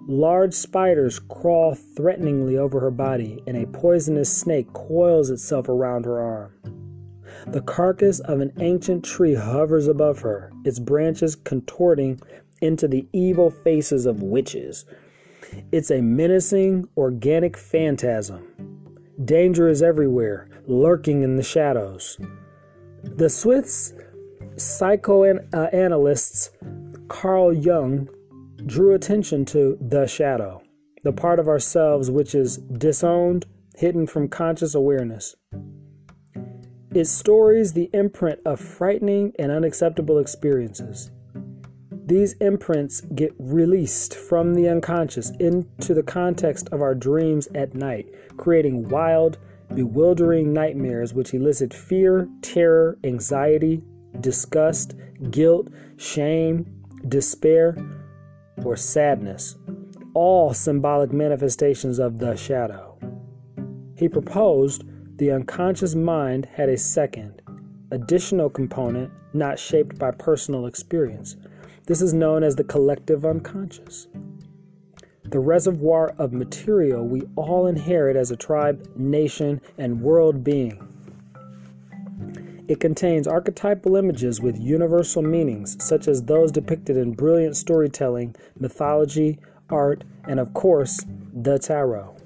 Large 0.07 0.55
spiders 0.55 1.18
crawl 1.18 1.74
threateningly 1.74 2.57
over 2.57 2.80
her 2.80 2.91
body, 2.91 3.43
and 3.47 3.57
a 3.57 3.66
poisonous 3.66 4.34
snake 4.34 4.72
coils 4.72 5.30
itself 5.30 5.68
around 5.68 6.05
her 6.05 6.20
arm. 6.20 6.88
The 7.51 7.62
carcass 7.62 8.20
of 8.20 8.40
an 8.40 8.53
ancient 8.61 9.07
tree 9.07 9.34
hovers 9.34 9.88
above 9.88 10.20
her, 10.20 10.53
its 10.64 10.78
branches 10.78 11.34
contorting 11.34 12.20
into 12.61 12.86
the 12.86 13.07
evil 13.12 13.51
faces 13.51 14.05
of 14.05 14.22
witches. 14.22 14.84
It's 15.72 15.90
a 15.90 16.03
menacing, 16.03 16.88
organic 16.96 17.57
phantasm. 17.57 18.46
Danger 19.24 19.66
is 19.66 19.82
everywhere, 19.82 20.46
lurking 20.66 21.22
in 21.22 21.36
the 21.36 21.42
shadows. 21.42 22.18
The 23.03 23.30
Swiss 23.30 23.94
psychoanalysts 24.57 26.51
Carl 27.09 27.55
Jung 27.55 28.09
drew 28.66 28.92
attention 28.92 29.46
to 29.46 29.78
the 29.80 30.07
shadow, 30.07 30.62
the 31.03 31.12
part 31.12 31.38
of 31.38 31.49
ourselves 31.49 32.11
which 32.11 32.34
is 32.34 32.59
disowned, 32.59 33.46
hidden 33.74 34.07
from 34.07 34.28
conscious 34.28 34.74
awareness. 34.74 35.34
It 36.95 37.05
stories 37.07 37.74
the 37.74 37.91
imprint 37.93 38.41
of 38.47 38.61
frightening 38.61 39.34
and 39.39 39.53
unacceptable 39.53 40.18
experiences. 40.18 41.11
These 42.07 42.32
imprints 42.34 43.03
get 43.03 43.34
released 43.39 44.14
from 44.14 44.55
the 44.55 44.70
unconscious 44.70 45.30
into 45.39 45.93
the 45.93 46.03
context 46.03 46.68
of 46.72 46.80
our 46.80 46.95
dreams 46.95 47.47
at 47.55 47.74
night, 47.74 48.07
creating 48.39 48.89
wild, 48.89 49.36
bewildering 49.74 50.55
nightmares 50.55 51.12
which 51.12 51.34
elicit 51.34 51.74
fear, 51.74 52.26
terror, 52.41 52.99
anxiety, 53.05 53.82
disgust, 54.20 54.95
guilt, 55.30 55.68
shame, 55.99 56.82
despair, 57.07 57.76
or 58.64 58.76
sadness, 58.76 59.57
all 60.14 60.55
symbolic 60.55 61.12
manifestations 61.12 61.99
of 61.99 62.18
the 62.18 62.34
shadow. 62.34 62.99
He 63.97 64.09
proposed 64.09 64.84
the 65.19 65.33
unconscious 65.33 65.97
mind 65.97 66.47
had 66.55 66.69
a 66.69 66.79
second, 66.79 67.43
additional 67.91 68.49
component 68.49 69.11
not 69.33 69.59
shaped 69.59 69.99
by 69.99 70.12
personal 70.12 70.64
experience. 70.64 71.35
This 71.87 72.01
is 72.01 72.14
known 72.14 72.45
as 72.45 72.55
the 72.55 72.62
collective 72.62 73.27
unconscious. 73.27 74.07
The 75.25 75.41
reservoir 75.41 76.14
of 76.19 76.33
material 76.33 77.05
we 77.05 77.23
all 77.35 77.66
inherit 77.66 78.16
as 78.16 78.31
a 78.31 78.37
tribe, 78.37 78.89
nation, 78.95 79.61
and 79.77 80.01
world 80.01 80.45
being. 80.45 80.87
It 82.69 82.79
contains 82.79 83.27
archetypal 83.27 83.97
images 83.97 84.41
with 84.41 84.57
universal 84.57 85.23
meanings, 85.23 85.83
such 85.85 86.07
as 86.07 86.23
those 86.23 86.53
depicted 86.53 86.97
in 86.97 87.14
brilliant 87.14 87.57
storytelling, 87.57 88.37
mythology, 88.61 89.41
art, 89.69 90.05
and 90.29 90.39
of 90.39 90.55
course, 90.55 91.05
the 91.33 91.59
tarot. 91.59 92.18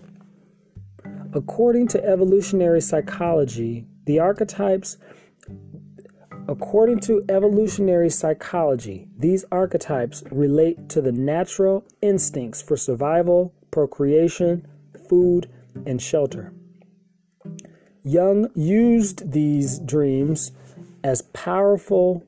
According 1.35 1.89
to 1.89 2.05
evolutionary 2.05 2.81
psychology, 2.81 3.87
the 4.05 4.19
archetypes 4.19 4.99
According 6.49 6.99
to 7.01 7.25
evolutionary 7.29 8.11
psychology, 8.11 9.07
these 9.17 9.45
archetypes 9.53 10.25
relate 10.33 10.89
to 10.89 11.01
the 11.01 11.13
natural 11.13 11.85
instincts 12.03 12.61
for 12.61 12.77
survival, 12.77 13.55
procreation, 13.71 14.67
food, 15.09 15.49
and 15.87 16.03
shelter. 16.03 16.53
Jung 18.03 18.49
used 18.57 19.31
these 19.31 19.79
dreams 19.79 20.51
as 21.05 21.23
powerful. 21.33 22.25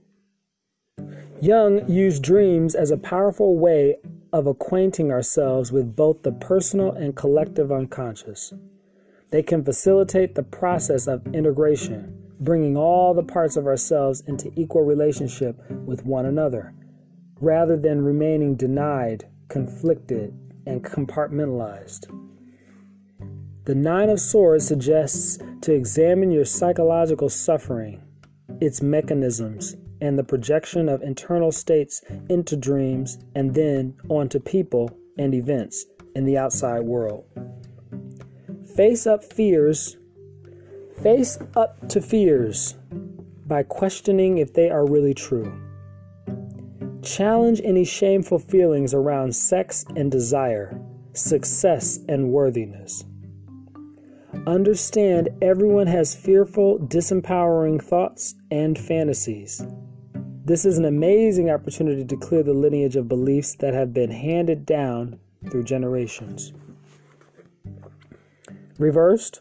Jung 1.43 1.89
used 1.91 2.23
dreams 2.23 2.77
as 2.77 2.93
a 2.93 2.97
powerful 2.97 3.59
way 3.59 3.97
of 4.33 4.47
acquainting 4.47 5.11
ourselves 5.11 5.73
with 5.73 5.97
both 5.97 6.23
the 6.23 6.33
personal 6.33 6.93
and 6.93 7.17
collective 7.17 7.73
unconscious. 7.73 8.53
They 9.35 9.43
can 9.43 9.65
facilitate 9.65 10.37
the 10.37 10.45
process 10.45 11.09
of 11.09 11.27
integration, 11.35 12.17
bringing 12.39 12.77
all 12.77 13.15
the 13.15 13.25
parts 13.25 13.57
of 13.57 13.67
ourselves 13.67 14.23
into 14.29 14.53
equal 14.55 14.85
relationship 14.85 15.61
with 15.85 16.07
one 16.07 16.25
another, 16.25 16.73
rather 17.41 17.77
than 17.77 18.05
remaining 18.05 18.55
denied, 18.55 19.27
conflicted, 19.49 20.39
and 20.69 20.85
compartmentalized. 20.85 22.07
The 23.65 23.75
Nine 23.75 24.09
of 24.09 24.21
Swords 24.21 24.69
suggests 24.69 25.37
to 25.63 25.75
examine 25.75 26.31
your 26.31 26.45
psychological 26.45 27.29
suffering, 27.29 28.05
its 28.61 28.83
mechanisms, 28.83 29.75
and 30.01 30.17
the 30.17 30.23
projection 30.23 30.89
of 30.89 31.03
internal 31.03 31.51
states 31.51 32.03
into 32.29 32.57
dreams 32.57 33.19
and 33.35 33.53
then 33.53 33.97
onto 34.09 34.39
people 34.39 34.97
and 35.19 35.35
events 35.35 35.87
in 36.15 36.25
the 36.25 36.39
outside 36.39 36.83
world. 36.85 37.25
Face 38.75 39.07
up 39.07 39.23
fears. 39.23 39.97
Face 41.01 41.39
up 41.55 41.89
to 41.91 42.01
fears 42.01 42.75
by 43.47 43.63
questioning 43.63 44.39
if 44.39 44.53
they 44.53 44.69
are 44.69 44.85
really 44.85 45.15
true. 45.15 45.53
Challenge 47.01 47.61
any 47.63 47.85
shameful 47.85 48.41
feelings 48.41 48.93
around 48.93 49.37
sex 49.37 49.85
and 49.95 50.11
desire, 50.11 50.81
success 51.13 52.01
and 52.09 52.31
worthiness. 52.31 53.05
Understand 54.45 55.29
everyone 55.41 55.87
has 55.87 56.17
fearful, 56.17 56.81
disempowering 56.81 57.81
thoughts 57.81 58.35
and 58.51 58.77
fantasies. 58.77 59.65
This 60.45 60.65
is 60.65 60.79
an 60.79 60.85
amazing 60.85 61.49
opportunity 61.49 62.05
to 62.05 62.17
clear 62.17 62.43
the 62.43 62.53
lineage 62.53 62.97
of 62.97 63.07
beliefs 63.07 63.55
that 63.61 63.73
have 63.73 63.95
been 63.95 64.11
handed 64.11 64.67
down 64.67 65.21
through 65.49 65.63
generations. 65.63 66.53
Reversed, 68.79 69.41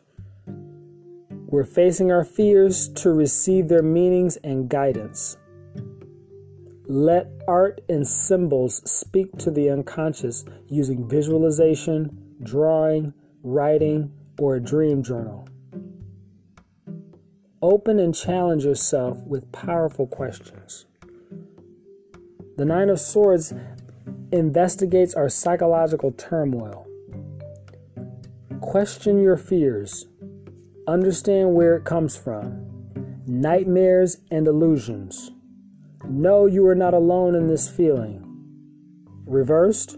we're 1.48 1.64
facing 1.64 2.12
our 2.12 2.24
fears 2.24 2.88
to 2.90 3.12
receive 3.12 3.68
their 3.68 3.82
meanings 3.82 4.38
and 4.38 4.70
guidance. 4.70 5.38
Let 6.86 7.32
art 7.48 7.82
and 7.90 8.08
symbols 8.08 8.88
speak 8.90 9.36
to 9.40 9.50
the 9.50 9.72
unconscious 9.72 10.46
using 10.68 11.10
visualization, 11.10 12.36
drawing, 12.44 13.14
writing, 13.42 14.12
or 14.38 14.56
a 14.56 14.60
dream 14.60 15.02
journal. 15.02 15.48
Open 17.62 17.98
and 17.98 18.14
challenge 18.14 18.66
yourself 18.66 19.18
with 19.26 19.52
powerful 19.52 20.06
questions. 20.06 20.86
The 22.58 22.66
Nine 22.66 22.90
of 22.90 23.00
Swords 23.00 23.52
investigates 24.32 25.16
our 25.16 25.30
psychological 25.30 26.12
turmoil. 26.12 26.88
Question 28.64 29.22
your 29.22 29.36
fears. 29.36 30.06
Understand 30.88 31.54
where 31.54 31.76
it 31.76 31.84
comes 31.84 32.16
from. 32.16 32.66
Nightmares 33.28 34.20
and 34.32 34.48
illusions. 34.48 35.32
Know 36.08 36.46
you 36.46 36.66
are 36.68 36.74
not 36.74 36.94
alone 36.94 37.36
in 37.36 37.48
this 37.48 37.68
feeling. 37.68 38.24
Reversed, 39.28 39.98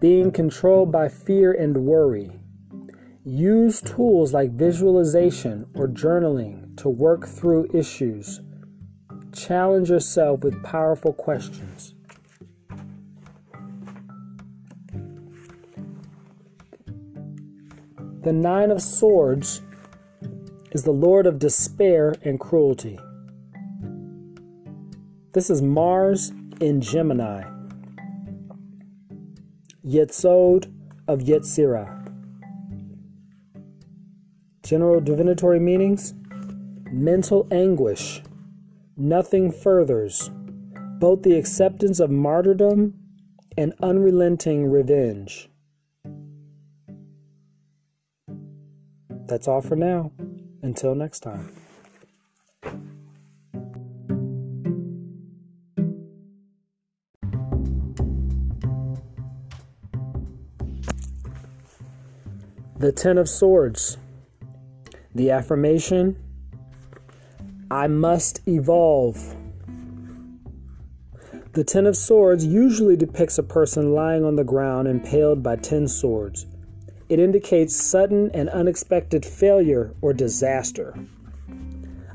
being 0.00 0.32
controlled 0.32 0.90
by 0.90 1.08
fear 1.08 1.52
and 1.52 1.86
worry. 1.86 2.28
Use 3.24 3.80
tools 3.80 4.34
like 4.34 4.50
visualization 4.50 5.66
or 5.76 5.86
journaling 5.86 6.76
to 6.78 6.88
work 6.88 7.24
through 7.26 7.70
issues. 7.72 8.40
Challenge 9.32 9.90
yourself 9.90 10.42
with 10.42 10.62
powerful 10.64 11.12
questions. 11.12 11.93
The 18.24 18.32
Nine 18.32 18.70
of 18.70 18.80
Swords 18.80 19.60
is 20.72 20.82
the 20.82 20.92
Lord 20.92 21.26
of 21.26 21.38
despair 21.38 22.14
and 22.22 22.40
cruelty. 22.40 22.98
This 25.34 25.50
is 25.50 25.60
Mars 25.60 26.32
in 26.58 26.80
Gemini. 26.80 27.44
Yesod 29.86 30.72
of 31.06 31.18
Yetzirah. 31.18 32.00
General 34.62 35.02
divinatory 35.02 35.60
meanings 35.60 36.14
mental 36.90 37.46
anguish, 37.50 38.22
nothing 38.96 39.52
furthers, 39.52 40.30
both 40.98 41.24
the 41.24 41.36
acceptance 41.36 42.00
of 42.00 42.08
martyrdom 42.08 42.94
and 43.58 43.74
unrelenting 43.82 44.70
revenge. 44.70 45.50
That's 49.26 49.48
all 49.48 49.60
for 49.60 49.76
now. 49.76 50.12
Until 50.62 50.94
next 50.94 51.20
time. 51.20 51.50
The 62.78 62.92
Ten 62.92 63.16
of 63.18 63.28
Swords. 63.28 63.96
The 65.14 65.30
affirmation 65.30 66.16
I 67.70 67.86
must 67.86 68.46
evolve. 68.46 69.36
The 71.52 71.64
Ten 71.64 71.86
of 71.86 71.96
Swords 71.96 72.44
usually 72.44 72.96
depicts 72.96 73.38
a 73.38 73.42
person 73.42 73.94
lying 73.94 74.24
on 74.24 74.36
the 74.36 74.44
ground 74.44 74.88
impaled 74.88 75.42
by 75.42 75.56
ten 75.56 75.88
swords. 75.88 76.46
It 77.08 77.20
indicates 77.20 77.76
sudden 77.76 78.30
and 78.32 78.48
unexpected 78.48 79.24
failure 79.26 79.92
or 80.00 80.12
disaster. 80.12 80.94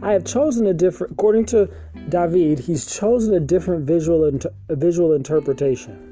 I 0.02 0.14
have 0.14 0.24
chosen 0.24 0.66
a 0.66 0.74
different, 0.74 1.14
according 1.14 1.46
to 1.48 1.70
David, 2.08 2.60
he's 2.60 2.86
chosen 2.86 3.34
a 3.34 3.40
different 3.40 3.86
visual, 3.86 4.26
inter, 4.26 4.50
visual 4.70 5.14
interpretation. 5.14 6.06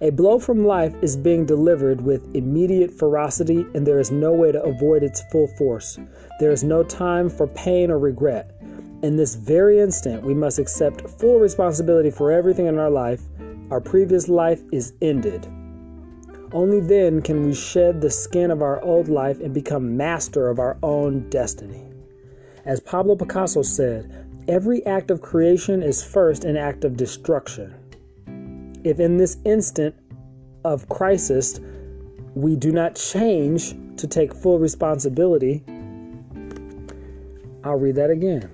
A 0.00 0.10
blow 0.10 0.38
from 0.38 0.66
life 0.66 0.94
is 1.00 1.16
being 1.16 1.46
delivered 1.46 2.00
with 2.00 2.34
immediate 2.34 2.90
ferocity, 2.90 3.64
and 3.74 3.86
there 3.86 4.00
is 4.00 4.10
no 4.10 4.32
way 4.32 4.52
to 4.52 4.62
avoid 4.62 5.02
its 5.02 5.22
full 5.30 5.46
force. 5.56 5.98
There 6.40 6.50
is 6.50 6.64
no 6.64 6.82
time 6.82 7.30
for 7.30 7.46
pain 7.46 7.90
or 7.90 7.98
regret. 7.98 8.50
In 9.02 9.16
this 9.16 9.36
very 9.36 9.78
instant, 9.80 10.22
we 10.22 10.34
must 10.34 10.58
accept 10.58 11.08
full 11.08 11.38
responsibility 11.38 12.10
for 12.10 12.32
everything 12.32 12.66
in 12.66 12.78
our 12.78 12.90
life. 12.90 13.22
Our 13.70 13.80
previous 13.80 14.28
life 14.28 14.60
is 14.72 14.94
ended. 15.00 15.46
Only 16.54 16.78
then 16.78 17.20
can 17.20 17.44
we 17.44 17.52
shed 17.52 18.00
the 18.00 18.10
skin 18.10 18.52
of 18.52 18.62
our 18.62 18.80
old 18.80 19.08
life 19.08 19.40
and 19.40 19.52
become 19.52 19.96
master 19.96 20.48
of 20.48 20.60
our 20.60 20.78
own 20.84 21.28
destiny. 21.28 21.82
As 22.64 22.78
Pablo 22.78 23.16
Picasso 23.16 23.62
said, 23.62 24.24
every 24.46 24.86
act 24.86 25.10
of 25.10 25.20
creation 25.20 25.82
is 25.82 26.04
first 26.04 26.44
an 26.44 26.56
act 26.56 26.84
of 26.84 26.96
destruction. 26.96 27.74
If 28.84 29.00
in 29.00 29.16
this 29.16 29.38
instant 29.44 29.96
of 30.64 30.88
crisis 30.88 31.58
we 32.36 32.54
do 32.54 32.70
not 32.70 32.94
change 32.94 33.74
to 33.96 34.06
take 34.06 34.32
full 34.32 34.60
responsibility, 34.60 35.64
I'll 37.64 37.80
read 37.80 37.96
that 37.96 38.10
again. 38.10 38.48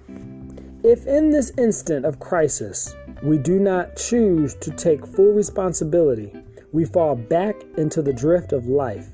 If 0.83 1.07
in 1.07 1.29
this 1.29 1.53
instant 1.59 2.07
of 2.07 2.19
crisis 2.19 2.95
we 3.23 3.37
do 3.37 3.59
not 3.59 3.97
choose 3.97 4.55
to 4.55 4.71
take 4.71 5.07
full 5.07 5.35
responsibility, 5.35 6.33
we 6.73 6.85
fall 6.85 7.17
back 7.17 7.57
into 7.77 8.03
the 8.03 8.13
drift 8.13 8.53
of 8.53 8.67
life, 8.67 9.09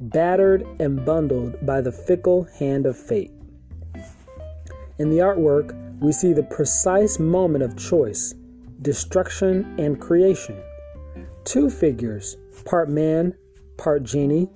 battered 0.00 0.66
and 0.80 1.04
bundled 1.04 1.64
by 1.66 1.80
the 1.80 1.92
fickle 1.92 2.44
hand 2.58 2.86
of 2.86 2.96
fate. 2.96 3.32
In 4.98 5.10
the 5.10 5.18
artwork, 5.18 5.76
we 6.00 6.12
see 6.12 6.32
the 6.32 6.42
precise 6.42 7.18
moment 7.18 7.64
of 7.64 7.76
choice 7.76 8.34
destruction, 8.82 9.74
and 9.78 10.00
creation. 10.00 10.60
Two 11.44 11.70
figures, 11.70 12.36
part 12.64 12.88
man, 12.88 13.34
part 13.76 14.02
genie, 14.02 14.48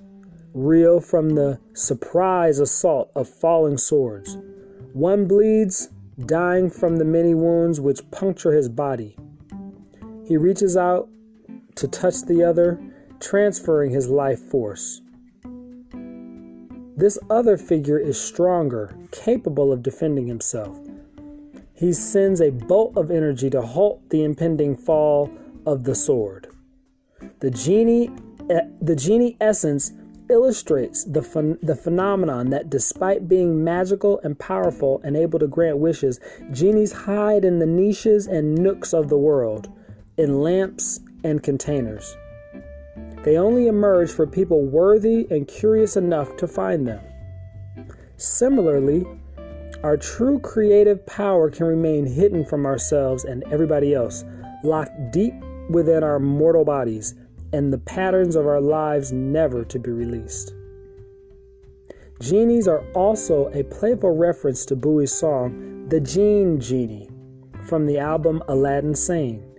reel 0.53 0.99
from 0.99 1.31
the 1.31 1.59
surprise 1.73 2.59
assault 2.59 3.11
of 3.15 3.27
falling 3.27 3.77
swords. 3.77 4.37
One 4.93 5.27
bleeds, 5.27 5.89
dying 6.25 6.69
from 6.69 6.97
the 6.97 7.05
many 7.05 7.35
wounds 7.35 7.81
which 7.81 8.09
puncture 8.11 8.53
his 8.53 8.69
body. 8.69 9.17
He 10.25 10.37
reaches 10.37 10.77
out 10.77 11.09
to 11.75 11.87
touch 11.87 12.21
the 12.23 12.43
other, 12.43 12.79
transferring 13.19 13.91
his 13.91 14.09
life 14.09 14.39
force. 14.39 15.01
This 16.97 17.19
other 17.29 17.57
figure 17.57 17.99
is 17.99 18.19
stronger, 18.19 18.95
capable 19.11 19.73
of 19.73 19.83
defending 19.83 20.27
himself. 20.27 20.79
He 21.73 21.91
sends 21.91 22.39
a 22.39 22.51
bolt 22.51 22.95
of 22.95 23.11
energy 23.11 23.49
to 23.49 23.61
halt 23.61 24.09
the 24.09 24.23
impending 24.23 24.77
fall 24.77 25.29
of 25.65 25.83
the 25.83 25.95
sword. 25.95 26.47
The 27.41 27.51
genie, 27.51 28.11
the 28.81 28.95
genie 28.95 29.35
essence 29.41 29.91
illustrates 30.29 31.03
the, 31.03 31.21
ph- 31.21 31.59
the 31.61 31.75
phenomenon 31.75 32.49
that 32.49 32.69
despite 32.69 33.27
being 33.27 33.63
magical 33.63 34.19
and 34.23 34.39
powerful 34.39 35.01
and 35.03 35.17
able 35.17 35.39
to 35.39 35.47
grant 35.47 35.77
wishes, 35.77 36.19
genies 36.51 36.93
hide 36.93 37.43
in 37.43 37.59
the 37.59 37.65
niches 37.65 38.25
and 38.25 38.55
nooks 38.55 38.93
of 38.93 39.09
the 39.09 39.17
world, 39.17 39.69
in 40.17 40.41
lamps 40.41 41.01
and 41.25 41.43
containers. 41.43 42.15
They 43.23 43.37
only 43.37 43.67
emerge 43.67 44.11
for 44.11 44.27
people 44.27 44.63
worthy 44.63 45.27
and 45.31 45.47
curious 45.47 45.97
enough 45.97 46.37
to 46.37 46.47
find 46.47 46.87
them. 46.87 47.01
Similarly, 48.17 49.05
our 49.83 49.97
true 49.97 50.39
creative 50.39 51.05
power 51.05 51.49
can 51.49 51.65
remain 51.65 52.05
hidden 52.05 52.45
from 52.45 52.65
ourselves 52.65 53.25
and 53.25 53.43
everybody 53.51 53.93
else, 53.93 54.23
locked 54.63 55.11
deep 55.11 55.33
within 55.69 56.03
our 56.03 56.19
mortal 56.19 56.63
bodies, 56.63 57.15
and 57.51 57.73
the 57.73 57.79
patterns 57.79 58.35
of 58.35 58.45
our 58.45 58.61
lives 58.61 59.11
never 59.11 59.65
to 59.65 59.79
be 59.79 59.91
released. 59.91 60.53
Genies 62.21 62.67
are 62.67 62.85
also 62.93 63.47
a 63.47 63.63
playful 63.63 64.15
reference 64.15 64.65
to 64.65 64.75
Bowie's 64.75 65.11
song, 65.11 65.87
The 65.89 65.99
Jean 65.99 66.59
Genie, 66.59 67.09
from 67.67 67.87
the 67.87 67.97
album 67.97 68.43
Aladdin 68.47 68.95
Sane. 68.95 69.54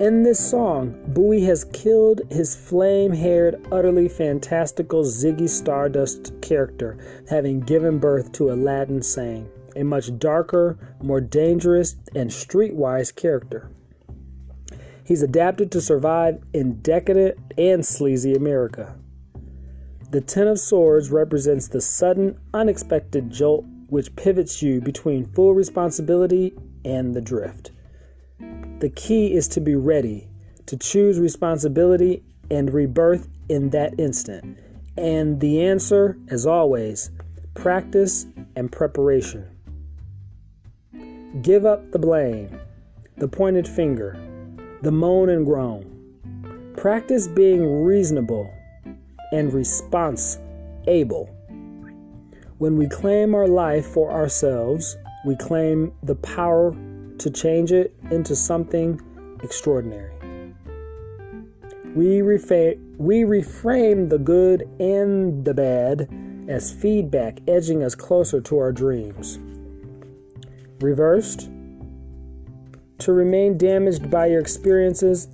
In 0.00 0.24
this 0.24 0.50
song, 0.50 1.00
Bowie 1.06 1.44
has 1.44 1.66
killed 1.66 2.22
his 2.28 2.56
flame 2.56 3.12
haired, 3.12 3.64
utterly 3.70 4.08
fantastical 4.08 5.04
Ziggy 5.04 5.48
Stardust 5.48 6.32
character, 6.42 6.98
having 7.30 7.60
given 7.60 8.00
birth 8.00 8.32
to 8.32 8.50
Aladdin 8.50 9.02
Sane, 9.02 9.48
a 9.76 9.84
much 9.84 10.18
darker, 10.18 10.96
more 11.00 11.20
dangerous, 11.20 11.94
and 12.12 12.28
streetwise 12.28 13.14
character. 13.14 13.70
He's 15.04 15.22
adapted 15.22 15.70
to 15.70 15.80
survive 15.80 16.42
in 16.52 16.80
decadent 16.80 17.38
and 17.56 17.86
sleazy 17.86 18.34
America. 18.34 18.96
The 20.10 20.20
Ten 20.20 20.48
of 20.48 20.58
Swords 20.58 21.12
represents 21.12 21.68
the 21.68 21.80
sudden, 21.80 22.40
unexpected 22.52 23.30
jolt 23.30 23.64
which 23.88 24.16
pivots 24.16 24.60
you 24.60 24.80
between 24.80 25.24
full 25.24 25.54
responsibility 25.54 26.52
and 26.84 27.14
the 27.14 27.20
drift. 27.20 27.70
The 28.80 28.90
key 28.90 29.34
is 29.34 29.48
to 29.48 29.60
be 29.60 29.76
ready, 29.76 30.28
to 30.66 30.76
choose 30.76 31.18
responsibility 31.18 32.22
and 32.50 32.72
rebirth 32.72 33.28
in 33.48 33.70
that 33.70 33.98
instant. 33.98 34.58
And 34.96 35.40
the 35.40 35.64
answer, 35.64 36.18
as 36.28 36.46
always, 36.46 37.10
practice 37.54 38.26
and 38.56 38.70
preparation. 38.70 39.48
Give 41.42 41.64
up 41.66 41.90
the 41.92 41.98
blame, 41.98 42.60
the 43.16 43.28
pointed 43.28 43.66
finger, 43.66 44.18
the 44.82 44.92
moan 44.92 45.28
and 45.28 45.46
groan. 45.46 46.72
Practice 46.76 47.28
being 47.28 47.84
reasonable 47.84 48.52
and 49.32 49.52
response 49.52 50.38
able. 50.86 51.26
When 52.58 52.76
we 52.76 52.88
claim 52.88 53.34
our 53.34 53.48
life 53.48 53.86
for 53.86 54.10
ourselves, 54.10 54.96
we 55.24 55.36
claim 55.36 55.92
the 56.02 56.14
power 56.16 56.76
to 57.18 57.30
change 57.30 57.72
it 57.72 57.94
into 58.10 58.34
something 58.36 59.00
extraordinary. 59.42 60.12
We, 61.94 62.20
refa- 62.20 62.78
we 62.98 63.22
reframe 63.22 64.08
the 64.08 64.18
good 64.18 64.68
and 64.80 65.44
the 65.44 65.54
bad 65.54 66.08
as 66.48 66.72
feedback, 66.72 67.38
edging 67.46 67.82
us 67.82 67.94
closer 67.94 68.40
to 68.40 68.58
our 68.58 68.72
dreams. 68.72 69.38
Reversed, 70.80 71.48
to 72.98 73.12
remain 73.12 73.56
damaged 73.58 74.10
by 74.10 74.26
your 74.26 74.40
experiences, 74.40 75.28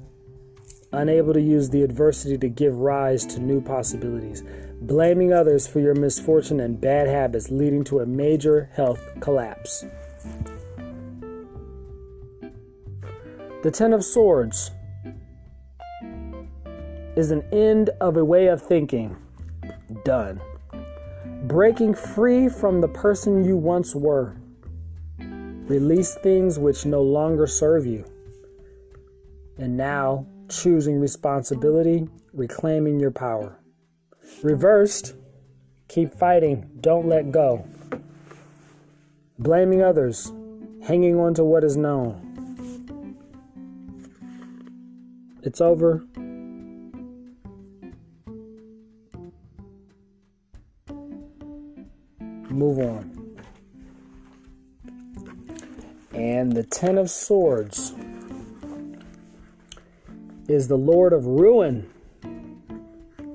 unable 0.93 1.33
to 1.33 1.41
use 1.41 1.71
the 1.71 1.83
adversity 1.83 2.37
to 2.39 2.49
give 2.49 2.77
rise 2.77 3.25
to 3.27 3.41
new 3.41 3.61
possibilities, 3.61 4.43
blaming 4.83 5.33
others 5.33 5.67
for 5.67 5.81
your 5.81 5.95
misfortune 5.95 6.61
and 6.61 6.81
bad 6.81 7.07
habits, 7.07 7.51
leading 7.51 7.85
to 7.85 8.01
a 8.01 8.07
major 8.07 8.71
health 8.75 9.01
collapse. 9.21 9.85
The 13.63 13.71
Ten 13.71 13.93
of 13.93 14.03
Swords 14.03 14.71
is 17.15 17.31
an 17.31 17.43
end 17.53 17.91
of 18.01 18.17
a 18.17 18.25
way 18.25 18.47
of 18.47 18.63
thinking. 18.63 19.15
Done. 20.03 20.41
Breaking 21.43 21.93
free 21.93 22.49
from 22.49 22.81
the 22.81 22.89
person 22.89 23.45
you 23.45 23.59
once 23.59 23.95
were. 23.95 24.35
Release 25.19 26.15
things 26.15 26.59
which 26.59 26.87
no 26.87 27.03
longer 27.03 27.47
serve 27.47 27.85
you. 27.85 28.07
And 29.59 29.77
now, 29.77 30.25
choosing 30.49 30.99
responsibility, 30.99 32.09
reclaiming 32.33 32.99
your 32.99 33.11
power. 33.11 33.59
Reversed, 34.43 35.17
keep 35.87 36.15
fighting, 36.15 36.71
don't 36.81 37.09
let 37.09 37.31
go. 37.31 37.67
Blaming 39.39 39.83
others, 39.83 40.33
hanging 40.83 41.21
on 41.21 41.35
to 41.35 41.45
what 41.45 41.63
is 41.63 41.77
known. 41.77 42.30
It's 45.43 45.61
over. 45.61 46.05
Move 52.51 52.79
on. 52.79 53.37
And 56.13 56.53
the 56.53 56.65
Ten 56.65 56.99
of 56.99 57.09
Swords 57.09 57.95
is 60.49 60.69
the 60.69 60.77
Lord 60.77 61.13
of 61.13 61.27
Ruin. 61.27 61.89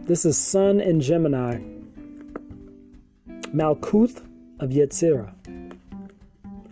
This 0.02 0.26
is 0.26 0.38
Sun 0.38 0.82
in 0.82 1.02
Gemini. 1.02 1.60
Malkuth 3.54 4.24
of 4.60 4.70
Yetzirah. 4.70 5.34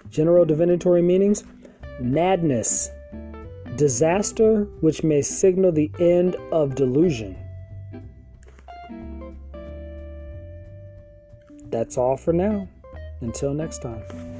General 0.09 0.45
divinatory 0.45 1.01
meanings 1.01 1.43
madness, 1.99 2.89
disaster 3.75 4.63
which 4.81 5.03
may 5.03 5.21
signal 5.21 5.71
the 5.71 5.91
end 5.99 6.35
of 6.51 6.75
delusion. 6.75 7.37
That's 11.65 11.97
all 11.97 12.17
for 12.17 12.33
now. 12.33 12.67
Until 13.21 13.53
next 13.53 13.81
time. 13.81 14.32